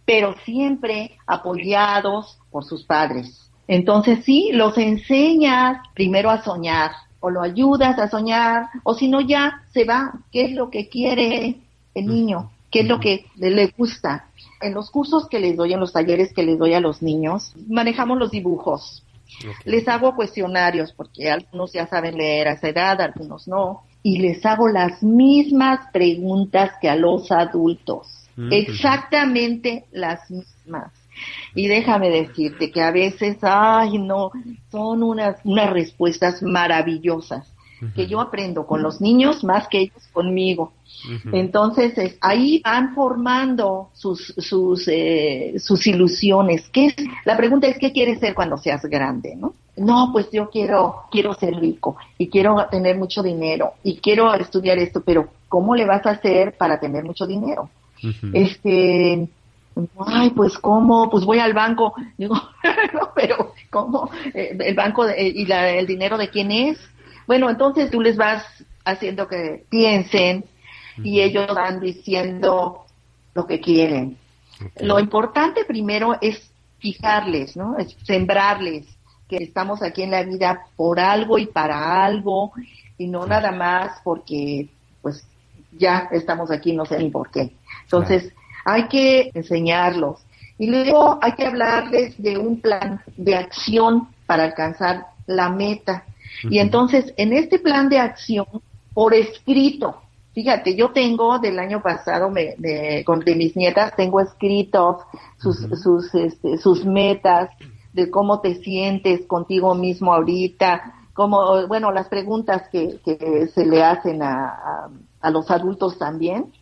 pero 0.05 0.35
siempre 0.45 1.17
apoyados 1.27 2.37
por 2.51 2.63
sus 2.63 2.83
padres. 2.83 3.49
Entonces 3.67 4.23
sí, 4.23 4.51
los 4.53 4.77
enseñas 4.77 5.77
primero 5.93 6.29
a 6.29 6.43
soñar, 6.43 6.91
o 7.19 7.29
lo 7.29 7.41
ayudas 7.41 7.99
a 7.99 8.09
soñar, 8.09 8.67
o 8.83 8.93
si 8.93 9.07
no 9.07 9.21
ya 9.21 9.61
se 9.73 9.83
va, 9.83 10.13
¿qué 10.31 10.45
es 10.45 10.51
lo 10.53 10.69
que 10.69 10.89
quiere? 10.89 11.57
El 11.93 12.07
niño, 12.07 12.51
qué 12.71 12.81
es 12.81 12.87
lo 12.87 12.99
que 12.99 13.25
le 13.37 13.73
gusta. 13.77 14.27
En 14.61 14.73
los 14.73 14.91
cursos 14.91 15.27
que 15.29 15.39
les 15.39 15.55
doy, 15.55 15.73
en 15.73 15.79
los 15.79 15.93
talleres 15.93 16.33
que 16.33 16.43
les 16.43 16.57
doy 16.57 16.73
a 16.73 16.79
los 16.79 17.01
niños, 17.01 17.53
manejamos 17.67 18.17
los 18.17 18.31
dibujos. 18.31 19.03
Les 19.63 19.87
hago 19.87 20.15
cuestionarios, 20.15 20.91
porque 20.91 21.29
algunos 21.29 21.71
ya 21.71 21.87
saben 21.87 22.17
leer 22.17 22.47
a 22.47 22.53
esa 22.53 22.69
edad, 22.69 22.99
algunos 22.99 23.47
no, 23.47 23.83
y 24.01 24.17
les 24.19 24.45
hago 24.45 24.67
las 24.67 25.03
mismas 25.03 25.87
preguntas 25.93 26.71
que 26.81 26.89
a 26.89 26.95
los 26.95 27.31
adultos. 27.31 28.07
Exactamente 28.51 29.85
las 29.91 30.31
mismas. 30.31 30.93
Y 31.53 31.67
déjame 31.67 32.09
decirte 32.09 32.71
que 32.71 32.81
a 32.81 32.91
veces, 32.91 33.37
ay, 33.41 33.97
no, 33.97 34.31
son 34.71 35.03
unas, 35.03 35.41
unas 35.43 35.69
respuestas 35.71 36.41
maravillosas 36.41 37.53
que 37.95 38.07
yo 38.07 38.19
aprendo 38.19 38.65
con 38.65 38.81
los 38.81 39.01
niños 39.01 39.43
más 39.43 39.67
que 39.67 39.79
ellos 39.79 40.07
conmigo. 40.11 40.73
Entonces, 41.31 42.17
ahí 42.19 42.61
van 42.63 42.93
formando 42.93 43.89
sus, 43.93 44.33
sus, 44.37 44.87
eh, 44.87 45.55
sus 45.57 45.87
ilusiones. 45.87 46.69
¿Qué 46.69 46.93
La 47.25 47.37
pregunta 47.37 47.67
es, 47.67 47.77
¿qué 47.77 47.91
quieres 47.91 48.19
ser 48.19 48.33
cuando 48.33 48.57
seas 48.57 48.83
grande? 48.83 49.35
¿no? 49.35 49.53
no, 49.79 50.09
pues 50.11 50.29
yo 50.31 50.49
quiero, 50.49 51.03
quiero 51.09 51.33
ser 51.33 51.55
rico 51.55 51.97
y 52.17 52.29
quiero 52.29 52.67
tener 52.69 52.97
mucho 52.97 53.23
dinero 53.23 53.73
y 53.83 53.97
quiero 53.97 54.33
estudiar 54.35 54.77
esto, 54.77 55.01
pero 55.01 55.29
¿cómo 55.47 55.75
le 55.75 55.85
vas 55.85 56.05
a 56.05 56.11
hacer 56.11 56.55
para 56.57 56.79
tener 56.79 57.03
mucho 57.03 57.25
dinero? 57.25 57.69
Este, 58.33 59.27
ay, 60.05 60.29
pues 60.31 60.57
cómo, 60.57 61.09
pues 61.09 61.25
voy 61.25 61.39
al 61.39 61.53
banco, 61.53 61.93
digo, 62.17 62.35
no, 62.93 63.09
pero 63.15 63.53
¿cómo? 63.69 64.09
Eh, 64.33 64.57
el 64.59 64.75
banco 64.75 65.05
y 65.09 65.45
la, 65.45 65.69
el 65.69 65.87
dinero 65.87 66.17
de 66.17 66.29
quién 66.29 66.51
es? 66.51 66.77
Bueno, 67.29 67.47
entonces 67.47 67.91
tú 67.91 68.01
les 68.01 68.17
vas 68.17 68.43
haciendo 68.83 69.27
que 69.27 69.63
piensen 69.69 70.45
y 71.03 71.21
ellos 71.21 71.45
van 71.53 71.79
diciendo 71.79 72.87
lo 73.35 73.45
que 73.45 73.59
quieren. 73.59 74.17
Lo 74.81 74.99
importante 74.99 75.63
primero 75.63 76.17
es 76.21 76.51
fijarles, 76.79 77.55
¿no? 77.55 77.77
Es 77.77 77.95
sembrarles 78.01 78.87
que 79.27 79.37
estamos 79.43 79.83
aquí 79.83 80.01
en 80.01 80.09
la 80.09 80.23
vida 80.23 80.65
por 80.75 80.99
algo 80.99 81.37
y 81.37 81.45
para 81.45 82.03
algo 82.03 82.51
y 82.97 83.05
no 83.05 83.27
nada 83.27 83.51
más 83.51 84.01
porque 84.03 84.67
pues 85.03 85.23
ya 85.77 86.09
estamos 86.11 86.49
aquí, 86.49 86.73
no 86.73 86.83
sé 86.83 86.97
ni 86.97 87.11
por 87.11 87.29
qué. 87.29 87.51
Entonces, 87.83 88.33
hay 88.65 88.87
que 88.87 89.29
enseñarlos. 89.35 90.25
Y 90.57 90.65
luego 90.65 91.19
hay 91.21 91.33
que 91.33 91.45
hablarles 91.45 92.19
de 92.19 92.39
un 92.39 92.59
plan 92.59 93.03
de 93.17 93.35
acción 93.35 94.07
para 94.25 94.45
alcanzar 94.45 95.09
la 95.27 95.49
meta. 95.49 96.05
Y 96.43 96.59
entonces, 96.59 97.13
en 97.17 97.33
este 97.33 97.59
plan 97.59 97.89
de 97.89 97.99
acción, 97.99 98.45
por 98.93 99.13
escrito, 99.13 100.01
fíjate, 100.33 100.75
yo 100.75 100.91
tengo 100.91 101.39
del 101.39 101.59
año 101.59 101.81
pasado, 101.81 102.29
me, 102.29 102.55
con 103.05 103.19
de 103.19 103.35
mis 103.35 103.55
nietas, 103.55 103.95
tengo 103.95 104.21
escrito 104.21 104.99
sus, 105.37 105.57
sus, 105.81 106.13
este, 106.15 106.57
sus 106.57 106.85
metas, 106.85 107.49
de 107.93 108.09
cómo 108.09 108.39
te 108.39 108.55
sientes 108.55 109.25
contigo 109.25 109.73
mismo 109.75 110.13
ahorita, 110.13 110.93
como, 111.13 111.67
bueno, 111.67 111.91
las 111.91 112.07
preguntas 112.07 112.69
que, 112.71 112.99
que 113.03 113.47
se 113.47 113.65
le 113.65 113.83
hacen 113.83 114.21
a, 114.21 114.87
a, 115.19 115.31
los 115.31 115.51
adultos 115.51 115.97
también. 115.97 116.53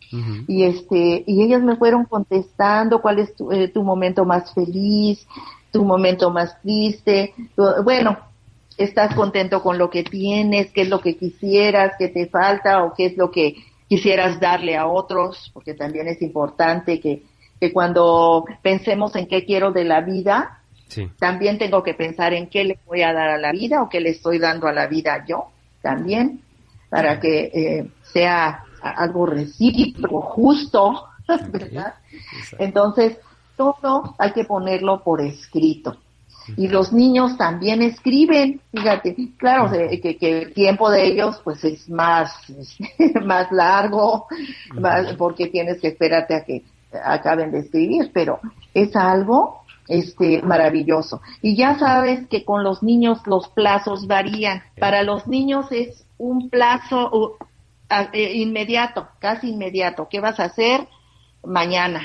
Y 0.48 0.64
este, 0.64 1.22
y 1.26 1.42
ellas 1.42 1.62
me 1.62 1.76
fueron 1.76 2.06
contestando 2.06 3.00
cuál 3.00 3.20
es 3.20 3.36
tu, 3.36 3.52
eh, 3.52 3.68
tu 3.68 3.84
momento 3.84 4.24
más 4.24 4.52
feliz, 4.54 5.24
tu 5.70 5.84
momento 5.84 6.30
más 6.30 6.60
triste. 6.62 7.34
bueno, 7.84 8.16
estás 8.78 9.14
contento 9.14 9.62
con 9.62 9.76
lo 9.76 9.90
que 9.90 10.04
tienes, 10.04 10.70
qué 10.72 10.82
es 10.82 10.88
lo 10.88 11.00
que 11.00 11.16
quisieras, 11.16 11.92
qué 11.98 12.08
te 12.08 12.26
falta 12.26 12.84
o 12.84 12.94
qué 12.94 13.06
es 13.06 13.16
lo 13.16 13.30
que 13.30 13.56
quisieras 13.88 14.40
darle 14.40 14.76
a 14.76 14.86
otros, 14.86 15.50
porque 15.52 15.74
también 15.74 16.08
es 16.08 16.22
importante 16.22 17.00
que, 17.00 17.24
que 17.60 17.72
cuando 17.72 18.44
pensemos 18.62 19.14
en 19.16 19.26
qué 19.26 19.44
quiero 19.44 19.72
de 19.72 19.84
la 19.84 20.00
vida, 20.00 20.58
También 21.18 21.58
tengo 21.58 21.82
que 21.82 21.94
pensar 21.94 22.32
en 22.32 22.48
qué 22.48 22.64
le 22.64 22.78
voy 22.86 23.02
a 23.02 23.12
dar 23.12 23.28
a 23.28 23.38
la 23.38 23.52
vida 23.52 23.82
o 23.82 23.88
qué 23.88 24.00
le 24.00 24.10
estoy 24.10 24.38
dando 24.38 24.66
a 24.66 24.72
la 24.72 24.86
vida 24.86 25.24
yo 25.28 25.48
también, 25.82 26.40
para 26.88 27.20
que 27.20 27.50
eh, 27.52 27.90
sea 28.02 28.64
algo 28.80 29.26
recíproco, 29.26 30.22
justo, 30.22 31.04
¿verdad? 31.50 31.94
Entonces, 32.58 33.18
todo 33.56 34.14
hay 34.18 34.32
que 34.32 34.44
ponerlo 34.44 35.02
por 35.02 35.20
escrito. 35.20 35.98
Y 36.56 36.68
los 36.68 36.92
niños 36.92 37.36
también 37.36 37.82
escriben, 37.82 38.60
fíjate, 38.72 39.16
claro 39.36 39.70
que, 39.70 40.16
que, 40.16 40.42
el 40.42 40.54
tiempo 40.54 40.90
de 40.90 41.06
ellos 41.06 41.40
pues 41.44 41.62
es 41.64 41.88
más, 41.88 42.32
más 43.24 43.50
largo, 43.52 44.26
porque 45.16 45.48
tienes 45.48 45.80
que 45.80 45.88
esperarte 45.88 46.34
a 46.34 46.44
que 46.44 46.64
acaben 47.04 47.50
de 47.50 47.60
escribir, 47.60 48.10
pero 48.12 48.40
es 48.74 48.94
algo 48.96 49.62
este 49.88 50.42
maravilloso. 50.42 51.20
Y 51.42 51.56
ya 51.56 51.78
sabes 51.78 52.28
que 52.28 52.44
con 52.44 52.62
los 52.62 52.82
niños 52.82 53.20
los 53.26 53.48
plazos 53.48 54.06
varían. 54.06 54.62
Para 54.78 55.02
los 55.02 55.26
niños 55.26 55.66
es 55.72 56.06
un 56.18 56.50
plazo 56.50 57.38
eh, 58.12 58.32
inmediato, 58.34 59.08
casi 59.18 59.50
inmediato. 59.50 60.08
¿Qué 60.10 60.20
vas 60.20 60.38
a 60.40 60.44
hacer 60.44 60.86
mañana? 61.42 62.02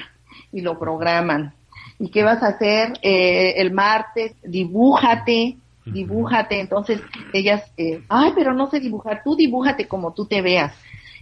Y 0.52 0.62
lo 0.62 0.80
programan. 0.80 1.54
¿Y 2.00 2.10
qué 2.10 2.24
vas 2.24 2.42
a 2.44 2.48
hacer 2.48 2.94
eh, 3.02 3.54
el 3.58 3.72
martes? 3.72 4.34
Dibújate, 4.44 5.58
dibújate. 5.86 6.60
Entonces 6.60 7.02
ellas, 7.34 7.64
eh, 7.78 8.04
ay, 8.10 8.32
pero 8.36 8.54
no 8.54 8.70
sé 8.70 8.80
dibujar. 8.80 9.22
Tú 9.24 9.36
dibújate 9.36 9.88
como 9.88 10.14
tú 10.14 10.26
te 10.26 10.42
veas 10.42 10.74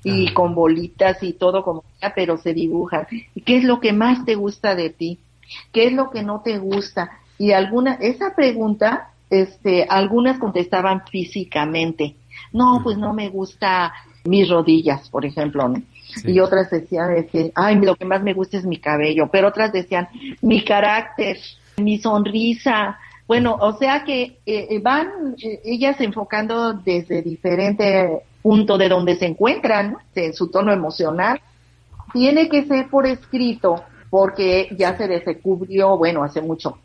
y 0.03 0.33
con 0.33 0.55
bolitas 0.55 1.21
y 1.21 1.33
todo 1.33 1.63
como 1.63 1.83
pero 2.15 2.37
se 2.37 2.53
dibuja. 2.53 3.07
¿Y 3.35 3.41
qué 3.41 3.57
es 3.57 3.63
lo 3.63 3.79
que 3.79 3.93
más 3.93 4.25
te 4.25 4.35
gusta 4.35 4.75
de 4.75 4.89
ti? 4.89 5.19
¿Qué 5.71 5.87
es 5.87 5.93
lo 5.93 6.09
que 6.09 6.23
no 6.23 6.41
te 6.41 6.57
gusta? 6.57 7.11
Y 7.37 7.51
alguna, 7.51 7.93
esa 7.95 8.35
pregunta, 8.35 9.09
este, 9.29 9.85
algunas 9.89 10.39
contestaban 10.39 11.03
físicamente. 11.07 12.15
No, 12.53 12.81
pues 12.83 12.97
no 12.97 13.13
me 13.13 13.29
gusta 13.29 13.93
mis 14.23 14.49
rodillas, 14.49 15.09
por 15.09 15.25
ejemplo, 15.25 15.73
Y 16.25 16.39
otras 16.39 16.69
decían, 16.69 17.15
este, 17.15 17.51
ay, 17.55 17.75
lo 17.75 17.95
que 17.95 18.05
más 18.05 18.23
me 18.23 18.33
gusta 18.33 18.57
es 18.57 18.65
mi 18.65 18.77
cabello, 18.77 19.29
pero 19.31 19.49
otras 19.49 19.71
decían, 19.71 20.07
mi 20.41 20.63
carácter, 20.63 21.37
mi 21.77 21.99
sonrisa, 21.99 22.97
bueno, 23.27 23.57
o 23.61 23.77
sea 23.77 24.03
que 24.03 24.39
eh, 24.45 24.79
van 24.83 25.35
eh, 25.41 25.61
ellas 25.63 26.01
enfocando 26.01 26.73
desde 26.73 27.21
diferente 27.21 28.23
punto 28.41 28.77
de 28.77 28.89
donde 28.89 29.15
se 29.15 29.25
encuentran, 29.25 29.95
en 30.15 30.33
su 30.33 30.49
tono 30.49 30.73
emocional. 30.73 31.39
Tiene 32.11 32.49
que 32.49 32.65
ser 32.65 32.89
por 32.89 33.05
escrito, 33.05 33.83
porque 34.09 34.67
ya 34.77 34.97
se 34.97 35.07
descubrió, 35.07 35.97
bueno, 35.97 36.23
hace 36.23 36.41
mucho, 36.41 36.77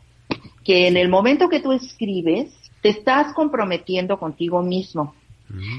que 0.63 0.87
en 0.87 0.95
el 0.95 1.09
momento 1.09 1.49
que 1.49 1.59
tú 1.59 1.73
escribes, 1.73 2.53
te 2.81 2.89
estás 2.89 3.33
comprometiendo 3.33 4.17
contigo 4.17 4.63
mismo 4.63 5.13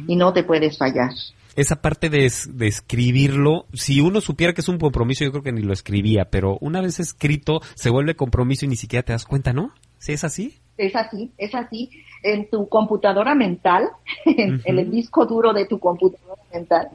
y 0.06 0.16
no 0.16 0.32
te 0.32 0.44
puedes 0.44 0.76
fallar. 0.76 1.12
Esa 1.58 1.82
parte 1.82 2.08
de, 2.08 2.30
de, 2.50 2.66
escribirlo, 2.68 3.66
si 3.72 4.00
uno 4.00 4.20
supiera 4.20 4.52
que 4.52 4.60
es 4.60 4.68
un 4.68 4.78
compromiso, 4.78 5.24
yo 5.24 5.32
creo 5.32 5.42
que 5.42 5.50
ni 5.50 5.62
lo 5.62 5.72
escribía, 5.72 6.26
pero 6.30 6.56
una 6.60 6.80
vez 6.80 7.00
escrito 7.00 7.60
se 7.74 7.90
vuelve 7.90 8.14
compromiso 8.14 8.64
y 8.64 8.68
ni 8.68 8.76
siquiera 8.76 9.02
te 9.02 9.12
das 9.12 9.24
cuenta, 9.24 9.52
¿no? 9.52 9.72
¿Sí 9.98 10.12
es 10.12 10.22
así? 10.22 10.54
Es 10.76 10.94
así, 10.94 11.32
es 11.36 11.52
así. 11.56 11.90
En 12.22 12.48
tu 12.48 12.68
computadora 12.68 13.34
mental, 13.34 13.88
en, 14.24 14.62
el 14.64 14.88
disco 14.88 15.26
duro 15.26 15.52
de 15.52 15.66
tu 15.66 15.80
computadora 15.80 16.40
mental, 16.54 16.90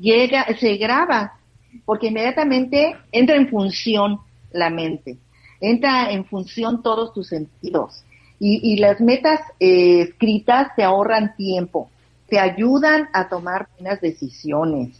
llega, 0.00 0.46
se 0.58 0.76
graba, 0.78 1.38
porque 1.84 2.08
inmediatamente 2.08 2.96
entra 3.12 3.36
en 3.36 3.48
función 3.48 4.18
la 4.50 4.68
mente, 4.68 5.16
entra 5.60 6.10
en 6.10 6.24
función 6.24 6.82
todos 6.82 7.14
tus 7.14 7.28
sentidos. 7.28 8.04
Y, 8.44 8.76
las 8.78 9.00
metas 9.00 9.40
eh, 9.60 10.00
escritas 10.00 10.74
te 10.74 10.82
ahorran 10.82 11.36
tiempo, 11.36 11.88
te 12.32 12.40
ayudan 12.40 13.10
a 13.12 13.28
tomar 13.28 13.68
buenas 13.78 14.00
decisiones, 14.00 14.98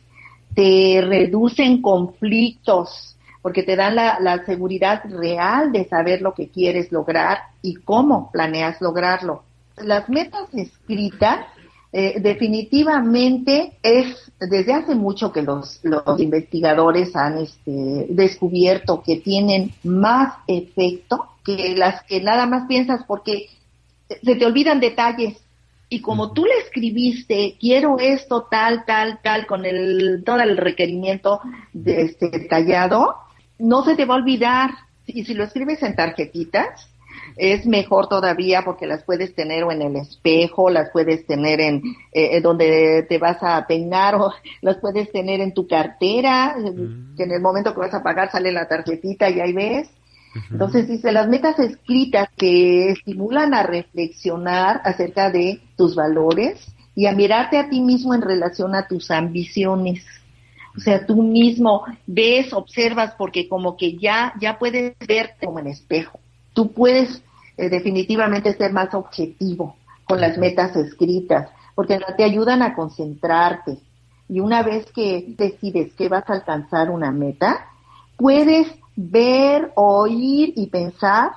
te 0.54 1.02
reducen 1.02 1.80
conflictos, 1.80 3.16
porque 3.40 3.62
te 3.62 3.74
dan 3.74 3.94
la, 3.96 4.42
seguridad 4.44 5.02
real 5.06 5.72
de 5.72 5.88
saber 5.88 6.20
lo 6.20 6.34
que 6.34 6.50
quieres 6.50 6.92
lograr 6.92 7.38
y 7.62 7.76
cómo 7.76 8.30
planeas 8.30 8.82
lograrlo. 8.82 9.44
Las 9.78 10.10
metas 10.10 10.52
escritas 10.52 11.46
eh, 11.90 12.20
definitivamente 12.20 13.78
es 13.82 14.30
desde 14.38 14.74
hace 14.74 14.94
mucho 14.94 15.32
que 15.32 15.40
los, 15.40 15.80
los 15.84 16.20
investigadores 16.20 17.16
han 17.16 17.38
este, 17.38 18.08
descubierto 18.10 19.02
que 19.02 19.20
tienen 19.20 19.72
más 19.84 20.34
efecto 20.46 21.28
que 21.46 21.76
las 21.78 22.02
que 22.02 22.20
nada 22.20 22.44
más 22.44 22.66
piensas 22.68 23.04
porque 23.08 23.46
se 24.22 24.34
te 24.34 24.44
olvidan 24.44 24.80
detalles 24.80 25.42
y 25.92 26.00
como 26.00 26.32
tú 26.32 26.44
le 26.44 26.58
escribiste 26.64 27.56
quiero 27.60 27.98
esto 27.98 28.48
tal 28.50 28.84
tal 28.86 29.20
tal 29.22 29.46
con 29.46 29.64
el 29.66 30.22
todo 30.24 30.40
el 30.40 30.56
requerimiento 30.56 31.40
de 31.72 32.02
este 32.02 32.30
detallado 32.30 33.16
no 33.62 33.84
se 33.84 33.94
te 33.94 34.04
va 34.04 34.14
a 34.14 34.18
olvidar. 34.18 34.70
Y 35.06 35.24
si 35.24 35.34
lo 35.34 35.44
escribes 35.44 35.82
en 35.82 35.94
tarjetitas, 35.94 36.88
es 37.36 37.64
mejor 37.66 38.08
todavía 38.08 38.62
porque 38.64 38.86
las 38.86 39.04
puedes 39.04 39.34
tener 39.34 39.64
o 39.64 39.72
en 39.72 39.82
el 39.82 39.96
espejo, 39.96 40.68
las 40.68 40.90
puedes 40.90 41.26
tener 41.26 41.60
en 41.60 41.82
eh, 42.12 42.40
donde 42.40 43.06
te 43.08 43.18
vas 43.18 43.38
a 43.42 43.64
peinar 43.66 44.16
o 44.16 44.32
las 44.62 44.78
puedes 44.78 45.10
tener 45.12 45.40
en 45.40 45.54
tu 45.54 45.66
cartera, 45.66 46.56
mm. 46.58 47.16
que 47.16 47.22
en 47.22 47.32
el 47.32 47.40
momento 47.40 47.72
que 47.72 47.80
vas 47.80 47.94
a 47.94 48.02
pagar 48.02 48.30
sale 48.30 48.52
la 48.52 48.68
tarjetita 48.68 49.30
y 49.30 49.40
ahí 49.40 49.52
ves. 49.52 49.90
Entonces 50.50 50.88
dice, 50.88 51.12
las 51.12 51.28
metas 51.28 51.58
escritas 51.58 52.28
que 52.36 52.90
estimulan 52.90 53.54
a 53.54 53.62
reflexionar 53.62 54.80
acerca 54.84 55.30
de 55.30 55.60
tus 55.76 55.94
valores 55.94 56.74
y 56.94 57.06
a 57.06 57.12
mirarte 57.12 57.58
a 57.58 57.68
ti 57.68 57.80
mismo 57.80 58.14
en 58.14 58.22
relación 58.22 58.74
a 58.74 58.86
tus 58.86 59.10
ambiciones. 59.10 60.04
O 60.76 60.80
sea, 60.80 61.04
tú 61.04 61.22
mismo 61.22 61.84
ves, 62.06 62.52
observas, 62.52 63.14
porque 63.18 63.48
como 63.48 63.76
que 63.76 63.98
ya, 63.98 64.32
ya 64.40 64.58
puedes 64.58 64.96
verte 65.06 65.46
como 65.46 65.58
en 65.58 65.66
espejo. 65.66 66.18
Tú 66.54 66.72
puedes 66.72 67.22
eh, 67.56 67.68
definitivamente 67.68 68.54
ser 68.54 68.72
más 68.72 68.94
objetivo 68.94 69.76
con 70.04 70.20
las 70.20 70.38
metas 70.38 70.74
escritas, 70.76 71.50
porque 71.74 72.00
te 72.16 72.24
ayudan 72.24 72.62
a 72.62 72.74
concentrarte. 72.74 73.78
Y 74.28 74.40
una 74.40 74.62
vez 74.62 74.90
que 74.92 75.34
decides 75.36 75.92
que 75.94 76.08
vas 76.08 76.28
a 76.28 76.34
alcanzar 76.34 76.90
una 76.90 77.10
meta, 77.10 77.66
puedes 78.16 78.68
ver, 78.96 79.72
oír 79.74 80.52
y 80.56 80.66
pensar 80.68 81.32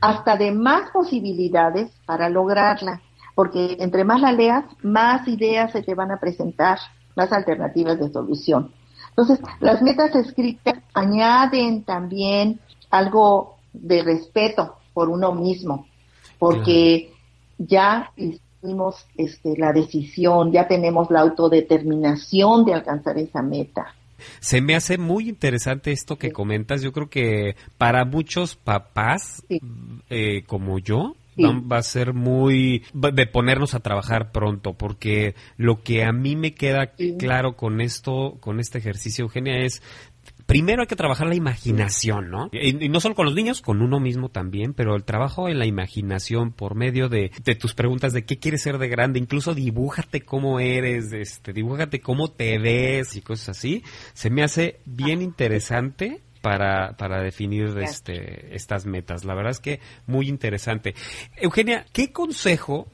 hasta 0.00 0.36
de 0.36 0.52
más 0.52 0.90
posibilidades 0.90 1.90
para 2.06 2.28
lograrla, 2.28 3.00
porque 3.34 3.76
entre 3.80 4.04
más 4.04 4.20
la 4.20 4.32
leas, 4.32 4.64
más 4.82 5.26
ideas 5.26 5.72
se 5.72 5.82
te 5.82 5.94
van 5.94 6.10
a 6.10 6.20
presentar 6.20 6.78
más 7.16 7.32
alternativas 7.32 7.98
de 7.98 8.10
solución. 8.10 8.72
Entonces, 9.10 9.40
las 9.60 9.82
metas 9.82 10.14
escritas 10.14 10.74
añaden 10.94 11.84
también 11.84 12.60
algo 12.90 13.56
de 13.72 14.02
respeto 14.02 14.76
por 14.92 15.08
uno 15.08 15.32
mismo, 15.32 15.86
porque 16.38 17.12
ya 17.58 18.12
hicimos 18.16 19.06
este, 19.16 19.56
la 19.56 19.72
decisión, 19.72 20.52
ya 20.52 20.68
tenemos 20.68 21.10
la 21.10 21.20
autodeterminación 21.20 22.64
de 22.64 22.74
alcanzar 22.74 23.18
esa 23.18 23.42
meta. 23.42 23.94
Se 24.40 24.60
me 24.60 24.74
hace 24.74 24.98
muy 24.98 25.28
interesante 25.28 25.92
esto 25.92 26.16
que 26.16 26.32
comentas. 26.32 26.82
Yo 26.82 26.92
creo 26.92 27.08
que 27.08 27.56
para 27.78 28.04
muchos 28.04 28.56
papás 28.56 29.44
eh, 30.08 30.44
como 30.46 30.78
yo, 30.78 31.16
va 31.38 31.78
a 31.78 31.82
ser 31.82 32.12
muy 32.12 32.82
de 32.92 33.26
ponernos 33.26 33.74
a 33.74 33.80
trabajar 33.80 34.32
pronto, 34.32 34.74
porque 34.74 35.34
lo 35.56 35.82
que 35.82 36.04
a 36.04 36.12
mí 36.12 36.36
me 36.36 36.54
queda 36.54 36.92
claro 37.18 37.56
con 37.56 37.80
esto, 37.80 38.36
con 38.40 38.60
este 38.60 38.78
ejercicio, 38.78 39.24
Eugenia, 39.24 39.58
es 39.64 39.82
primero 40.50 40.82
hay 40.82 40.88
que 40.88 40.96
trabajar 40.96 41.28
la 41.28 41.36
imaginación, 41.36 42.28
¿no? 42.28 42.50
Y, 42.50 42.88
no 42.88 42.98
solo 42.98 43.14
con 43.14 43.24
los 43.24 43.36
niños, 43.36 43.60
con 43.60 43.82
uno 43.82 44.00
mismo 44.00 44.30
también, 44.30 44.74
pero 44.74 44.96
el 44.96 45.04
trabajo 45.04 45.48
en 45.48 45.60
la 45.60 45.66
imaginación 45.66 46.50
por 46.50 46.74
medio 46.74 47.08
de, 47.08 47.30
de, 47.44 47.54
tus 47.54 47.72
preguntas 47.74 48.12
de 48.12 48.24
qué 48.24 48.40
quieres 48.40 48.62
ser 48.62 48.78
de 48.78 48.88
grande, 48.88 49.20
incluso 49.20 49.54
dibújate 49.54 50.22
cómo 50.22 50.58
eres, 50.58 51.12
este, 51.12 51.52
dibújate 51.52 52.00
cómo 52.00 52.32
te 52.32 52.58
ves 52.58 53.14
y 53.14 53.20
cosas 53.20 53.50
así, 53.50 53.84
se 54.12 54.28
me 54.28 54.42
hace 54.42 54.80
bien 54.86 55.22
interesante 55.22 56.20
para, 56.42 56.96
para 56.96 57.22
definir 57.22 57.68
este, 57.78 58.52
estas 58.52 58.86
metas. 58.86 59.24
La 59.24 59.36
verdad 59.36 59.52
es 59.52 59.60
que 59.60 59.78
muy 60.08 60.28
interesante. 60.28 60.96
Eugenia, 61.36 61.86
¿qué 61.92 62.10
consejo 62.10 62.88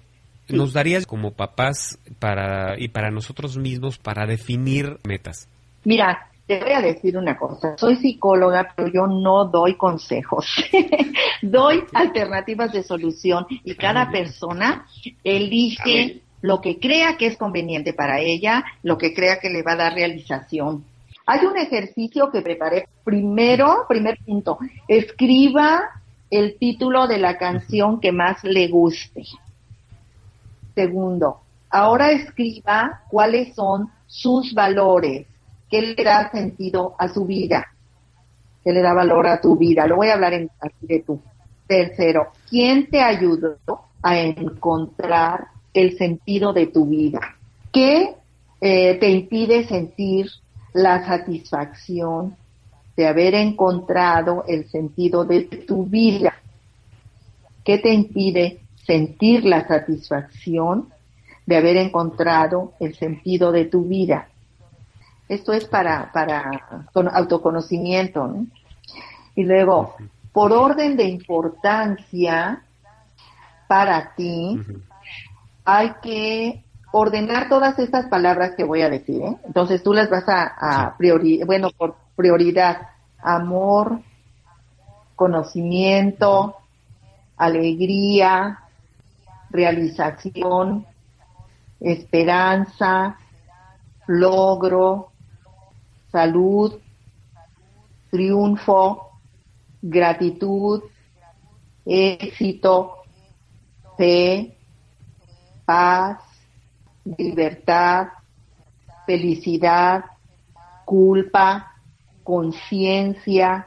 nos 0.51 0.75
darías 0.75 1.07
como 1.07 1.33
papás 1.33 1.99
para, 2.19 2.79
y 2.79 2.89
para 2.89 3.11
nosotros 3.11 3.57
mismos 3.57 3.97
para 3.97 4.27
definir 4.27 4.99
metas? 5.05 5.49
Mira, 5.85 6.31
te 6.47 6.61
voy 6.61 6.73
a 6.73 6.81
decir 6.81 7.19
una 7.19 7.37
cosa, 7.37 7.77
soy 7.77 7.97
psicóloga, 7.97 8.73
pero 8.75 8.89
yo 8.89 9.07
no 9.07 9.47
doy 9.47 9.75
consejos, 9.75 10.47
doy 11.43 11.83
alternativas 11.93 12.73
de 12.73 12.85
solución 12.85 13.47
y 13.51 13.75
cada 13.75 14.11
persona 14.11 14.87
elige 15.25 16.23
lo 16.43 16.61
que 16.61 16.79
crea 16.79 17.17
que 17.17 17.27
es 17.27 17.37
conveniente 17.37 17.93
para 17.93 18.21
ella, 18.21 18.65
lo 18.83 18.97
que 18.97 19.13
crea 19.13 19.41
que 19.41 19.51
le 19.51 19.63
va 19.63 19.73
a 19.73 19.77
dar 19.77 19.95
realización. 19.95 20.85
Hay 21.27 21.45
un 21.45 21.57
ejercicio 21.57 22.31
que 22.31 22.41
preparé. 22.41 22.89
Primero, 23.03 23.85
primer 23.89 24.19
punto, 24.25 24.59
escriba 24.87 25.83
el 26.31 26.57
título 26.57 27.09
de 27.09 27.19
la 27.19 27.37
canción 27.37 28.01
que 28.01 28.13
más 28.13 28.45
le 28.45 28.69
guste. 28.69 29.25
Segundo, 30.77 31.41
ahora 31.71 32.13
escriba 32.13 33.03
cuáles 33.09 33.55
son 33.57 33.91
sus 34.07 34.55
valores, 34.55 35.27
qué 35.71 35.83
le 35.83 36.05
da 36.05 36.31
sentido 36.31 36.95
a 36.99 37.09
su 37.09 37.25
vida, 37.25 37.67
qué 38.65 38.73
le 38.73 38.81
da 38.81 38.93
valor 38.93 39.27
a 39.27 39.41
tu 39.41 39.57
vida. 39.57 39.87
Lo 39.87 39.97
voy 39.97 40.09
a 40.09 40.15
hablar 40.15 40.35
en, 40.35 40.51
así 40.61 40.87
de 40.87 41.01
tú. 41.01 41.21
Tercero, 41.67 42.29
¿quién 42.49 42.89
te 42.89 43.01
ayudó 43.01 43.59
a 44.03 44.19
encontrar 44.19 45.49
el 45.75 45.97
sentido 45.99 46.53
de 46.53 46.69
tu 46.69 46.87
vida? 46.87 47.21
¿Qué 47.73 48.15
eh, 48.61 48.95
te 48.99 49.11
impide 49.11 49.67
sentir 49.67 50.31
la 50.73 51.05
satisfacción 51.05 52.37
de 52.97 53.07
haber 53.07 53.35
encontrado 53.35 54.45
el 54.47 54.69
sentido 54.71 55.25
de 55.25 55.43
tu 55.43 55.85
vida? 55.87 56.35
¿Qué 57.65 57.79
te 57.79 57.93
impide 57.93 58.61
sentir 58.87 59.45
la 59.45 59.67
satisfacción 59.67 60.89
de 61.45 61.57
haber 61.57 61.77
encontrado 61.77 62.73
el 62.79 62.95
sentido 62.95 63.51
de 63.51 63.65
tu 63.65 63.83
vida? 63.85 64.29
Esto 65.29 65.53
es 65.53 65.65
para, 65.65 66.13
para 66.13 66.51
autoconocimiento. 67.13 68.37
Y 69.35 69.45
luego, 69.45 69.97
por 70.33 70.53
orden 70.53 70.97
de 70.97 71.05
importancia 71.05 72.63
para 73.67 74.15
ti, 74.15 74.61
hay 75.65 75.95
que 76.03 76.65
ordenar 76.93 77.49
todas 77.49 77.79
estas 77.79 78.07
palabras 78.07 78.53
que 78.57 78.65
voy 78.65 78.83
a 78.83 78.89
decir. 78.89 79.23
¿eh? 79.23 79.37
Entonces 79.45 79.83
tú 79.83 79.93
las 79.93 80.09
vas 80.09 80.29
a, 80.29 80.45
a 80.45 80.97
bueno, 81.45 81.71
por 81.77 81.97
prioridad, 82.15 82.89
amor, 83.21 84.01
conocimiento, 85.17 86.57
alegría, 87.37 88.61
realización, 89.51 90.87
esperanza, 91.81 93.19
logro, 94.07 95.11
salud, 96.17 96.81
triunfo, 98.11 99.11
gratitud, 99.83 100.81
éxito, 101.85 103.05
fe, 103.99 104.57
paz, 105.67 106.17
libertad, 107.05 108.09
felicidad, 109.05 110.07
culpa, 110.87 111.75
conciencia, 112.25 113.67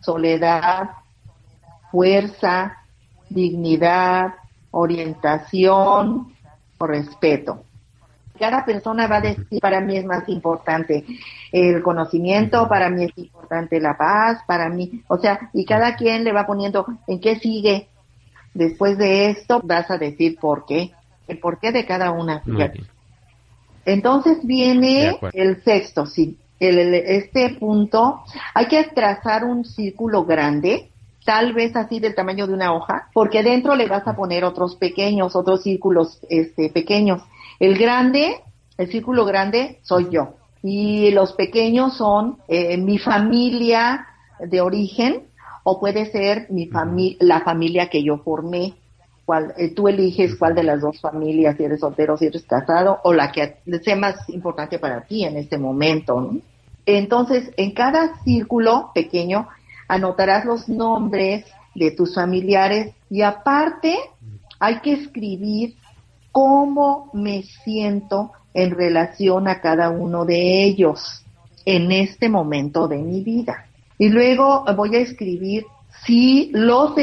soledad, 0.00 0.92
fuerza, 1.90 2.78
dignidad, 3.28 4.32
orientación 4.70 6.34
respeto 6.80 7.64
cada 8.42 8.64
persona 8.64 9.06
va 9.06 9.18
a 9.18 9.20
decir, 9.20 9.60
para 9.60 9.80
mí 9.80 9.96
es 9.96 10.04
más 10.04 10.28
importante 10.28 11.04
el 11.52 11.80
conocimiento, 11.80 12.68
para 12.68 12.90
mí 12.90 13.04
es 13.04 13.16
importante 13.16 13.78
la 13.78 13.96
paz, 13.96 14.40
para 14.48 14.68
mí, 14.68 15.04
o 15.06 15.16
sea, 15.16 15.48
y 15.52 15.64
cada 15.64 15.94
quien 15.94 16.24
le 16.24 16.32
va 16.32 16.44
poniendo 16.44 16.84
en 17.06 17.20
qué 17.20 17.38
sigue. 17.38 17.86
Después 18.52 18.98
de 18.98 19.30
esto 19.30 19.60
vas 19.62 19.88
a 19.92 19.96
decir 19.96 20.38
por 20.40 20.66
qué, 20.66 20.90
el 21.28 21.38
por 21.38 21.60
qué 21.60 21.70
de 21.70 21.86
cada 21.86 22.10
una. 22.10 22.42
Entonces 23.84 24.44
viene 24.44 25.16
el 25.32 25.62
sexto, 25.62 26.06
sí. 26.06 26.36
El, 26.58 26.94
este 26.94 27.56
punto, 27.60 28.24
hay 28.54 28.66
que 28.66 28.82
trazar 28.92 29.44
un 29.44 29.64
círculo 29.64 30.24
grande, 30.24 30.90
tal 31.24 31.52
vez 31.52 31.76
así 31.76 32.00
del 32.00 32.16
tamaño 32.16 32.48
de 32.48 32.54
una 32.54 32.74
hoja, 32.74 33.08
porque 33.14 33.44
dentro 33.44 33.76
le 33.76 33.86
vas 33.86 34.08
a 34.08 34.16
poner 34.16 34.44
otros 34.44 34.74
pequeños, 34.74 35.36
otros 35.36 35.62
círculos 35.62 36.18
este, 36.28 36.70
pequeños. 36.70 37.22
El 37.62 37.78
grande, 37.78 38.40
el 38.76 38.90
círculo 38.90 39.24
grande 39.24 39.78
soy 39.82 40.08
yo. 40.10 40.34
Y 40.64 41.12
los 41.12 41.32
pequeños 41.34 41.96
son 41.96 42.38
eh, 42.48 42.76
mi 42.76 42.98
familia 42.98 44.04
de 44.40 44.60
origen 44.60 45.28
o 45.62 45.78
puede 45.78 46.10
ser 46.10 46.48
mi 46.50 46.68
la 47.20 47.42
familia 47.42 47.88
que 47.88 48.02
yo 48.02 48.18
formé. 48.18 48.74
Eh, 49.56 49.72
tú 49.76 49.86
eliges 49.86 50.34
cuál 50.34 50.56
de 50.56 50.64
las 50.64 50.80
dos 50.80 51.00
familias, 51.00 51.56
si 51.56 51.62
eres 51.62 51.78
soltero, 51.78 52.16
si 52.16 52.26
eres 52.26 52.42
casado, 52.42 52.98
o 53.04 53.12
la 53.12 53.30
que 53.30 53.58
sea 53.84 53.94
más 53.94 54.28
importante 54.28 54.80
para 54.80 55.02
ti 55.02 55.22
en 55.22 55.36
este 55.36 55.56
momento. 55.56 56.32
Entonces, 56.84 57.52
en 57.56 57.70
cada 57.74 58.20
círculo 58.24 58.90
pequeño 58.92 59.46
anotarás 59.86 60.44
los 60.44 60.68
nombres 60.68 61.44
de 61.76 61.92
tus 61.92 62.16
familiares 62.16 62.92
y 63.08 63.22
aparte 63.22 63.96
hay 64.58 64.80
que 64.80 64.94
escribir 64.94 65.76
cómo 66.32 67.10
me 67.12 67.42
siento 67.42 68.32
en 68.54 68.72
relación 68.72 69.48
a 69.48 69.60
cada 69.60 69.90
uno 69.90 70.24
de 70.24 70.64
ellos 70.64 71.24
en 71.64 71.92
este 71.92 72.28
momento 72.28 72.88
de 72.88 72.98
mi 72.98 73.22
vida. 73.22 73.66
Y 73.98 74.08
luego 74.08 74.64
voy 74.74 74.96
a 74.96 75.00
escribir 75.00 75.64
si 76.04 76.50
los 76.52 76.94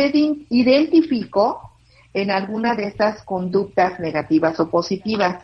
identifico 0.50 1.72
en 2.14 2.32
alguna 2.32 2.76
de 2.76 2.86
estas 2.86 3.24
conductas 3.24 4.00
negativas 4.00 4.60
o 4.60 4.70
positivas. 4.70 5.44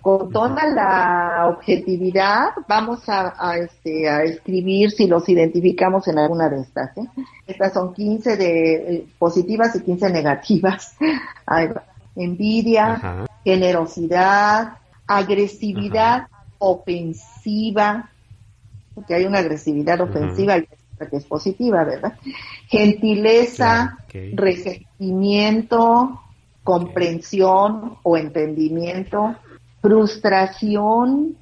con 0.00 0.30
toda 0.30 0.66
la 0.66 1.48
objetividad 1.48 2.50
vamos 2.68 3.08
a, 3.08 3.56
este, 3.58 4.08
a, 4.08 4.22
escribir 4.24 4.90
si 4.90 5.06
los 5.06 5.28
identificamos 5.28 6.06
en 6.08 6.18
alguna 6.18 6.48
de 6.48 6.60
estas. 6.60 6.96
¿eh? 6.98 7.06
Estas 7.46 7.72
son 7.72 7.94
15 7.94 8.36
de 8.36 8.74
eh, 8.74 9.06
positivas 9.18 9.74
y 9.76 9.80
15 9.82 10.10
negativas. 10.10 10.96
Envidia, 12.16 13.26
generosidad, 13.44 14.78
agresividad 15.06 16.28
ofensiva, 16.58 18.10
porque 18.94 19.14
hay 19.14 19.24
una 19.24 19.38
agresividad 19.38 20.00
ofensiva 20.00 20.60
que 20.60 21.16
es 21.16 21.24
positiva, 21.24 21.84
¿verdad? 21.84 22.18
Gentileza, 22.68 23.98
resentimiento, 24.34 26.20
comprensión 26.62 27.98
o 28.02 28.16
entendimiento, 28.16 29.36
frustración, 29.82 31.36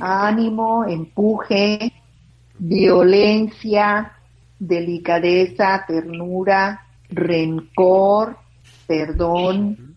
ánimo, 0.00 0.84
empuje, 0.84 1.92
violencia, 2.58 4.12
delicadeza, 4.58 5.84
ternura, 5.86 6.86
rencor, 7.08 8.36
perdón, 8.86 9.87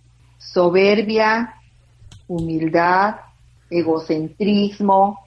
soberbia, 0.41 1.55
humildad, 2.27 3.15
egocentrismo, 3.69 5.19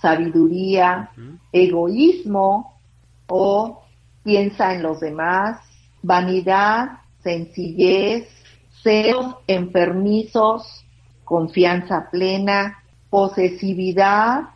sabiduría, 0.00 1.10
egoísmo 1.52 2.80
o 3.28 3.82
piensa 4.24 4.74
en 4.74 4.82
los 4.82 5.00
demás, 5.00 5.60
vanidad, 6.02 6.98
sencillez, 7.22 8.28
celos 8.82 9.36
enfermizos, 9.46 10.84
confianza 11.24 12.08
plena, 12.10 12.82
posesividad, 13.10 14.48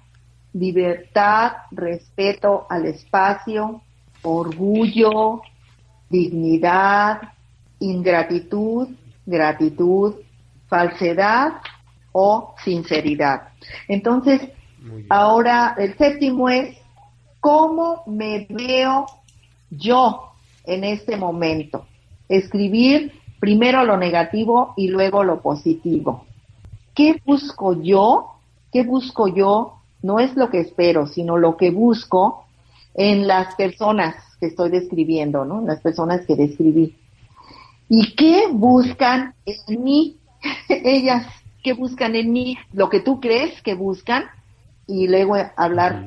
libertad, 0.53 1.53
respeto 1.71 2.67
al 2.69 2.87
espacio, 2.87 3.83
orgullo, 4.23 5.43
dignidad, 6.09 7.21
ingratitud, 7.79 8.89
gratitud, 9.27 10.15
falsedad 10.69 11.55
o 12.13 12.55
sinceridad. 12.65 13.49
Entonces, 13.89 14.41
ahora 15.11 15.75
el 15.77 15.97
séptimo 15.99 16.49
es 16.49 16.77
cómo 17.41 18.05
me 18.07 18.47
veo 18.49 19.07
yo 19.71 20.33
en 20.65 20.85
este 20.85 21.17
momento. 21.17 21.87
Escribir 22.29 23.13
primero 23.39 23.85
lo 23.85 23.97
negativo 23.97 24.73
y 24.77 24.89
luego 24.89 25.23
lo 25.23 25.41
positivo. 25.43 26.25
¿Qué 26.95 27.21
busco 27.25 27.81
yo? 27.83 28.33
¿Qué 28.73 28.83
busco 28.83 29.29
yo? 29.29 29.75
No 30.03 30.19
es 30.19 30.35
lo 30.37 30.51
que 30.51 30.61
espero, 30.61 31.07
sino 31.07 31.37
lo 31.37 31.57
que 31.57 31.71
busco 31.71 32.47
en 32.95 33.27
las 33.27 33.55
personas 33.55 34.15
que 34.41 34.47
estoy 34.47 34.71
describiendo, 34.71 35.45
¿no? 35.45 35.61
Las 35.61 35.81
personas 35.81 36.27
que 36.27 36.35
describí. 36.35 36.97
¿Y 37.89 38.15
qué 38.15 38.49
buscan 38.51 39.35
en 39.45 39.85
mí? 39.85 40.17
Ellas, 40.69 41.27
¿qué 41.63 41.73
buscan 41.73 42.17
en 42.17 42.33
mí? 42.33 42.57
Lo 42.73 42.89
que 42.89 43.01
tú 43.01 43.21
crees 43.21 43.61
que 43.63 43.75
buscan 43.75 44.25
y 44.87 45.09
luego 45.09 45.37
hablar 45.57 46.07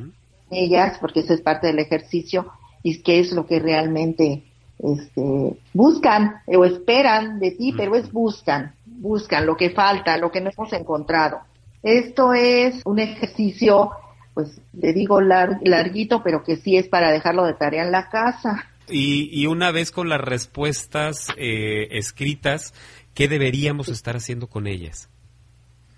ellas, 0.51 0.97
porque 0.99 1.19
eso 1.21 1.33
es 1.33 1.41
parte 1.41 1.67
del 1.67 1.79
ejercicio, 1.79 2.47
y 2.81 3.01
qué 3.01 3.19
es 3.19 3.31
lo 3.31 3.45
que 3.45 3.59
realmente 3.59 4.43
este, 4.79 5.59
buscan 5.73 6.41
o 6.47 6.65
esperan 6.65 7.39
de 7.39 7.51
ti, 7.51 7.73
pero 7.75 7.95
es 7.95 8.11
buscan, 8.11 8.73
buscan 8.85 9.45
lo 9.45 9.55
que 9.57 9.69
falta, 9.71 10.17
lo 10.17 10.31
que 10.31 10.41
no 10.41 10.49
hemos 10.49 10.71
encontrado. 10.73 11.39
Esto 11.83 12.33
es 12.33 12.81
un 12.85 12.99
ejercicio, 12.99 13.91
pues 14.33 14.61
le 14.73 14.93
digo 14.93 15.19
larguito, 15.21 16.23
pero 16.23 16.43
que 16.43 16.57
sí 16.57 16.77
es 16.77 16.87
para 16.87 17.11
dejarlo 17.11 17.45
de 17.45 17.53
tarea 17.53 17.83
en 17.83 17.91
la 17.91 18.09
casa 18.09 18.65
Y, 18.91 19.45
una 19.47 19.71
vez 19.71 19.91
con 19.91 20.09
las 20.09 20.21
respuestas 20.21 21.27
eh, 21.37 21.87
escritas, 21.91 22.73
¿qué 23.13 23.27
deberíamos 23.27 23.89
estar 23.89 24.15
haciendo 24.15 24.47
con 24.47 24.67
ellas? 24.67 25.09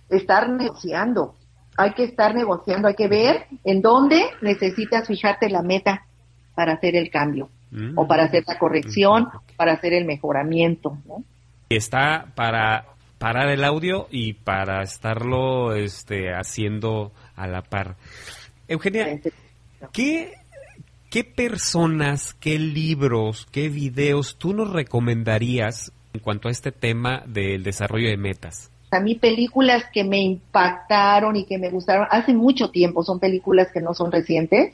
Estar 0.10 0.50
negociando. 0.50 1.36
Hay 1.78 1.94
que 1.94 2.04
estar 2.04 2.36
negociando, 2.36 2.88
hay 2.88 2.96
que 2.96 3.08
ver 3.08 3.48
en 3.64 3.82
dónde 3.82 4.22
necesitas 4.42 5.08
fijarte 5.08 5.50
la 5.50 5.62
meta 5.62 6.06
para 6.54 6.74
hacer 6.74 6.96
el 6.96 7.10
cambio 7.10 7.50
mm. 7.72 7.98
o 7.98 8.08
para 8.08 8.26
hacer 8.26 8.44
la 8.46 8.60
corrección, 8.60 9.30
para 9.56 9.74
hacer 9.74 9.94
el 9.94 10.06
mejoramiento. 10.06 10.98
¿no? 11.06 11.24
Está 11.70 12.28
para 12.36 12.88
parar 13.18 13.50
el 13.50 13.64
audio 13.64 14.08
y 14.10 14.34
para 14.34 14.82
estarlo 14.82 15.76
este, 15.76 16.34
haciendo 16.34 17.12
a 17.36 17.48
la 17.48 17.62
par. 17.62 17.96
Eugenia, 18.68 19.20
¿qué, 19.94 20.34
¿qué 21.12 21.26
personas, 21.26 22.34
qué 22.40 22.58
libros, 22.58 23.46
qué 23.52 23.68
videos 23.68 24.38
tú 24.38 24.54
nos 24.54 24.72
recomendarías 24.72 25.92
en 26.14 26.22
cuanto 26.22 26.48
a 26.48 26.52
este 26.52 26.72
tema 26.72 27.22
del 27.28 27.64
desarrollo 27.64 28.10
de 28.10 28.18
metas? 28.18 28.72
A 28.92 29.02
mí 29.02 29.16
películas 29.16 29.84
que 29.94 30.04
me 30.04 30.20
impactaron 30.20 31.36
y 31.36 31.46
que 31.46 31.58
me 31.58 31.70
gustaron 31.70 32.08
hace 32.10 32.34
mucho 32.34 32.72
tiempo, 32.72 33.04
son 33.04 33.20
películas 33.20 33.68
que 33.74 33.82
no 33.82 33.94
son 33.94 34.12
recientes, 34.12 34.74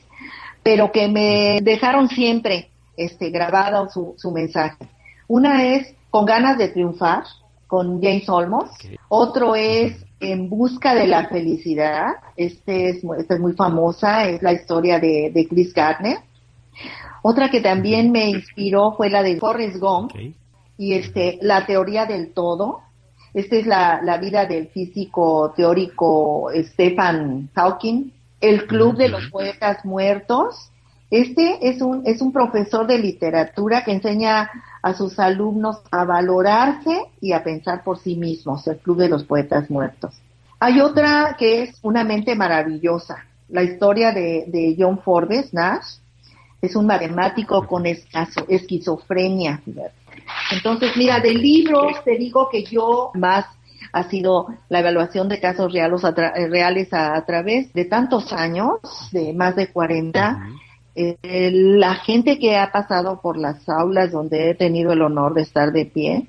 pero 0.64 0.92
que 0.92 1.08
me 1.08 1.60
dejaron 1.62 2.08
siempre 2.08 2.70
este, 2.96 3.32
grabado 3.32 3.90
su, 3.90 4.14
su 4.18 4.32
mensaje. 4.32 4.88
Una 5.28 5.66
es 5.66 5.94
Con 6.10 6.26
ganas 6.26 6.58
de 6.58 6.70
triunfar, 6.70 7.24
con 7.68 8.02
James 8.02 8.30
Olmos. 8.30 8.70
Otro 9.10 9.56
es 9.56 10.07
En 10.20 10.50
busca 10.50 10.96
de 10.96 11.08
la 11.08 11.28
felicidad. 11.28 12.16
Este 12.36 12.90
es, 12.90 13.04
esta 13.18 13.36
es 13.36 13.40
muy 13.40 13.54
famosa, 13.54 14.28
es 14.28 14.42
la 14.42 14.54
historia 14.54 15.00
de, 15.00 15.32
de 15.34 15.48
Chris 15.48 15.74
Gardner. 15.74 16.18
Otra 17.22 17.50
que 17.50 17.62
también 17.62 18.12
me 18.12 18.30
inspiró 18.30 18.94
fue 18.96 19.10
la 19.10 19.22
de 19.24 19.38
Forrest 19.38 19.78
Gump 19.78 20.12
y 20.78 20.94
este, 20.94 21.40
la 21.42 21.66
teoría 21.66 22.06
del 22.06 22.34
todo. 22.34 22.82
Esta 23.34 23.56
es 23.58 23.68
la, 23.68 24.02
la 24.02 24.18
vida 24.18 24.46
del 24.46 24.68
físico 24.70 25.54
teórico 25.56 26.50
Stephen 26.56 27.50
Hawking. 27.54 28.12
El 28.40 28.68
Club 28.68 28.96
de 28.98 29.10
los 29.10 29.30
Poetas 29.30 29.84
Muertos. 29.84 30.72
Este 31.10 31.70
es 31.70 31.82
un, 31.82 32.04
es 32.06 32.22
un 32.22 32.32
profesor 32.32 32.86
de 32.86 33.00
literatura 33.00 33.84
que 33.84 33.94
enseña 33.94 34.50
a 34.88 34.94
sus 34.94 35.20
alumnos 35.20 35.82
a 35.92 36.06
valorarse 36.06 37.02
y 37.20 37.34
a 37.34 37.44
pensar 37.44 37.84
por 37.84 38.00
sí 38.00 38.16
mismos, 38.16 38.66
el 38.68 38.78
Club 38.78 38.98
de 38.98 39.10
los 39.10 39.26
Poetas 39.26 39.70
Muertos. 39.70 40.16
Hay 40.60 40.80
otra 40.80 41.36
que 41.38 41.64
es 41.64 41.78
una 41.82 42.06
mente 42.06 42.36
maravillosa, 42.36 43.26
la 43.50 43.64
historia 43.64 44.12
de, 44.12 44.76
John 44.78 45.00
Forbes 45.00 45.54
Nash, 45.54 45.98
es 46.62 46.76
un 46.76 46.86
matemático 46.86 47.68
con 47.68 47.86
esquizofrenia. 47.86 49.62
Entonces, 50.52 50.92
mira, 50.96 51.20
de 51.20 51.34
libros 51.34 52.04
te 52.04 52.18
digo 52.18 52.50
que 52.50 52.64
yo 52.64 53.12
más 53.14 53.46
ha 53.92 54.04
sido 54.04 54.48
la 54.70 54.80
evaluación 54.80 55.30
de 55.30 55.40
casos 55.40 55.72
reales 55.72 56.94
a, 56.94 57.26
través 57.26 57.74
de 57.74 57.86
tantos 57.86 58.32
años, 58.34 58.80
de 59.12 59.34
más 59.34 59.56
de 59.56 59.68
40. 59.68 60.50
Eh, 61.00 61.52
la 61.54 61.94
gente 61.94 62.40
que 62.40 62.58
ha 62.58 62.72
pasado 62.72 63.22
por 63.22 63.38
las 63.38 63.70
aulas 63.70 64.12
donde 64.12 64.50
he 64.50 64.56
tenido 64.56 64.94
el 64.94 65.04
honor 65.04 65.36
de 65.36 65.44
estar 65.44 65.72
de 65.72 65.86
pie, 65.86 66.28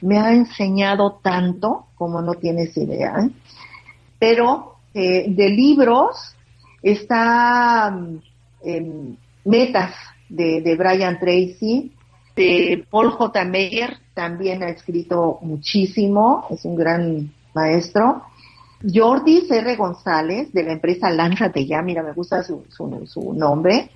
me 0.00 0.16
ha 0.18 0.32
enseñado 0.32 1.18
tanto 1.20 1.86
como 1.96 2.22
no 2.22 2.34
tienes 2.34 2.76
idea. 2.76 3.16
¿eh? 3.18 3.30
Pero 4.20 4.76
eh, 4.94 5.24
de 5.28 5.48
libros 5.48 6.36
está 6.82 7.90
mm, 7.90 9.10
Metas 9.44 9.94
de, 10.28 10.60
de 10.60 10.76
Brian 10.76 11.18
Tracy, 11.18 11.92
de 12.36 12.84
Paul 12.88 13.10
J. 13.10 13.44
Meyer, 13.44 13.98
también 14.14 14.62
ha 14.62 14.68
escrito 14.68 15.38
muchísimo, 15.42 16.46
es 16.50 16.64
un 16.64 16.76
gran 16.76 17.32
maestro. 17.54 18.22
Jordi 18.82 19.46
R. 19.48 19.76
González, 19.76 20.52
de 20.52 20.62
la 20.62 20.72
empresa 20.72 21.10
Lánzate 21.10 21.66
Ya, 21.66 21.82
mira, 21.82 22.02
me 22.02 22.12
gusta 22.12 22.42
su, 22.42 22.64
su, 22.68 23.06
su 23.06 23.32
nombre. 23.32 23.90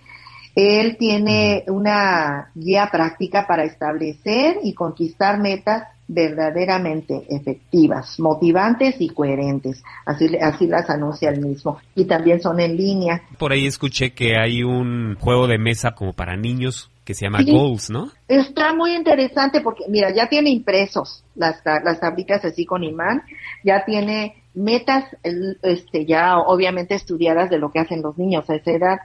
Él 0.55 0.97
tiene 0.99 1.64
una 1.68 2.51
guía 2.55 2.89
práctica 2.91 3.47
para 3.47 3.64
establecer 3.64 4.59
y 4.62 4.74
conquistar 4.74 5.39
metas 5.39 5.85
verdaderamente 6.12 7.22
efectivas, 7.28 8.18
motivantes 8.18 8.97
y 8.99 9.11
coherentes. 9.11 9.83
Así, 10.05 10.26
así 10.43 10.66
las 10.66 10.91
anuncia 10.91 11.31
el 11.31 11.41
mismo. 11.41 11.78
Y 11.95 12.05
también 12.07 12.41
son 12.41 12.59
en 12.59 12.76
línea. 12.76 13.22
Por 13.39 13.53
ahí 13.53 13.66
escuché 13.66 14.12
que 14.12 14.37
hay 14.37 14.64
un 14.64 15.16
juego 15.20 15.47
de 15.47 15.59
mesa 15.59 15.93
como 15.93 16.12
para 16.12 16.37
niños 16.37 16.91
que 17.05 17.14
se 17.14 17.26
llama 17.26 17.41
Goals, 17.45 17.91
¿no? 17.91 18.11
Está 18.26 18.74
muy 18.74 18.95
interesante 18.95 19.61
porque, 19.61 19.85
mira, 19.89 20.12
ya 20.12 20.28
tiene 20.28 20.51
impresos 20.51 21.24
las, 21.35 21.61
las 21.64 22.01
tablitas 22.01 22.45
así 22.45 22.64
con 22.66 22.85
imán, 22.85 23.22
ya 23.64 23.85
tiene 23.85 24.39
metas, 24.55 25.05
este, 25.22 26.07
ya 26.07 26.38
obviamente 26.38 26.94
estudiadas 26.94 27.51
de 27.51 27.59
lo 27.59 27.70
que 27.70 27.78
hacen 27.78 28.03
los 28.03 28.18
niños 28.18 28.48
a 28.51 28.57
esa 28.57 28.72
edad 28.72 29.01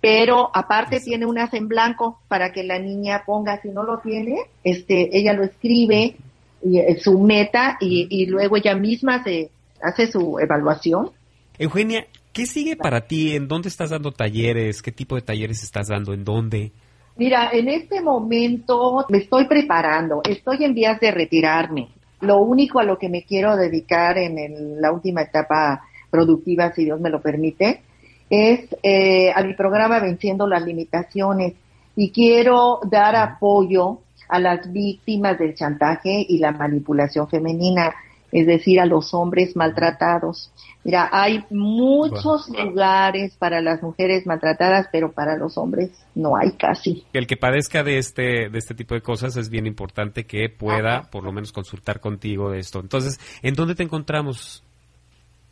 pero 0.00 0.50
aparte 0.54 1.00
tiene 1.00 1.26
unas 1.26 1.52
en 1.52 1.68
blanco 1.68 2.20
para 2.28 2.52
que 2.52 2.64
la 2.64 2.78
niña 2.78 3.22
ponga, 3.26 3.60
si 3.60 3.68
no 3.68 3.82
lo 3.82 3.98
tiene, 3.98 4.36
este, 4.64 5.16
ella 5.16 5.34
lo 5.34 5.44
escribe, 5.44 6.16
y, 6.62 6.78
eh, 6.78 6.98
su 6.98 7.18
meta, 7.18 7.76
y, 7.80 8.26
luego 8.26 8.56
ella 8.56 8.74
misma 8.74 9.22
se 9.22 9.50
hace 9.82 10.10
su 10.10 10.38
evaluación. 10.38 11.10
Eugenia, 11.58 12.06
¿qué 12.32 12.46
sigue 12.46 12.76
para 12.76 13.02
ti? 13.02 13.34
¿En 13.34 13.48
dónde 13.48 13.68
estás 13.68 13.90
dando 13.90 14.12
talleres? 14.12 14.82
¿Qué 14.82 14.92
tipo 14.92 15.16
de 15.16 15.22
talleres 15.22 15.62
estás 15.62 15.88
dando? 15.88 16.12
¿En 16.12 16.24
dónde? 16.24 16.72
Mira, 17.16 17.50
en 17.52 17.68
este 17.68 18.00
momento 18.00 19.04
me 19.10 19.18
estoy 19.18 19.46
preparando, 19.46 20.22
estoy 20.26 20.64
en 20.64 20.74
vías 20.74 20.98
de 21.00 21.10
retirarme. 21.10 21.88
Lo 22.20 22.40
único 22.40 22.80
a 22.80 22.84
lo 22.84 22.98
que 22.98 23.08
me 23.08 23.24
quiero 23.24 23.56
dedicar 23.56 24.18
en 24.18 24.80
la 24.80 24.92
última 24.92 25.22
etapa 25.22 25.82
productiva, 26.10 26.72
si 26.72 26.84
Dios 26.84 27.00
me 27.00 27.10
lo 27.10 27.20
permite, 27.22 27.82
es 28.28 28.60
eh, 28.82 29.32
a 29.34 29.42
mi 29.42 29.54
programa 29.54 30.00
Venciendo 30.00 30.46
las 30.46 30.64
Limitaciones. 30.64 31.54
Y 31.96 32.10
quiero 32.12 32.80
dar 32.90 33.16
apoyo 33.16 34.00
a 34.28 34.38
las 34.38 34.72
víctimas 34.72 35.38
del 35.38 35.54
chantaje 35.54 36.24
y 36.28 36.38
la 36.38 36.52
manipulación 36.52 37.28
femenina, 37.28 37.92
es 38.32 38.46
decir, 38.46 38.80
a 38.80 38.86
los 38.86 39.14
hombres 39.14 39.56
maltratados. 39.56 40.52
Mira, 40.82 41.10
hay 41.12 41.44
muchos 41.50 42.48
lugares 42.48 43.36
para 43.36 43.60
las 43.60 43.82
mujeres 43.82 44.26
maltratadas, 44.26 44.88
pero 44.90 45.12
para 45.12 45.36
los 45.36 45.58
hombres 45.58 45.90
no 46.14 46.36
hay 46.36 46.52
casi. 46.52 47.04
El 47.12 47.26
que 47.26 47.36
padezca 47.36 47.82
de 47.82 47.98
este, 47.98 48.48
de 48.48 48.58
este 48.58 48.74
tipo 48.74 48.94
de 48.94 49.02
cosas 49.02 49.36
es 49.36 49.50
bien 49.50 49.66
importante 49.66 50.24
que 50.24 50.48
pueda 50.48 51.02
por 51.10 51.24
lo 51.24 51.32
menos 51.32 51.52
consultar 51.52 52.00
contigo 52.00 52.50
de 52.50 52.60
esto. 52.60 52.80
Entonces, 52.80 53.20
¿en 53.42 53.54
dónde 53.54 53.74
te 53.74 53.82
encontramos? 53.82 54.64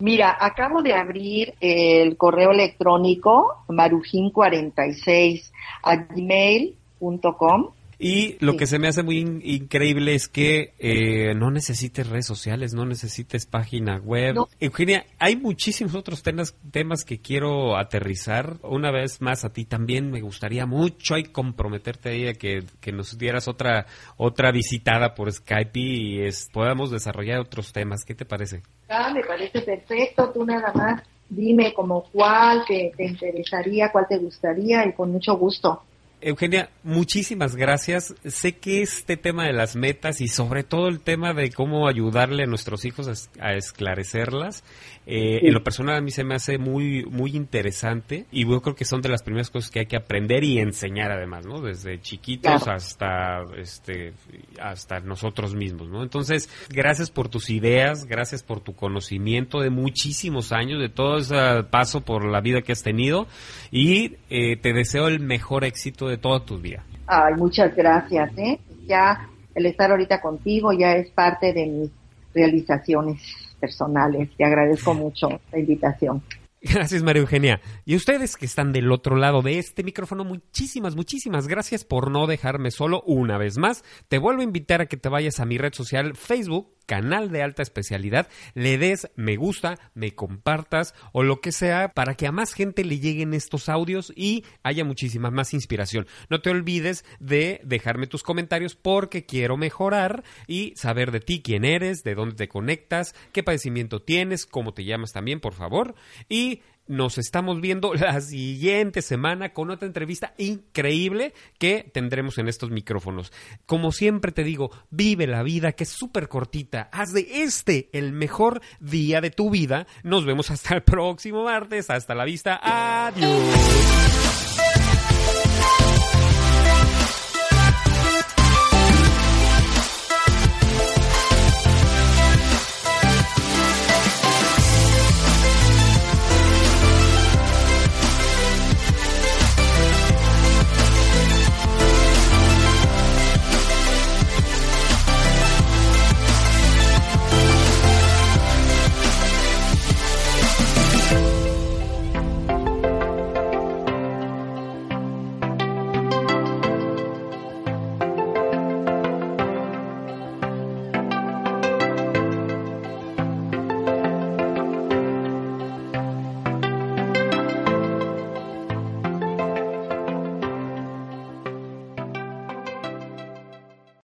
Mira, 0.01 0.37
acabo 0.41 0.81
de 0.83 0.95
abrir 0.95 1.55
el 1.61 2.17
correo 2.17 2.53
electrónico 2.53 3.65
marujin46 3.69 5.51
a 5.83 5.97
gmail.com 5.97 7.71
y 7.99 8.37
lo 8.39 8.57
que 8.57 8.67
se 8.67 8.79
me 8.79 8.87
hace 8.87 9.03
muy 9.03 9.19
increíble 9.19 10.15
es 10.15 10.29
que 10.29 10.75
eh, 10.79 11.35
no 11.35 11.51
necesites 11.51 12.09
redes 12.09 12.27
sociales, 12.27 12.73
no 12.73 12.87
necesites 12.87 13.47
página 13.47 13.99
web. 13.99 14.37
Eugenia, 14.61 15.05
hay 15.19 15.37
muchísimos 15.37 15.97
otros 15.97 16.23
temas, 16.23 16.57
temas 16.71 17.05
que 17.05 17.21
quiero 17.21 17.77
aterrizar. 17.77 18.59
Una 18.63 18.93
vez 18.93 19.21
más, 19.21 19.45
a 19.45 19.53
ti 19.53 19.65
también 19.65 20.13
me 20.13 20.21
gustaría 20.21 20.65
mucho 20.65 21.19
y 21.19 21.25
comprometerte 21.25 22.11
ahí 22.11 22.29
a 22.29 22.35
que, 22.35 22.63
nos 22.93 23.19
dieras 23.19 23.49
otra, 23.49 23.87
otra 24.17 24.53
visitada 24.53 25.15
por 25.15 25.33
Skype 25.33 25.79
y 25.79 26.29
podamos 26.53 26.93
desarrollar 26.93 27.41
otros 27.41 27.73
temas. 27.73 28.05
¿Qué 28.05 28.15
te 28.15 28.25
parece? 28.25 28.63
Ah, 28.89 29.13
me 29.13 29.25
parece 29.25 29.61
perfecto. 29.63 30.31
Tú 30.31 30.45
nada 30.45 30.73
más 30.73 31.03
dime 31.29 31.75
como 31.75 32.05
cuál 32.13 32.65
te 32.67 32.93
interesaría, 32.99 33.91
cuál 33.91 34.07
te 34.09 34.19
gustaría 34.19 34.87
y 34.87 34.93
con 34.93 35.11
mucho 35.11 35.37
gusto. 35.37 35.83
Eugenia, 36.21 36.71
muchísimas 36.83 37.55
gracias. 37.55 38.15
Sé 38.25 38.57
que 38.57 38.83
este 38.83 39.17
tema 39.17 39.45
de 39.45 39.53
las 39.53 39.77
metas 39.77 40.21
y 40.21 40.27
sobre 40.27 40.65
todo 40.65 40.89
el 40.89 41.01
tema 41.01 41.33
de 41.33 41.53
cómo 41.53 41.89
ayudarle 41.89 42.43
a 42.43 42.47
nuestros 42.47 42.85
hijos 42.85 43.31
a, 43.39 43.55
esclarecerlas, 43.55 44.65
eh, 45.11 45.49
en 45.49 45.55
lo 45.55 45.65
personal 45.65 45.97
a 45.97 46.01
mí 46.03 46.11
se 46.11 46.23
me 46.23 46.35
hace 46.35 46.59
muy 46.59 47.03
muy 47.07 47.35
interesante 47.35 48.27
y 48.31 48.47
yo 48.47 48.61
creo 48.61 48.77
que 48.77 48.85
son 48.85 49.01
de 49.01 49.09
las 49.09 49.23
primeras 49.23 49.49
cosas 49.49 49.71
que 49.71 49.81
hay 49.81 49.87
que 49.87 49.97
aprender 49.97 50.45
y 50.45 50.59
enseñar 50.59 51.11
además, 51.11 51.47
¿no? 51.47 51.63
Desde 51.63 51.99
chiquitos 52.03 52.69
hasta 52.69 53.43
este 53.57 54.13
hasta 54.61 55.01
nosotros 55.01 55.55
mismos, 55.55 55.89
¿no? 55.89 56.03
Entonces, 56.03 56.51
gracias 56.69 57.11
por 57.11 57.31
tus 57.31 57.49
ideas, 57.49 58.05
gracias 58.05 58.43
por 58.43 58.61
tu 58.61 58.75
conocimiento 58.75 59.61
de 59.61 59.71
muchísimos 59.71 60.53
años, 60.53 60.79
de 60.79 60.91
todo 60.91 61.17
ese 61.17 61.63
paso 61.71 62.03
por 62.03 62.27
la 62.27 62.43
vida 62.43 62.61
que 62.61 62.73
has 62.73 62.83
tenido 62.83 63.29
y 63.71 64.17
eh, 64.29 64.59
te 64.59 64.75
deseo 64.75 65.09
el 65.09 65.21
mejor 65.21 65.65
éxito 65.65 66.07
de 66.09 66.19
toda 66.19 66.45
tu 66.45 66.59
vida. 66.59 66.85
Ay, 67.07 67.33
muchas 67.39 67.75
gracias, 67.75 68.37
¿eh? 68.37 68.61
Ya 68.87 69.27
el 69.55 69.65
estar 69.65 69.91
ahorita 69.91 70.21
contigo 70.21 70.71
ya 70.75 70.93
es 70.97 71.09
parte 71.13 71.55
de 71.55 71.65
mis 71.65 71.91
realizaciones 72.35 73.48
personales. 73.59 74.31
Te 74.37 74.45
agradezco 74.45 74.95
mucho 74.95 75.29
la 75.53 75.59
invitación. 75.59 76.23
Gracias, 76.61 77.03
María 77.03 77.23
Eugenia. 77.23 77.61
Y 77.85 77.95
ustedes 77.95 78.37
que 78.37 78.47
están 78.47 78.73
del 78.73 78.91
otro 78.91 79.17
lado 79.17 79.43
de 79.43 79.59
este 79.59 79.85
micrófono, 79.85 80.25
muchísimas, 80.25 80.97
muchísimas 80.97 81.47
gracias 81.47 81.85
por 81.85 82.11
no 82.11 82.27
dejarme 82.27 82.71
solo 82.71 83.03
una 83.07 83.39
vez 83.39 83.59
más. 83.59 83.85
Te 84.09 84.19
vuelvo 84.19 84.41
a 84.41 84.45
invitar 84.45 84.81
a 84.81 84.87
que 84.87 84.97
te 84.97 85.09
vayas 85.09 85.39
a 85.39 85.45
mi 85.45 85.57
red 85.57 85.73
social 85.73 86.17
Facebook, 86.17 86.69
canal 86.89 87.31
de 87.31 87.43
alta 87.43 87.63
especialidad, 87.63 88.29
le 88.55 88.79
des 88.79 89.11
me 89.15 89.37
gusta, 89.37 89.79
me 89.95 90.15
compartas 90.15 90.95
o 91.13 91.23
lo 91.23 91.41
que 91.43 91.53
sea 91.53 91.91
para 91.91 92.15
que 92.15 92.27
a 92.27 92.33
más 92.33 92.55
gente 92.55 92.83
le 92.83 92.99
lleguen 92.99 93.35
estos 93.35 93.69
audios 93.69 94.11
y 94.17 94.45
haya 94.63 94.85
muchísima 94.85 95.31
más 95.31 95.53
inspiración. 95.53 96.07
No 96.31 96.41
te 96.41 96.49
olvides 96.51 97.05
de 97.21 97.61
dejarme 97.63 98.07
tus 98.07 98.23
comentarios 98.23 98.75
porque 98.75 99.27
quiero 99.27 99.59
mejorar 99.59 100.25
y 100.47 100.73
saber 100.77 101.13
de 101.13 101.21
ti 101.21 101.43
quién 101.43 101.67
eres, 101.67 102.03
de 102.05 102.15
dónde 102.15 102.37
te 102.37 102.49
conectas, 102.49 103.15
qué 103.33 103.43
padecimiento 103.43 104.01
tienes, 104.01 104.47
cómo 104.47 104.73
te 104.73 104.85
llamas 104.85 105.13
también, 105.13 105.41
por 105.41 105.53
favor. 105.53 105.95
Y 106.31 106.63
nos 106.89 107.19
estamos 107.19 107.61
viendo 107.61 107.95
la 107.95 108.21
siguiente 108.21 109.03
semana 109.03 109.53
con 109.53 109.71
otra 109.71 109.87
entrevista 109.87 110.35
increíble 110.39 111.35
que 111.59 111.89
tendremos 111.93 112.39
en 112.39 112.49
estos 112.49 112.71
micrófonos. 112.71 113.33
Como 113.67 113.93
siempre 113.93 114.33
te 114.33 114.45
digo, 114.45 114.71
vive 114.91 115.27
la 115.27 115.43
vida 115.43 115.73
que 115.73 115.85
es 115.85 115.91
súper 115.91 116.29
cortita. 116.29 116.89
Haz 116.93 117.13
de 117.13 117.43
este 117.43 117.91
el 117.93 118.13
mejor 118.13 118.61
día 118.81 119.21
de 119.21 119.31
tu 119.31 119.51
vida. 119.51 119.87
Nos 120.03 120.25
vemos 120.25 120.51
hasta 120.51 120.75
el 120.75 120.83
próximo 120.83 121.45
martes. 121.45 121.91
Hasta 121.91 122.15
la 122.15 122.25
vista. 122.25 122.59
Adiós. 122.63 124.28